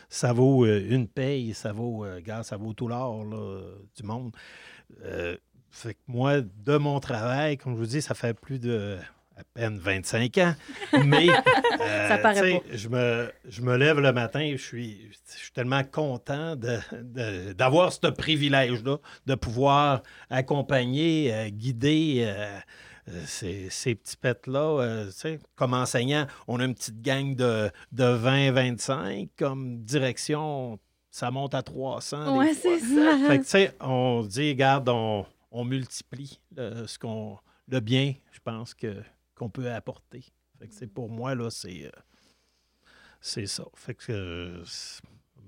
ça 0.09 0.33
vaut 0.33 0.67
une 0.67 1.07
paye, 1.07 1.55
ça 1.55 1.73
vaut, 1.73 1.99
regarde, 2.01 2.45
ça 2.45 2.57
vaut 2.57 2.73
tout 2.73 2.89
l'or 2.89 3.25
du 3.97 4.03
monde. 4.03 4.33
Fait 5.71 5.95
que 5.95 6.01
moi, 6.09 6.41
de 6.41 6.77
mon 6.77 6.99
travail, 7.01 7.57
comme 7.57 7.75
je 7.75 7.79
vous 7.79 7.87
dis, 7.87 8.03
ça 8.03 8.15
fait 8.15 8.35
plus 8.35 8.59
de 8.59 8.99
à 9.43 9.61
peine 9.61 9.79
25 9.79 10.39
ans, 10.39 10.55
mais 11.05 11.29
euh, 11.81 12.09
Ça 12.09 12.19
paraît 12.19 12.63
Je 12.73 12.89
me, 12.89 13.31
je 13.49 13.63
me 13.63 13.77
lève 13.77 14.01
le 14.01 14.13
matin, 14.13 14.51
je 14.53 14.63
suis, 14.63 15.11
je 15.33 15.37
suis 15.39 15.53
tellement 15.53 15.83
content 15.85 16.57
de- 16.57 16.79
de- 16.93 17.53
d'avoir 17.53 17.93
ce 17.93 18.07
privilège-là, 18.09 18.97
de 19.27 19.35
pouvoir 19.35 20.03
accompagner, 20.31 21.33
euh, 21.35 21.49
guider 21.51 22.25
euh, 22.27 22.59
ces, 23.27 23.69
ces 23.71 23.95
petits 23.95 24.17
pets-là. 24.17 24.81
euh, 24.81 25.11
comme 25.57 25.75
enseignant, 25.75 26.27
on 26.47 26.61
a 26.61 26.65
une 26.65 26.75
petite 26.75 27.03
gang 27.03 27.35
de, 27.35 27.71
de 27.93 28.05
20-25. 28.05 29.29
Comme 29.39 29.79
direction, 29.83 30.79
ça 31.11 31.31
monte 31.31 31.55
à 31.55 31.63
300. 31.63 32.33
des 32.33 32.39
Ouais, 32.39 32.55
fois. 32.55 32.71
c'est 32.79 32.79
ça. 32.81 33.19
Fait 33.29 33.39
que, 33.39 33.43
tu 33.45 33.49
sais, 33.51 33.75
on 33.81 34.23
se 34.23 34.29
dit, 34.29 34.51
regarde, 34.51 34.89
on, 34.89 35.27
on 35.51 35.65
multiplie 35.65 36.41
le, 36.57 36.87
ce 36.87 36.99
qu'on, 36.99 37.39
le 37.69 37.81
bien, 37.81 38.15
je 38.33 38.39
pense, 38.45 38.75
que, 38.75 38.95
qu'on 39.35 39.49
peut 39.51 39.71
apporter. 39.73 40.25
Fait 40.59 40.69
que 40.69 40.75
c'est 40.75 40.87
pour 40.93 41.09
moi, 41.11 41.35
là, 41.35 41.51
c'est, 41.51 41.87
euh, 41.87 41.91
c'est 43.21 43.47
ça. 43.47 43.65
Fait 43.75 43.95
que, 43.95 44.05
euh, 44.13 44.63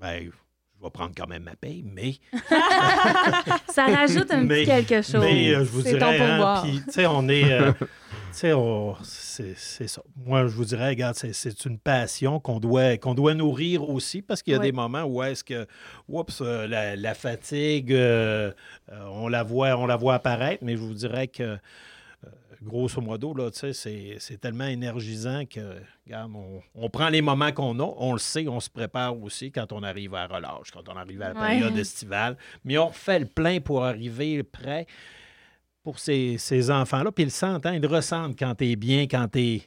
ben, 0.01 0.25
je 0.25 0.83
vais 0.85 0.91
prendre 0.91 1.13
quand 1.17 1.27
même 1.27 1.45
ma 1.45 1.57
paye, 1.57 1.83
mais, 1.85 2.15
Ça 3.69 3.87
rajoute 3.87 4.31
un 4.31 4.43
Mais- 4.45 4.65
petit 4.65 4.67
quelque 4.67 5.03
chose. 5.03 5.21
mais 5.25 5.51
euh, 5.55 5.65
je 5.65 5.71
vous 5.71 5.83
C'est 5.83 5.95
dirais, 5.95 6.21
hein, 6.21 6.63
puis, 6.63 6.81
tu 6.85 6.93
sais, 6.93 7.07
on 7.07 7.29
est, 7.29 7.53
euh, 7.53 7.73
on- 8.55 8.95
c'est, 9.03 9.55
c'est 9.57 9.89
ça. 9.89 10.03
Moi, 10.17 10.47
je 10.47 10.55
vous 10.55 10.65
dirais, 10.65 10.89
regarde, 10.89 11.15
c'est, 11.17 11.33
c'est 11.33 11.65
une 11.65 11.79
passion 11.79 12.39
qu'on 12.41 12.61
doit, 12.61 12.97
qu'on 12.99 13.15
doit 13.15 13.35
nourrir 13.35 13.89
aussi, 13.89 14.23
parce 14.23 14.43
qu'il 14.43 14.53
y 14.53 14.57
a 14.57 14.61
des 14.61 14.73
moments 14.73 15.05
où 15.05 15.23
est-ce 15.23 15.43
que, 15.45 15.67
oups, 16.09 16.41
euh, 16.41 16.67
la, 16.67 16.97
la 16.97 17.15
fatigue, 17.15 17.93
euh, 17.93 18.53
euh, 18.93 19.05
on 19.11 19.29
la 19.29 19.43
voit, 19.43 19.77
on 19.77 19.87
la 19.87 19.97
voit 19.97 20.15
apparaître, 20.15 20.63
mais 20.65 20.73
je 20.77 20.81
vous 20.83 20.95
dirais 20.95 21.29
que 21.29 21.43
euh, 21.43 21.57
grosso 22.65 23.01
modo, 23.01 23.35
là, 23.35 23.51
c'est, 23.53 24.41
tellement 24.41 24.67
énergisant 24.67 25.45
que, 25.47 25.61
regarde, 26.07 26.33
on, 26.35 26.63
on 26.75 26.89
prend 26.89 27.09
les 27.09 27.23
moments 27.23 27.53
qu'on 27.53 27.79
a, 27.79 27.95
on 27.99 28.13
le 28.13 28.19
sait, 28.19 28.49
on 28.49 28.61
se 28.61 28.71
prépare 28.71 29.17
aussi 29.23 29.53
quand 29.53 29.73
on 29.73 29.83
arrive 29.83 30.15
à 30.15 30.27
relâche, 30.27 30.71
quand 30.73 30.89
on 30.89 30.97
arrive 30.97 31.23
à 31.23 31.33
la 31.33 31.41
Ouais. 31.41 31.59
période 31.59 31.77
estivale, 31.77 32.37
mais 32.65 32.79
on 32.79 32.91
fait 32.91 33.21
le 33.21 33.27
plein 33.27 33.61
pour 33.61 33.85
arriver 33.85 34.43
prêt 34.43 34.87
pour 35.83 35.99
ces, 35.99 36.39
ces 36.39 36.71
enfants-là, 36.71 37.13
puis 37.13 37.25
ils 37.25 37.27
le 37.27 37.31
sentent, 37.31 37.67
hein, 37.67 37.75
ils 37.75 37.81
le 37.83 37.89
ressentent 37.89 38.39
quand 38.39 38.55
tu 38.55 38.71
es 38.71 38.77
bien, 38.77 39.03
quand 39.03 39.29
tu 39.31 39.61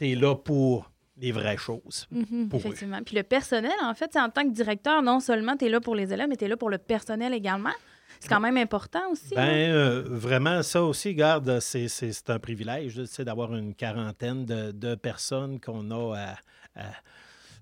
es, 0.00 0.14
là 0.14 0.34
pour 0.34 0.90
les 1.16 1.32
vraies 1.32 1.56
choses. 1.58 2.06
Mhm. 2.10 2.48
Pour 2.48 2.60
eux. 2.60 2.66
Effectivement. 2.66 3.00
Puis 3.04 3.16
le 3.16 3.22
personnel, 3.24 3.72
en 3.82 3.92
fait, 3.92 4.10
c'est 4.12 4.20
en 4.20 4.30
tant 4.30 4.44
que 4.44 4.52
directeur, 4.52 5.02
non 5.02 5.20
seulement 5.20 5.56
tu 5.56 5.66
es 5.66 5.68
là 5.68 5.80
pour 5.80 5.94
les 5.94 6.12
élèves, 6.12 6.28
mais 6.28 6.36
tu 6.36 6.44
es 6.44 6.48
là 6.48 6.56
pour 6.56 6.70
le 6.70 6.78
personnel 6.78 7.34
également. 7.34 7.72
C'est 8.20 8.28
quand 8.28 8.40
même 8.40 8.56
important 8.56 9.10
aussi. 9.12 9.34
Ben, 9.34 9.70
euh, 9.70 10.02
vraiment, 10.06 10.62
ça 10.62 10.82
aussi, 10.82 11.14
garde, 11.14 11.60
c'est, 11.60 11.88
un 12.28 12.38
privilège 12.38 12.96
d'avoir 13.20 13.54
une 13.54 13.74
quarantaine 13.74 14.44
de, 14.44 14.72
de 14.72 14.94
personnes 14.94 15.60
qu'on 15.60 15.90
a 15.90 16.16
à, 16.16 16.30
à- 16.76 16.92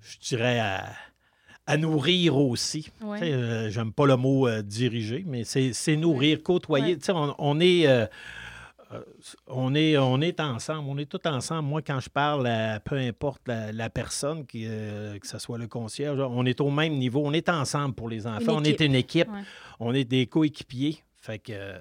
je 0.02 0.18
dirais, 0.28 0.58
à, 0.58 0.86
à 1.66 1.76
nourrir 1.76 2.36
aussi. 2.36 2.90
Ouais. 3.00 3.18
Euh, 3.22 3.70
J'aime 3.70 3.92
pas 3.92 4.06
le 4.06 4.16
mot 4.16 4.46
euh, 4.48 4.62
diriger, 4.62 5.24
mais 5.26 5.44
c'est, 5.44 5.96
nourrir, 5.96 6.42
côtoyer. 6.42 6.94
Ouais. 6.94 6.98
Tu 6.98 7.04
sais, 7.06 7.12
On, 7.12 7.34
on 7.38 7.60
est. 7.60 7.86
euh, 8.92 9.00
on 9.48 9.74
est, 9.74 9.96
on 9.98 10.20
est 10.20 10.38
ensemble, 10.38 10.88
on 10.88 10.96
est 10.98 11.06
tous 11.10 11.28
ensemble. 11.28 11.68
Moi, 11.68 11.82
quand 11.82 11.98
je 12.00 12.08
parle 12.08 12.46
à 12.46 12.78
peu 12.78 12.96
importe 12.96 13.42
la, 13.46 13.72
la 13.72 13.90
personne, 13.90 14.46
qui, 14.46 14.64
euh, 14.66 15.18
que 15.18 15.26
ce 15.26 15.38
soit 15.38 15.58
le 15.58 15.66
concierge, 15.66 16.20
on 16.20 16.46
est 16.46 16.60
au 16.60 16.70
même 16.70 16.94
niveau. 16.94 17.22
On 17.24 17.32
est 17.32 17.48
ensemble 17.48 17.94
pour 17.94 18.08
les 18.08 18.26
enfants. 18.26 18.54
on 18.56 18.64
est 18.64 18.80
une 18.80 18.94
équipe. 18.94 19.28
Ouais. 19.28 19.42
On 19.80 19.92
est 19.92 20.04
des 20.04 20.26
coéquipiers. 20.26 21.02
Fait 21.16 21.38
que 21.40 21.52
euh, 21.52 21.78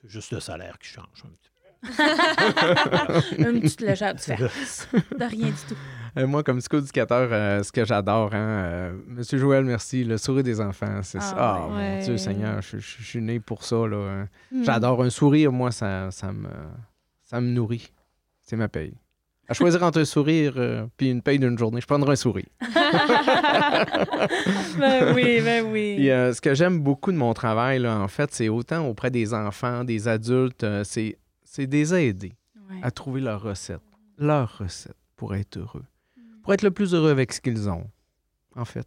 c'est 0.00 0.08
juste 0.08 0.32
le 0.32 0.40
salaire 0.40 0.78
qui 0.78 0.88
change. 0.88 1.24
un 1.24 1.28
petit 1.28 1.50
Une 3.38 3.60
petite 3.60 3.82
légère 3.82 4.14
différence. 4.14 4.88
De 4.92 5.24
rien 5.24 5.48
du 5.48 5.52
tout. 5.68 5.76
Euh, 6.18 6.26
moi, 6.28 6.44
comme 6.44 6.58
psychoéducateur, 6.58 7.28
euh, 7.32 7.62
ce 7.64 7.72
que 7.72 7.84
j'adore, 7.84 8.32
hein, 8.34 8.38
euh, 8.38 8.92
Monsieur 9.08 9.36
Joël, 9.38 9.64
merci, 9.64 10.04
le 10.04 10.16
sourire 10.16 10.44
des 10.44 10.60
enfants, 10.60 11.00
c'est 11.02 11.20
ça. 11.20 11.66
Ouais. 11.68 11.96
mon 11.98 12.04
Dieu 12.04 12.16
Seigneur, 12.18 12.62
je, 12.62 12.78
je- 12.78 12.96
je 13.00 13.04
suis 13.04 13.20
né 13.20 13.40
pour 13.40 13.64
ça. 13.64 13.76
Là, 13.88 13.96
hein. 13.96 14.28
Hmm. 14.52 14.62
J'adore 14.62 15.02
un 15.02 15.10
sourire, 15.10 15.50
moi, 15.50 15.72
ça, 15.72 16.10
ça, 16.12 16.32
me, 16.32 16.48
ça 17.24 17.40
me 17.40 17.48
nourrit. 17.48 17.90
C'est 18.42 18.54
ma 18.56 18.68
paye. 18.68 18.94
À 19.48 19.54
choisir 19.54 19.82
entre 19.82 20.00
un 20.00 20.04
sourire 20.04 20.54
euh, 20.56 20.86
puis 20.96 21.10
une 21.10 21.20
paye 21.20 21.38
d'une 21.40 21.58
journée, 21.58 21.80
je 21.80 21.86
prendrai 21.86 22.12
un 22.12 22.16
sourire. 22.16 22.46
ben 24.78 25.14
oui, 25.14 25.40
ben 25.42 25.66
oui. 25.70 26.10
Euh, 26.10 26.32
ce 26.32 26.40
que 26.40 26.54
j'aime 26.54 26.80
beaucoup 26.80 27.12
de 27.12 27.16
mon 27.16 27.34
travail, 27.34 27.80
là, 27.80 27.98
en 27.98 28.08
fait, 28.08 28.32
c'est 28.32 28.48
autant 28.48 28.86
auprès 28.88 29.10
des 29.10 29.34
enfants, 29.34 29.84
des 29.84 30.08
adultes, 30.08 30.64
euh, 30.64 30.84
c'est, 30.84 31.18
c'est 31.44 31.66
des 31.66 31.94
aider 31.94 32.32
Ouais. 32.70 32.76
à 32.82 32.90
trouver 32.90 33.20
leur 33.20 33.42
recette, 33.42 33.82
leur 34.16 34.56
recette 34.58 34.96
pour 35.16 35.34
être 35.34 35.58
heureux, 35.58 35.84
pour 36.44 36.52
être 36.52 36.62
le 36.62 36.70
plus 36.70 36.94
heureux 36.94 37.10
avec 37.10 37.32
ce 37.32 37.40
qu'ils 37.40 37.68
ont, 37.68 37.90
en 38.54 38.64
fait. 38.64 38.86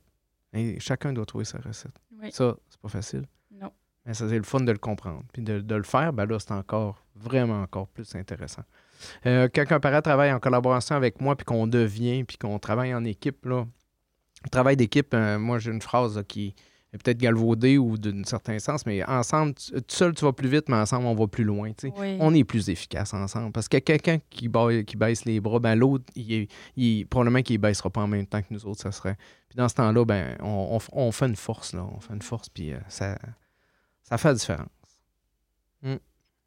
Et 0.54 0.80
chacun 0.80 1.12
doit 1.12 1.26
trouver 1.26 1.44
sa 1.44 1.58
recette. 1.58 2.00
Oui. 2.22 2.32
Ça, 2.32 2.56
c'est 2.70 2.80
pas 2.80 2.88
facile. 2.88 3.26
Non. 3.52 3.72
Mais 4.06 4.14
ça, 4.14 4.30
c'est 4.30 4.38
le 4.38 4.44
fun 4.44 4.62
de 4.62 4.72
le 4.72 4.78
comprendre. 4.78 5.24
Puis 5.34 5.42
de, 5.42 5.60
de 5.60 5.76
le 5.76 5.84
faire, 5.84 6.14
ben 6.14 6.26
là, 6.26 6.40
c'est 6.40 6.52
encore, 6.52 7.04
vraiment 7.16 7.62
encore 7.62 7.88
plus 7.88 8.16
intéressant. 8.16 8.64
Euh, 9.26 9.50
quand 9.54 9.72
un 9.72 9.80
parent 9.80 10.02
travaille 10.02 10.32
en 10.32 10.40
collaboration 10.40 10.96
avec 10.96 11.20
moi, 11.20 11.36
puis 11.36 11.46
qu'on 11.46 11.68
devient, 11.68 12.24
puis 12.24 12.38
qu'on 12.38 12.60
travaille 12.60 12.94
en 12.94 13.04
équipe, 13.04 13.46
là, 13.46 13.66
le 14.44 14.50
travail 14.50 14.78
d'équipe, 14.78 15.14
euh, 15.14 15.40
moi, 15.40 15.58
j'ai 15.58 15.72
une 15.72 15.82
phrase 15.82 16.16
là, 16.16 16.24
qui 16.24 16.56
peut-être 16.98 17.18
galvaudée 17.18 17.78
ou 17.78 17.98
d'un 17.98 18.24
certain 18.24 18.60
sens, 18.60 18.86
mais 18.86 19.04
ensemble, 19.06 19.54
tu- 19.56 19.72
tout 19.72 19.84
seul, 19.88 20.14
tu 20.14 20.26
vas 20.26 20.34
plus 20.34 20.50
vite, 20.50 20.70
mais 20.70 20.76
ensemble, 20.78 21.06
on 21.06 21.16
va 21.16 21.28
plus 21.28 21.44
loin. 21.44 21.72
Oui. 21.98 22.18
On 22.20 22.34
est 22.34 22.44
plus 22.44 22.70
efficace 22.70 23.14
ensemble. 23.14 23.52
Parce 23.52 23.68
que 23.70 23.78
quelqu'un 23.78 24.18
qui, 24.30 24.50
ba- 24.50 24.84
qui 24.84 24.98
baisse 24.98 25.26
les 25.26 25.40
bras, 25.40 25.60
ben 25.60 25.76
l'autre, 25.76 26.06
il, 26.16 26.48
il- 26.76 27.06
probablement 27.08 27.42
qu'il 27.42 27.58
ne 27.58 27.62
baissera 27.62 27.90
pas 27.90 28.02
en 28.02 28.08
même 28.08 28.26
temps 28.28 28.42
que 28.42 28.48
nous 28.52 28.66
autres, 28.66 28.82
ça 28.82 28.92
serait. 28.92 29.16
Puis 29.50 29.56
dans 29.58 29.70
ce 29.70 29.76
temps-là, 29.76 30.04
ben, 30.06 30.36
on, 30.42 30.80
on 30.92 31.12
fait 31.12 31.28
une 31.28 31.36
force, 31.36 31.74
là. 31.74 31.88
On 31.96 32.00
fait 32.00 32.14
une 32.14 32.22
force, 32.22 32.50
puis 32.50 32.74
euh, 32.74 32.80
ça, 32.90 33.18
ça 34.04 34.18
fait 34.18 34.28
la 34.30 34.34
différence. 34.34 34.68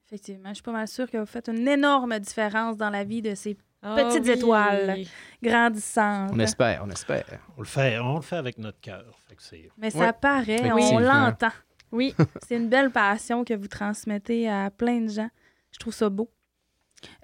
Effectivement, 0.07 0.49
je 0.49 0.55
suis 0.55 0.63
pas 0.65 0.73
mal 0.73 0.89
sûre 0.89 1.09
que 1.09 1.19
vous 1.19 1.27
faites 1.27 1.49
une 1.49 1.69
énorme 1.69 2.19
différence 2.19 2.77
dans 2.77 2.91
la 2.91 3.05
vie 3.05 3.23
de 3.23 3.35
ces 3.37 3.57
Ah 3.83 3.95
petites 3.97 4.25
oui. 4.25 4.31
étoiles. 4.33 4.99
grandissantes. 5.43 6.31
On 6.35 6.39
espère, 6.39 6.83
on 6.87 6.91
espère. 6.91 7.25
On 7.57 7.61
le 7.63 7.67
fait, 7.67 7.99
on 7.99 8.17
le 8.17 8.21
fait 8.23 8.37
avec 8.37 8.59
notre 8.59 8.81
cœur. 8.81 9.05
Mais 9.79 9.91
ça 9.91 9.99
Ouais. 9.99 10.13
paraît, 10.21 10.71
on 10.73 10.99
l'entend. 10.99 11.49
Oui. 11.93 12.15
C'est 12.47 12.57
une 12.57 12.69
belle 12.69 12.91
passion 12.91 13.45
que 13.45 13.55
vous 13.55 13.69
transmettez 13.69 14.49
à 14.49 14.71
plein 14.71 15.01
de 15.01 15.09
gens. 15.09 15.31
Je 15.73 15.79
trouve 15.79 15.95
ça 15.95 16.09
beau. 16.11 16.31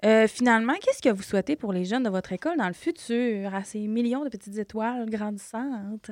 Euh, 0.03 0.27
finalement, 0.27 0.73
qu'est-ce 0.81 1.01
que 1.01 1.09
vous 1.13 1.21
souhaitez 1.21 1.55
pour 1.55 1.71
les 1.71 1.85
jeunes 1.85 2.03
de 2.03 2.09
votre 2.09 2.33
école 2.33 2.57
dans 2.57 2.67
le 2.67 2.73
futur, 2.73 3.53
à 3.53 3.63
ces 3.63 3.87
millions 3.87 4.23
de 4.23 4.29
petites 4.29 4.57
étoiles 4.57 5.07
grandissantes? 5.09 6.09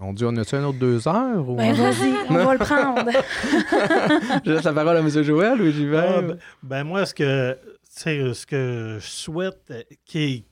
On 0.00 0.12
dit, 0.12 0.24
on 0.24 0.34
a-tu 0.36 0.56
un 0.56 0.64
autre 0.64 0.78
deux 0.78 1.06
heures? 1.06 1.48
Ou... 1.48 1.54
Ben 1.56 1.72
vas-y, 1.74 2.14
on 2.30 2.34
va 2.34 2.52
le 2.54 2.58
prendre. 2.58 3.10
Je 4.44 4.50
laisse 4.52 4.64
la 4.64 4.72
parole 4.72 4.96
à 4.96 5.00
M. 5.00 5.08
Joël 5.22 5.60
ou 5.60 5.70
j'y 5.70 5.86
vais? 5.86 5.98
Ah, 5.98 6.22
ben, 6.22 6.38
ben 6.62 6.84
moi, 6.84 7.06
ce 7.06 7.14
que, 7.14 7.56
ce 7.94 8.46
que 8.46 8.98
je 9.00 9.06
souhaite, 9.06 9.70
euh, 9.70 9.82
qu'ils 10.04 10.44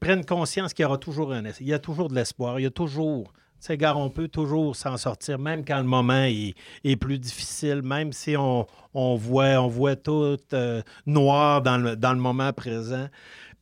prennent 0.00 0.24
conscience 0.24 0.72
qu'il 0.72 0.84
y 0.84 0.86
aura 0.86 0.98
toujours 0.98 1.32
un 1.32 1.44
Il 1.60 1.66
y 1.66 1.74
a 1.74 1.78
toujours 1.78 2.08
de 2.08 2.14
l'espoir. 2.14 2.60
Il 2.60 2.64
y 2.64 2.66
a 2.66 2.70
toujours. 2.70 3.32
Tu 3.60 3.74
sais, 3.74 3.86
on 3.86 4.10
peut 4.10 4.28
toujours 4.28 4.76
s'en 4.76 4.98
sortir, 4.98 5.38
même 5.38 5.64
quand 5.64 5.78
le 5.78 5.84
moment 5.84 6.24
est, 6.24 6.96
plus 6.96 7.18
difficile, 7.18 7.80
même 7.82 8.12
si 8.12 8.36
on, 8.36 8.66
on 8.92 9.16
voit, 9.16 9.58
on 9.60 9.66
voit 9.66 9.96
tout 9.96 10.36
euh, 10.52 10.82
noir 11.06 11.62
dans 11.62 11.78
le, 11.78 11.96
dans 11.96 12.12
le 12.12 12.18
moment 12.18 12.52
présent, 12.52 13.08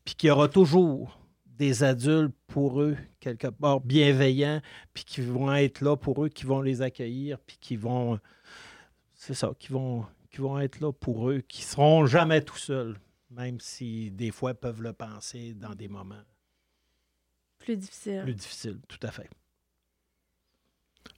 puis 0.04 0.16
qu'il 0.16 0.28
y 0.28 0.30
aura 0.32 0.48
toujours 0.48 1.20
des 1.46 1.84
adultes 1.84 2.34
pour 2.48 2.82
eux, 2.82 2.96
quelque 3.20 3.46
part, 3.46 3.80
bienveillants, 3.80 4.60
puis 4.92 5.04
qui 5.04 5.20
vont 5.20 5.54
être 5.54 5.80
là 5.80 5.96
pour 5.96 6.24
eux, 6.24 6.28
qui 6.28 6.44
vont 6.44 6.60
les 6.60 6.82
accueillir, 6.82 7.38
puis 7.38 7.56
qui 7.60 7.76
vont. 7.76 8.18
C'est 9.14 9.34
ça, 9.34 9.52
qui 9.58 9.72
vont, 9.72 10.04
qui 10.34 10.40
vont 10.40 10.58
être 10.58 10.80
là 10.80 10.92
pour 10.92 11.30
eux, 11.30 11.42
qui 11.46 11.62
seront 11.62 12.06
jamais 12.06 12.42
tout 12.42 12.56
seuls, 12.56 12.98
même 13.30 13.60
si 13.60 14.10
des 14.10 14.32
fois 14.32 14.50
ils 14.50 14.56
peuvent 14.56 14.82
le 14.82 14.92
penser 14.92 15.54
dans 15.54 15.74
des 15.76 15.86
moments 15.86 16.24
Plus 17.60 17.76
difficile. 17.76 18.22
plus 18.24 18.34
difficiles, 18.34 18.80
tout 18.88 18.98
à 19.06 19.12
fait. 19.12 19.30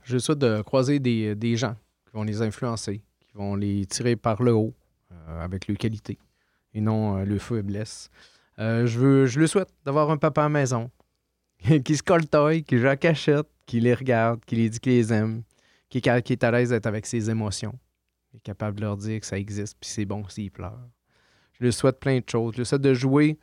Je 0.03 0.19
souhaite 0.19 0.39
de 0.39 0.61
croiser 0.61 0.99
des, 0.99 1.35
des 1.35 1.57
gens 1.57 1.77
qui 2.05 2.13
vont 2.13 2.25
les 2.25 2.43
influencer, 2.43 3.03
qui 3.21 3.33
vont 3.33 3.57
les 3.57 3.87
tirer 3.87 4.17
par 4.17 4.43
le 4.43 4.53
haut 4.53 4.75
euh, 5.13 5.43
avec 5.43 5.67
leur 5.67 5.79
qualité 5.79 6.19
et 6.75 6.83
non 6.83 7.17
euh, 7.17 7.25
le 7.25 7.39
faiblesse. 7.39 8.11
Euh, 8.59 8.87
je, 8.87 8.99
veux, 8.99 9.27
je 9.27 9.41
le 9.41 9.47
souhaite 9.47 9.73
d'avoir 9.87 10.11
un 10.11 10.19
papa 10.19 10.43
à 10.43 10.45
la 10.45 10.51
maison 10.51 10.91
qui 11.85 11.97
se 11.97 12.03
coltaille, 12.03 12.65
qui 12.65 12.77
joue 12.77 12.89
à 12.89 12.97
cachette, 12.97 13.49
qui 13.65 13.81
les 13.81 13.95
regarde, 13.95 14.45
qui 14.45 14.57
les 14.57 14.69
dit 14.69 14.79
qu'il 14.79 14.93
les 14.93 15.11
aime, 15.11 15.43
qui 15.89 16.03
qui 16.03 16.11
est 16.11 16.45
à 16.45 16.51
l'aise 16.51 16.69
d'être 16.69 16.87
avec 16.87 17.07
ses 17.07 17.31
émotions, 17.31 17.79
capable 18.43 18.77
de 18.77 18.83
leur 18.83 18.97
dire 18.97 19.21
que 19.21 19.27
ça 19.27 19.39
existe 19.39 19.77
puis 19.81 19.89
c'est 19.91 20.05
bon 20.05 20.27
s'ils 20.29 20.51
pleurent. 20.51 20.89
Je 21.59 21.65
lui 21.65 21.73
souhaite 21.73 22.01
plein 22.01 22.19
de 22.19 22.29
choses. 22.29 22.55
Je 22.55 22.59
lui 22.59 22.67
souhaite 22.67 22.83
de 22.83 22.95
jouer 22.95 23.39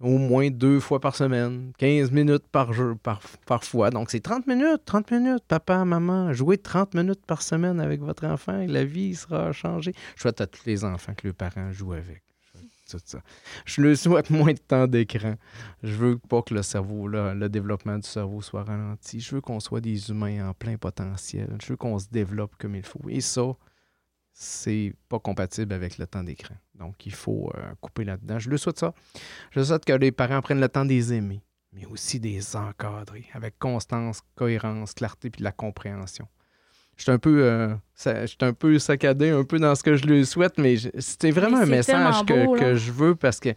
au 0.00 0.18
moins 0.18 0.50
deux 0.50 0.80
fois 0.80 1.00
par 1.00 1.16
semaine, 1.16 1.72
15 1.78 2.10
minutes 2.10 2.46
par 2.50 2.72
jour, 2.72 2.96
par, 2.98 3.64
fois. 3.64 3.90
Donc, 3.90 4.10
c'est 4.10 4.20
30 4.20 4.46
minutes, 4.46 4.82
30 4.84 5.10
minutes, 5.12 5.44
papa, 5.46 5.84
maman. 5.84 6.32
Jouez 6.32 6.58
30 6.58 6.94
minutes 6.94 7.24
par 7.26 7.42
semaine 7.42 7.80
avec 7.80 8.00
votre 8.00 8.26
enfant 8.26 8.60
et 8.60 8.66
la 8.66 8.84
vie 8.84 9.14
sera 9.14 9.52
changée. 9.52 9.94
Je 10.16 10.22
souhaite 10.22 10.40
à 10.40 10.46
tous 10.46 10.66
les 10.66 10.84
enfants 10.84 11.14
que 11.14 11.26
leurs 11.26 11.36
parents 11.36 11.72
jouent 11.72 11.94
avec. 11.94 12.22
Tout 12.90 12.98
ça. 13.02 13.20
Je 13.64 13.80
leur 13.80 13.96
souhaite 13.96 14.28
moins 14.28 14.52
de 14.52 14.58
temps 14.58 14.86
d'écran. 14.86 15.36
Je 15.82 15.94
veux 15.94 16.18
pas 16.18 16.42
que 16.42 16.52
le 16.52 16.62
cerveau, 16.62 17.08
là, 17.08 17.32
le 17.32 17.48
développement 17.48 17.96
du 17.96 18.06
cerveau 18.06 18.42
soit 18.42 18.64
ralenti. 18.64 19.20
Je 19.20 19.36
veux 19.36 19.40
qu'on 19.40 19.58
soit 19.58 19.80
des 19.80 20.10
humains 20.10 20.50
en 20.50 20.52
plein 20.52 20.76
potentiel. 20.76 21.56
Je 21.62 21.68
veux 21.68 21.76
qu'on 21.76 21.98
se 21.98 22.08
développe 22.10 22.52
comme 22.58 22.74
il 22.74 22.84
faut. 22.84 23.00
Et 23.08 23.22
ça, 23.22 23.54
c'est 24.34 24.92
pas 25.08 25.20
compatible 25.20 25.72
avec 25.72 25.96
le 25.96 26.06
temps 26.06 26.24
d'écran. 26.24 26.56
Donc, 26.74 27.06
il 27.06 27.14
faut 27.14 27.50
euh, 27.54 27.72
couper 27.80 28.04
là-dedans. 28.04 28.40
Je 28.40 28.50
le 28.50 28.56
souhaite 28.56 28.78
ça. 28.78 28.92
Je 29.52 29.62
souhaite 29.62 29.84
que 29.84 29.92
les 29.92 30.10
parents 30.10 30.42
prennent 30.42 30.60
le 30.60 30.68
temps 30.68 30.84
de 30.84 30.90
les 30.90 31.14
aimer, 31.14 31.40
mais 31.72 31.86
aussi 31.86 32.18
de 32.18 32.26
les 32.26 32.56
encadrer 32.56 33.26
avec 33.32 33.58
constance, 33.60 34.22
cohérence, 34.34 34.92
clarté 34.92 35.30
puis 35.30 35.38
de 35.38 35.44
la 35.44 35.52
compréhension. 35.52 36.28
Je 36.96 37.04
suis 37.04 37.12
un 37.12 37.18
peu, 37.18 37.42
euh, 37.42 37.74
un 38.40 38.52
peu 38.52 38.78
saccadé, 38.78 39.30
un 39.30 39.42
peu 39.44 39.58
dans 39.58 39.74
ce 39.74 39.82
que 39.82 39.96
je 39.96 40.06
lui 40.06 40.24
souhaite, 40.24 40.58
mais 40.58 40.76
c'était 40.98 41.32
vraiment 41.32 41.58
Mais 41.58 41.64
un 41.64 41.66
message 41.66 42.24
beau, 42.24 42.54
que, 42.54 42.76
je 42.76 42.92
veux 42.92 43.16
parce 43.16 43.40
que 43.40 43.50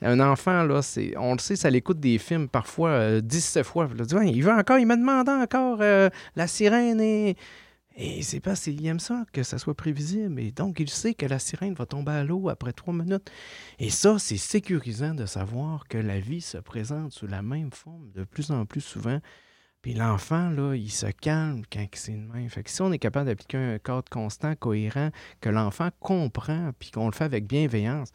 un 0.00 0.20
enfant, 0.20 0.62
là, 0.62 0.80
c'est, 0.80 1.12
on 1.16 1.32
le 1.32 1.40
sait, 1.40 1.56
ça 1.56 1.70
l'écoute 1.70 1.98
des 1.98 2.18
films 2.18 2.48
parfois 2.48 2.90
euh, 2.90 3.20
17 3.20 3.64
fois. 3.64 3.88
Là, 3.96 4.22
il 4.24 4.42
veut 4.42 4.52
encore, 4.52 4.78
il 4.78 4.86
me 4.86 4.96
demande 4.96 5.28
encore 5.28 5.78
euh, 5.80 6.08
la 6.34 6.46
sirène 6.46 7.00
et. 7.00 7.36
Et 7.96 8.22
c'est 8.22 8.40
parce 8.40 8.62
qu'il 8.62 8.84
aime 8.86 8.98
ça, 8.98 9.24
que 9.32 9.44
ça 9.44 9.58
soit 9.58 9.74
prévisible. 9.74 10.40
Et 10.40 10.50
donc, 10.50 10.80
il 10.80 10.90
sait 10.90 11.14
que 11.14 11.26
la 11.26 11.38
sirène 11.38 11.74
va 11.74 11.86
tomber 11.86 12.10
à 12.12 12.24
l'eau 12.24 12.48
après 12.48 12.72
trois 12.72 12.92
minutes. 12.92 13.30
Et 13.78 13.90
ça, 13.90 14.18
c'est 14.18 14.36
sécurisant 14.36 15.14
de 15.14 15.26
savoir 15.26 15.86
que 15.86 15.98
la 15.98 16.18
vie 16.18 16.40
se 16.40 16.58
présente 16.58 17.12
sous 17.12 17.28
la 17.28 17.42
même 17.42 17.70
forme 17.70 18.10
de 18.10 18.24
plus 18.24 18.50
en 18.50 18.66
plus 18.66 18.80
souvent. 18.80 19.20
Puis 19.80 19.94
l'enfant, 19.94 20.50
là, 20.50 20.74
il 20.74 20.90
se 20.90 21.06
calme 21.06 21.62
quand 21.70 21.86
c'est 21.92 22.12
de 22.12 22.32
même. 22.32 22.48
Fait 22.48 22.64
que 22.64 22.70
si 22.70 22.82
on 22.82 22.90
est 22.90 22.98
capable 22.98 23.26
d'appliquer 23.26 23.58
un 23.58 23.78
cadre 23.78 24.08
constant, 24.10 24.56
cohérent, 24.56 25.10
que 25.40 25.50
l'enfant 25.50 25.90
comprend, 26.00 26.70
puis 26.78 26.90
qu'on 26.90 27.06
le 27.06 27.12
fait 27.12 27.24
avec 27.24 27.46
bienveillance, 27.46 28.10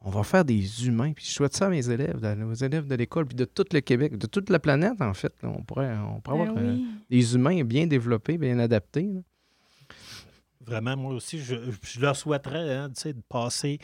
on 0.00 0.10
va 0.10 0.22
faire 0.22 0.44
des 0.44 0.86
humains. 0.86 1.12
Puis 1.12 1.24
je 1.26 1.30
souhaite 1.32 1.54
ça 1.56 1.66
à 1.66 1.70
mes 1.70 1.88
élèves, 1.90 2.24
à- 2.24 2.34
aux 2.36 2.54
élèves 2.54 2.86
de 2.86 2.94
l'école, 2.94 3.26
puis 3.26 3.34
de 3.36 3.44
tout 3.44 3.64
le 3.72 3.80
Québec, 3.80 4.16
de 4.16 4.26
toute 4.26 4.48
la 4.50 4.58
planète, 4.58 5.00
en 5.00 5.14
fait. 5.14 5.32
là. 5.42 5.48
on 5.56 5.62
pourrait, 5.62 5.94
on 5.96 6.20
pourrait 6.20 6.38
Ben 6.38 6.48
avoir 6.50 6.64
euh, 6.64 6.76
des 7.10 7.34
humains 7.34 7.62
bien 7.64 7.86
développés, 7.86 8.38
bien 8.38 8.58
adaptés. 8.58 9.08
là. 9.12 9.20
Vraiment, 10.60 10.96
moi 10.96 11.14
aussi, 11.14 11.38
je, 11.38 11.54
je 11.82 12.00
leur 12.00 12.14
souhaiterais 12.14 12.74
hein, 12.74 12.90
tu 12.90 13.00
sais, 13.00 13.12
de 13.14 13.22
passer 13.28 13.78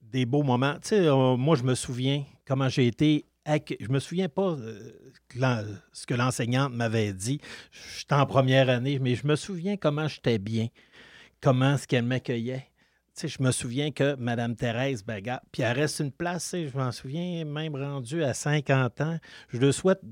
des 0.00 0.26
beaux 0.26 0.42
moments. 0.44 0.74
Tu 0.74 0.90
sais, 0.90 1.06
euh, 1.06 1.36
moi, 1.36 1.56
je 1.56 1.64
me 1.64 1.74
souviens 1.74 2.24
comment 2.46 2.68
j'ai 2.68 2.86
été. 2.86 3.24
Je 3.46 3.88
me 3.88 3.98
souviens 3.98 4.28
pas 4.28 4.52
euh, 4.52 4.94
ce 5.92 6.06
que 6.06 6.14
l'enseignante 6.14 6.72
m'avait 6.72 7.12
dit. 7.12 7.40
J'étais 7.98 8.14
en 8.14 8.24
première 8.24 8.70
année, 8.70 8.98
mais 8.98 9.16
je 9.16 9.26
me 9.26 9.36
souviens 9.36 9.76
comment 9.76 10.06
j'étais 10.08 10.38
bien, 10.38 10.68
comment 11.42 11.76
ce 11.76 11.86
qu'elle 11.86 12.04
m'accueillait. 12.04 12.66
Je 13.22 13.42
me 13.42 13.52
souviens 13.52 13.92
que 13.92 14.16
Mme 14.16 14.56
Thérèse 14.56 15.04
Baga, 15.04 15.42
puis 15.52 15.62
elle 15.62 15.78
reste 15.78 16.00
une 16.00 16.10
place, 16.10 16.54
je 16.54 16.76
m'en 16.76 16.90
souviens, 16.90 17.44
même 17.44 17.76
rendu 17.76 18.24
à 18.24 18.34
50 18.34 19.00
ans, 19.00 19.18
je 19.48 19.58
le 19.58 19.72
souhaite 19.72 20.04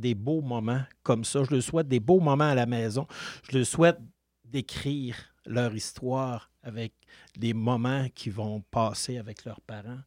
des 0.00 0.14
beaux 0.14 0.42
moments 0.42 0.82
comme 1.02 1.24
ça. 1.24 1.42
Je 1.44 1.54
le 1.54 1.60
souhaite 1.60 1.88
des 1.88 2.00
beaux 2.00 2.20
moments 2.20 2.50
à 2.50 2.54
la 2.54 2.66
maison. 2.66 3.06
Je 3.50 3.58
le 3.58 3.64
souhaite 3.64 3.98
d'écrire 4.44 5.16
leur 5.46 5.74
histoire 5.74 6.50
avec 6.62 6.92
les 7.36 7.54
moments 7.54 8.08
qu'ils 8.14 8.32
vont 8.32 8.60
passer 8.70 9.16
avec 9.18 9.44
leurs 9.44 9.60
parents. 9.62 10.00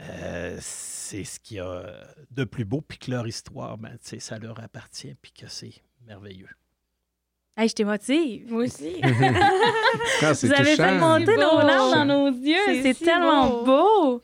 Euh, 0.00 0.58
c'est 0.60 1.24
ce 1.24 1.40
qu'il 1.40 1.56
y 1.56 1.60
a 1.60 2.06
de 2.30 2.44
plus 2.44 2.64
beau, 2.64 2.80
puis 2.80 2.98
que 2.98 3.10
leur 3.10 3.26
histoire, 3.26 3.78
ben, 3.78 3.96
ça 4.00 4.38
leur 4.38 4.60
appartient, 4.60 5.14
puis 5.20 5.32
que 5.32 5.48
c'est 5.48 5.74
merveilleux. 6.06 6.48
Hey, 7.60 7.68
je 7.68 7.74
t'émotive. 7.74 8.52
Moi 8.52 8.64
aussi. 8.64 9.00
C'est 10.20 10.46
Vous 10.46 10.52
avez 10.52 10.76
fait 10.76 10.94
monter 10.98 11.36
nos 11.36 11.58
larmes 11.60 11.92
dans 11.92 12.04
nos 12.04 12.28
yeux. 12.28 12.54
C'est 12.82 12.94
si 12.94 13.04
tellement 13.04 13.48
beau. 13.48 13.64
beau. 13.64 14.22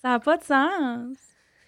Ça 0.00 0.10
n'a 0.10 0.20
pas 0.20 0.36
de 0.36 0.44
sens. 0.44 1.08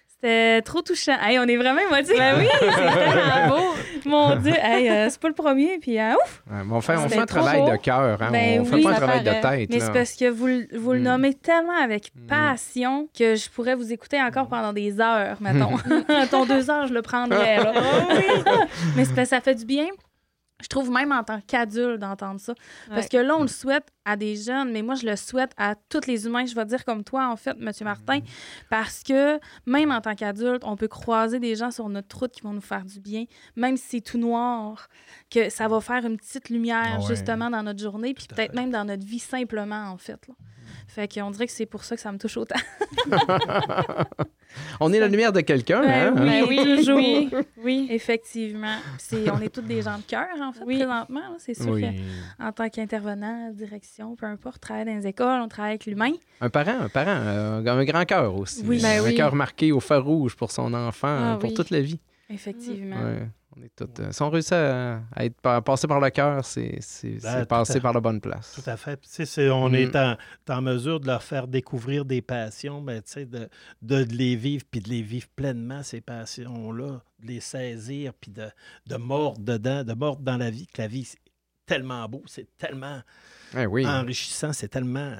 C'était 0.07 0.61
trop 0.61 0.81
touchant. 0.81 1.15
Hey, 1.21 1.37
on 1.39 1.43
est 1.43 1.57
vraiment 1.57 1.79
émotifs. 1.81 2.17
Ben 2.17 2.35
oui, 2.39 2.47
c'est 2.59 2.67
tellement 2.75 3.47
beau. 3.57 3.63
Mon 4.05 4.35
Dieu, 4.37 4.53
hey, 4.61 4.89
euh, 4.89 5.07
c'est 5.09 5.19
pas 5.19 5.27
le 5.29 5.33
premier. 5.33 5.77
Puis, 5.79 5.97
euh, 5.99 6.13
ouf! 6.13 6.41
Ouais, 6.49 6.57
on 6.71 6.81
fait, 6.81 6.95
on 6.97 7.03
C'était 7.03 7.15
fait 7.15 7.21
un 7.21 7.25
travail 7.25 7.59
beau. 7.61 7.71
de 7.71 7.75
cœur. 7.77 8.21
Hein? 8.21 8.29
Ben 8.31 8.61
on 8.61 8.65
fait 8.65 8.81
pas 8.81 8.89
un 8.91 8.93
travail 8.95 9.23
de 9.23 9.41
tête. 9.41 9.69
Mais 9.69 9.79
c'est 9.79 9.91
parce 9.93 10.13
que 10.13 10.29
vous, 10.29 10.47
le- 10.47 10.67
vous 10.77 10.93
le 10.93 10.99
Mm. 10.99 11.03
nommez 11.03 11.33
tellement 11.35 11.77
avec 11.83 12.11
Mm. 12.15 12.27
passion 12.27 13.07
que 13.17 13.35
je 13.35 13.49
pourrais 13.49 13.75
vous 13.75 13.91
écouter 13.93 14.21
encore 14.21 14.47
pendant 14.47 14.71
des 14.73 14.99
heures, 15.01 15.37
mettons. 15.41 15.77
Ton 16.31 16.45
deux 16.45 16.69
heures, 16.69 16.87
je 16.87 16.93
le 16.93 17.01
prendrais. 17.01 17.57
Là. 17.57 17.73
Mais 18.97 19.03
c'est 19.05 19.15
parce 19.15 19.29
que 19.29 19.35
ça 19.35 19.41
fait 19.41 19.55
du 19.55 19.65
bien. 19.65 19.87
Je 20.61 20.67
trouve 20.67 20.91
même 20.91 21.11
en 21.13 21.23
tant 21.23 21.39
qu'adulte 21.47 21.99
d'entendre 21.99 22.39
ça. 22.39 22.53
Parce 22.89 23.07
que 23.07 23.15
là, 23.17 23.35
on 23.37 23.43
le 23.43 23.47
souhaite 23.47 23.87
à 24.03 24.17
des 24.17 24.35
jeunes, 24.35 24.71
mais 24.73 24.81
moi, 24.81 24.95
je 24.95 25.05
le 25.05 25.15
souhaite 25.15 25.51
à 25.55 25.75
tous 25.75 26.05
les 26.05 26.25
humains. 26.25 26.45
Je 26.45 26.53
vais 26.53 26.65
dire 26.65 26.83
comme 26.83 27.03
toi, 27.03 27.29
en 27.29 27.37
fait, 27.37 27.55
Monsieur 27.57 27.85
Martin, 27.85 28.19
parce 28.69 29.01
que 29.03 29.39
même 29.65 29.89
en 29.91 30.01
tant 30.01 30.15
qu'adulte, 30.15 30.63
on 30.65 30.75
peut 30.75 30.87
croiser 30.89 31.39
des 31.39 31.55
gens 31.55 31.71
sur 31.71 31.87
notre 31.87 32.17
route 32.19 32.31
qui 32.31 32.41
vont 32.41 32.51
nous 32.53 32.59
faire 32.61 32.83
du 32.83 32.99
bien, 32.99 33.23
même 33.55 33.77
si 33.77 33.85
c'est 33.87 34.01
tout 34.01 34.17
noir, 34.17 34.89
que 35.29 35.49
ça 35.49 35.67
va 35.69 35.79
faire 35.79 36.05
une 36.05 36.17
petite 36.17 36.49
lumière, 36.49 36.95
Ah 36.95 36.99
ouais. 36.99 37.05
justement, 37.07 37.49
dans 37.49 37.63
notre 37.63 37.79
journée, 37.81 38.13
puis 38.13 38.27
peut-être 38.27 38.53
même 38.53 38.69
dans 38.71 38.83
notre 38.83 39.05
vie 39.05 39.19
simplement, 39.19 39.89
en 39.91 39.97
fait. 39.97 40.19
là. 40.27 40.33
Fait 40.87 41.07
qu'on 41.11 41.31
dirait 41.31 41.45
que 41.47 41.53
c'est 41.53 41.65
pour 41.65 41.83
ça 41.83 41.95
que 41.95 42.01
ça 42.01 42.11
me 42.11 42.17
touche 42.17 42.37
autant. 42.37 42.59
On 44.79 44.93
est 44.93 44.99
la 44.99 45.07
lumière 45.07 45.31
de 45.33 45.41
quelqu'un. 45.41 45.81
Ben 45.81 45.89
hein? 45.89 46.13
oui. 46.17 46.25
Ben 46.25 46.45
oui, 46.47 46.75
toujours. 46.77 46.97
oui, 46.97 47.29
oui. 47.63 47.87
Effectivement. 47.91 48.75
C'est, 48.97 49.29
on 49.29 49.39
est 49.41 49.49
toutes 49.49 49.67
des 49.67 49.81
gens 49.81 49.97
de 49.97 50.03
cœur, 50.03 50.27
en 50.41 50.51
fait, 50.53 50.63
Oui. 50.65 50.77
présentement. 50.77 51.21
C'est 51.37 51.53
sûr 51.53 51.71
Oui. 51.71 51.81
que 51.81 52.43
en 52.43 52.51
tant 52.51 52.69
qu'intervenant, 52.69 53.51
direction, 53.51 54.15
peu 54.15 54.25
importe, 54.25 54.61
travaille 54.61 54.85
dans 54.85 54.95
les 54.95 55.07
écoles, 55.07 55.41
on 55.41 55.47
travaille 55.47 55.71
avec 55.71 55.85
l'humain. 55.85 56.11
Un 56.41 56.49
parent, 56.49 56.79
un 56.81 56.89
parent, 56.89 57.09
euh, 57.11 57.65
un 57.65 57.83
grand 57.83 58.05
cœur 58.05 58.35
aussi. 58.35 58.63
Oui. 58.65 58.79
Ben 58.81 59.01
un 59.01 59.03
oui. 59.03 59.15
cœur 59.15 59.35
marqué 59.35 59.71
au 59.71 59.79
fer 59.79 60.03
rouge 60.03 60.35
pour 60.35 60.51
son 60.51 60.73
enfant, 60.73 61.07
Ah 61.33 61.37
pour 61.39 61.49
oui. 61.49 61.55
toute 61.55 61.69
la 61.69 61.81
vie. 61.81 61.99
Effectivement. 62.29 62.95
Ouais, 63.03 63.27
on 63.57 63.61
est 63.63 63.71
toutes, 63.75 63.99
euh, 63.99 64.11
si 64.11 64.21
on 64.21 64.29
réussit 64.29 64.53
à, 64.53 65.01
à 65.15 65.25
être 65.25 65.39
pa- 65.41 65.61
passé 65.61 65.87
par 65.87 65.99
le 65.99 66.09
cœur, 66.11 66.45
c'est 66.45 66.77
c'est- 66.81 67.21
Ben, 67.23 67.41
à- 67.41 67.45
par 67.81 67.93
la 67.93 67.99
bonne 67.99 68.21
place. 68.21 68.53
Tout 68.61 68.69
à 68.69 68.77
fait. 68.77 68.97
Puis, 68.97 69.49
on 69.49 69.69
Mm. 69.69 69.75
est 69.75 69.95
en, 69.95 70.15
en 70.49 70.61
mesure 70.61 70.99
de 70.99 71.07
leur 71.07 71.23
faire 71.23 71.47
découvrir 71.47 72.05
des 72.05 72.21
passions, 72.21 72.81
ben, 72.81 73.01
tu 73.01 73.11
sais, 73.13 73.25
de, 73.25 73.49
de 73.81 74.03
les 74.11 74.35
vivre, 74.35 74.63
puis 74.69 74.79
de 74.79 74.89
les 74.89 75.01
vivre 75.01 75.27
pleinement, 75.35 75.81
ces 75.83 76.01
passions-là, 76.01 77.01
de 77.19 77.27
les 77.27 77.39
saisir, 77.39 78.13
puis 78.13 78.31
de, 78.31 78.47
de 78.85 78.95
mordre 78.97 79.39
dedans, 79.41 79.83
de 79.83 79.93
mordre 79.93 80.21
dans 80.21 80.37
la 80.37 80.51
vie, 80.51 80.67
que 80.67 80.81
la 80.83 80.87
vie, 80.87 81.05
c'est 81.05 81.17
tellement 81.65 82.07
beau, 82.07 82.21
c'est 82.27 82.47
tellement 82.57 83.01
Eh 83.57 83.65
oui. 83.65 83.85
enrichissant, 83.87 84.53
c'est 84.53 84.67
tellement 84.69 85.15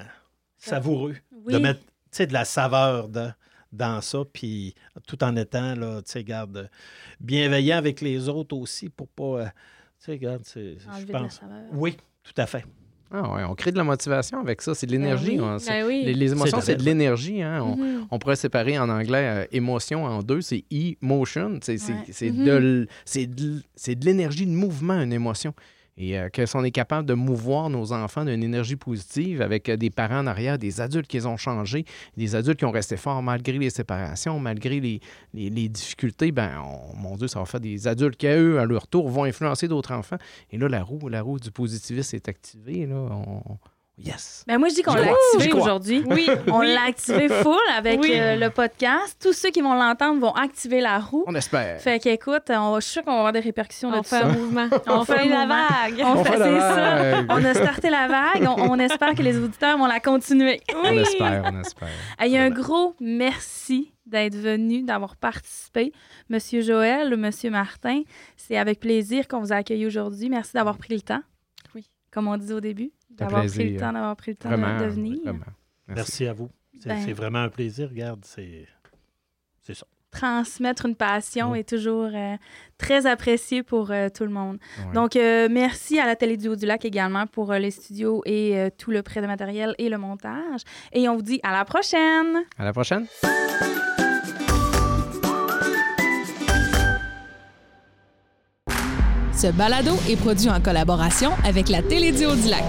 savoureux 0.57 1.15
Oui. 1.31 1.53
de 1.53 1.57
mettre, 1.59 1.79
tu 1.81 1.85
sais, 2.11 2.27
de 2.27 2.33
la 2.33 2.45
saveur 2.45 3.07
de- 3.09 3.29
dans 3.71 4.01
ça, 4.01 4.19
puis 4.31 4.73
tout 5.07 5.23
en 5.23 5.35
étant, 5.35 5.75
là, 5.75 6.01
tu 6.01 6.11
sais, 6.11 6.23
garde, 6.23 6.69
bienveillant 7.19 7.77
avec 7.77 8.01
les 8.01 8.27
autres 8.29 8.55
aussi, 8.57 8.89
pour 8.89 9.07
pas, 9.07 9.23
euh, 9.23 9.45
tu 9.45 9.51
sais, 10.05 10.11
regarde, 10.13 10.41
c'est- 10.43 10.77
je 10.79 10.87
Enlever 10.89 11.05
de 11.05 11.13
la 11.13 11.19
pense... 11.19 11.41
Oui, 11.73 11.97
tout 12.23 12.33
à 12.41 12.45
fait. 12.45 12.65
Ah 13.11 13.33
ouais, 13.33 13.43
on 13.43 13.55
crée 13.55 13.71
de 13.71 13.77
la 13.77 13.83
motivation 13.83 14.39
avec 14.39 14.61
ça. 14.61 14.75
C'est 14.75 14.85
de 14.85 14.91
l'énergie. 14.91 15.35
Ben 15.37 15.41
oui. 15.43 15.49
hein, 15.49 15.57
Ben 15.67 15.85
oui. 15.87 16.03
les, 16.05 16.13
les 16.13 16.31
émotions, 16.31 16.61
C'est 16.61 16.75
de 16.75 16.83
l'énergie. 16.83 17.41
hein. 17.41 17.59
On, 17.63 17.75
Mhm. 17.75 18.07
on 18.11 18.19
pourrait 18.19 18.35
séparer 18.35 18.77
en 18.77 18.87
anglais 18.87 19.45
euh, 19.45 19.45
émotion 19.51 20.05
en 20.05 20.21
deux. 20.21 20.41
C'est 20.41 20.63
emotion. 20.69 21.57
C'est 21.63 21.79
Ouais. 21.89 22.29
Mhm. 22.31 22.45
de, 22.45 22.87
de 23.95 24.05
l'énergie 24.05 24.45
de 24.45 24.51
mouvement, 24.51 25.01
une 25.01 25.11
émotion. 25.13 25.55
Et 26.01 26.17
euh, 26.17 26.29
que 26.29 26.45
si 26.45 26.55
on 26.55 26.63
est 26.63 26.71
capable 26.71 27.05
de 27.07 27.13
mouvoir 27.13 27.69
nos 27.69 27.91
enfants 27.91 28.23
d'une 28.23 28.41
énergie 28.41 28.77
positive 28.77 29.41
avec 29.41 29.67
euh, 29.67 29.75
des 29.77 29.89
parents 29.89 30.19
en 30.19 30.27
arrière, 30.27 30.57
des 30.57 30.79
adultes 30.79 31.07
qui 31.07 31.23
ont 31.27 31.35
changé, 31.37 31.83
des 32.15 32.35
adultes 32.35 32.57
qui 32.57 32.65
ont 32.65 32.71
resté 32.71 32.95
forts 32.95 33.21
malgré 33.21 33.57
les 33.57 33.69
séparations, 33.69 34.39
malgré 34.39 34.79
les, 34.79 35.01
les- 35.33 35.69
difficultés, 35.69 36.31
ben, 36.31 36.51
on- 36.63 36.95
mon 36.95 37.17
Dieu, 37.17 37.27
ça 37.27 37.39
va 37.39 37.45
faire 37.45 37.59
des 37.59 37.87
adultes 37.87 38.15
qui, 38.15 38.27
eux, 38.27 38.59
à 38.59 38.65
leur 38.65 38.87
tour, 38.87 39.09
vont 39.09 39.25
influencer 39.25 39.67
d'autres 39.67 39.91
enfants. 39.91 40.17
Et 40.51 40.57
là, 40.57 40.69
la 40.69 40.81
roue, 40.83 41.09
la 41.09 41.21
roue 41.21 41.37
du 41.37 41.51
positivisme 41.51 42.15
est 42.15 42.29
activée. 42.29 42.85
Là. 42.85 43.09
Yes! 44.01 44.45
Ben 44.47 44.57
moi, 44.57 44.69
je 44.69 44.75
dis 44.75 44.81
qu'on 44.81 44.93
l'a 44.93 45.11
activé 45.11 45.51
aujourd'hui. 45.53 46.03
Oui, 46.07 46.29
On 46.47 46.61
l'a 46.61 46.83
activé 46.87 47.27
full 47.27 47.57
avec 47.77 47.99
Oui. 48.01 48.11
euh, 48.13 48.37
le 48.37 48.49
podcast. 48.49 49.17
Tous 49.21 49.33
ceux 49.33 49.49
qui 49.49 49.59
vont 49.61 49.73
l'entendre 49.73 50.21
vont 50.21 50.31
activer 50.31 50.79
la 50.79 50.99
roue. 50.99 51.25
On 51.27 51.35
espère. 51.35 51.81
Fait 51.81 51.99
qu'écoute, 51.99 52.43
je 52.47 52.79
suis 52.79 52.91
sûre 52.93 53.03
qu'on 53.03 53.11
va 53.11 53.17
avoir 53.17 53.33
des 53.33 53.41
répercussions 53.41 53.91
de 53.91 53.95
on 53.97 54.01
tout 54.01 54.05
fait 54.09 54.21
ça. 54.21 54.25
un 54.27 54.31
mouvement. 54.31 54.67
On 54.87 54.99
On 54.99 55.03
fait 55.05 55.19
fait 55.19 55.27
la 55.27 55.45
vague. 55.45 55.95
On, 56.01 56.11
On 56.19 56.23
fait, 56.23 56.31
fait 56.31 56.37
la 56.39 56.45
c'est 56.45 56.59
ça. 56.59 57.23
On 57.29 57.43
a 57.43 57.53
starté 57.53 57.89
la 57.89 58.07
vague. 58.07 58.47
On, 58.57 58.71
on 58.71 58.79
espère 58.79 59.15
que 59.15 59.21
les 59.21 59.37
auditeurs 59.37 59.77
vont 59.77 59.85
la 59.87 59.99
continuer. 59.99 60.61
On 60.81 60.83
espère, 60.93 61.43
on 61.53 61.59
espère. 61.59 61.89
Hey, 62.19 62.37
un 62.37 62.49
gros 62.51 62.95
merci 63.01 63.91
d'être 64.05 64.35
venu, 64.35 64.83
d'avoir 64.83 65.17
participé. 65.17 65.91
Monsieur 66.29 66.61
Joël, 66.61 67.15
Monsieur 67.17 67.51
Martin, 67.51 68.01
c'est 68.37 68.57
avec 68.57 68.79
plaisir 68.79 69.27
qu'on 69.27 69.39
vous 69.41 69.51
a 69.53 69.57
accueilli 69.57 69.85
aujourd'hui. 69.85 70.29
Merci 70.29 70.53
d'avoir 70.53 70.77
pris 70.77 70.95
le 70.95 71.01
temps. 71.01 71.21
Comme 72.11 72.27
on 72.27 72.37
disait 72.37 72.53
au 72.53 72.59
début, 72.61 72.91
d'avoir 73.11 73.45
pris 73.45 73.73
le 73.73 73.79
temps, 73.79 73.93
d'avoir 73.93 74.15
pris 74.15 74.31
le 74.31 74.37
temps 74.37 74.49
Vraiment. 74.49 74.77
de, 74.79 74.85
de 74.85 74.89
venir. 74.89 75.19
vraiment. 75.23 75.39
Merci 75.87 76.25
à 76.27 76.33
vous. 76.33 76.49
C'est 76.79 76.89
Ben- 76.89 77.01
c'est 77.05 77.13
vraiment 77.13 77.39
un 77.39 77.49
plaisir. 77.49 77.89
Regarde, 77.89 78.21
c'est 78.23 78.67
c'est 79.61 79.73
ça. 79.75 79.85
Transmettre 80.11 80.87
une 80.87 80.95
passion 80.95 81.51
Oui. 81.51 81.59
est 81.59 81.69
toujours 81.69 82.09
euh, 82.11 82.35
très 82.79 83.05
apprécié 83.05 83.61
pour 83.61 83.91
euh, 83.91 84.09
tout 84.09 84.23
le 84.23 84.31
monde. 84.31 84.57
Donc, 84.95 85.15
euh, 85.15 85.47
merci 85.51 85.99
à 85.99 86.07
la 86.07 86.15
Télé 86.15 86.35
du 86.35 86.47
Haut-du-Lac 86.47 86.83
également 86.83 87.27
pour 87.27 87.51
euh, 87.51 87.59
les 87.59 87.69
studios 87.69 88.23
et 88.25 88.57
euh, 88.57 88.69
tout 88.75 88.89
le 88.89 89.03
prêt 89.03 89.21
de 89.21 89.27
matériel 89.27 89.75
et 89.77 89.87
le 89.87 89.99
montage. 89.99 90.61
Et 90.93 91.07
on 91.09 91.15
vous 91.15 91.21
dit 91.21 91.39
à 91.43 91.51
la 91.51 91.63
prochaine! 91.63 92.43
À 92.57 92.63
la 92.65 92.73
prochaine. 92.73 93.05
Ce 99.39 99.47
balado 99.47 99.93
est 100.09 100.17
produit 100.17 100.49
en 100.49 100.59
collaboration 100.59 101.31
avec 101.45 101.69
la 101.69 101.81
Télédio 101.81 102.35
du 102.35 102.49
Lac. 102.49 102.65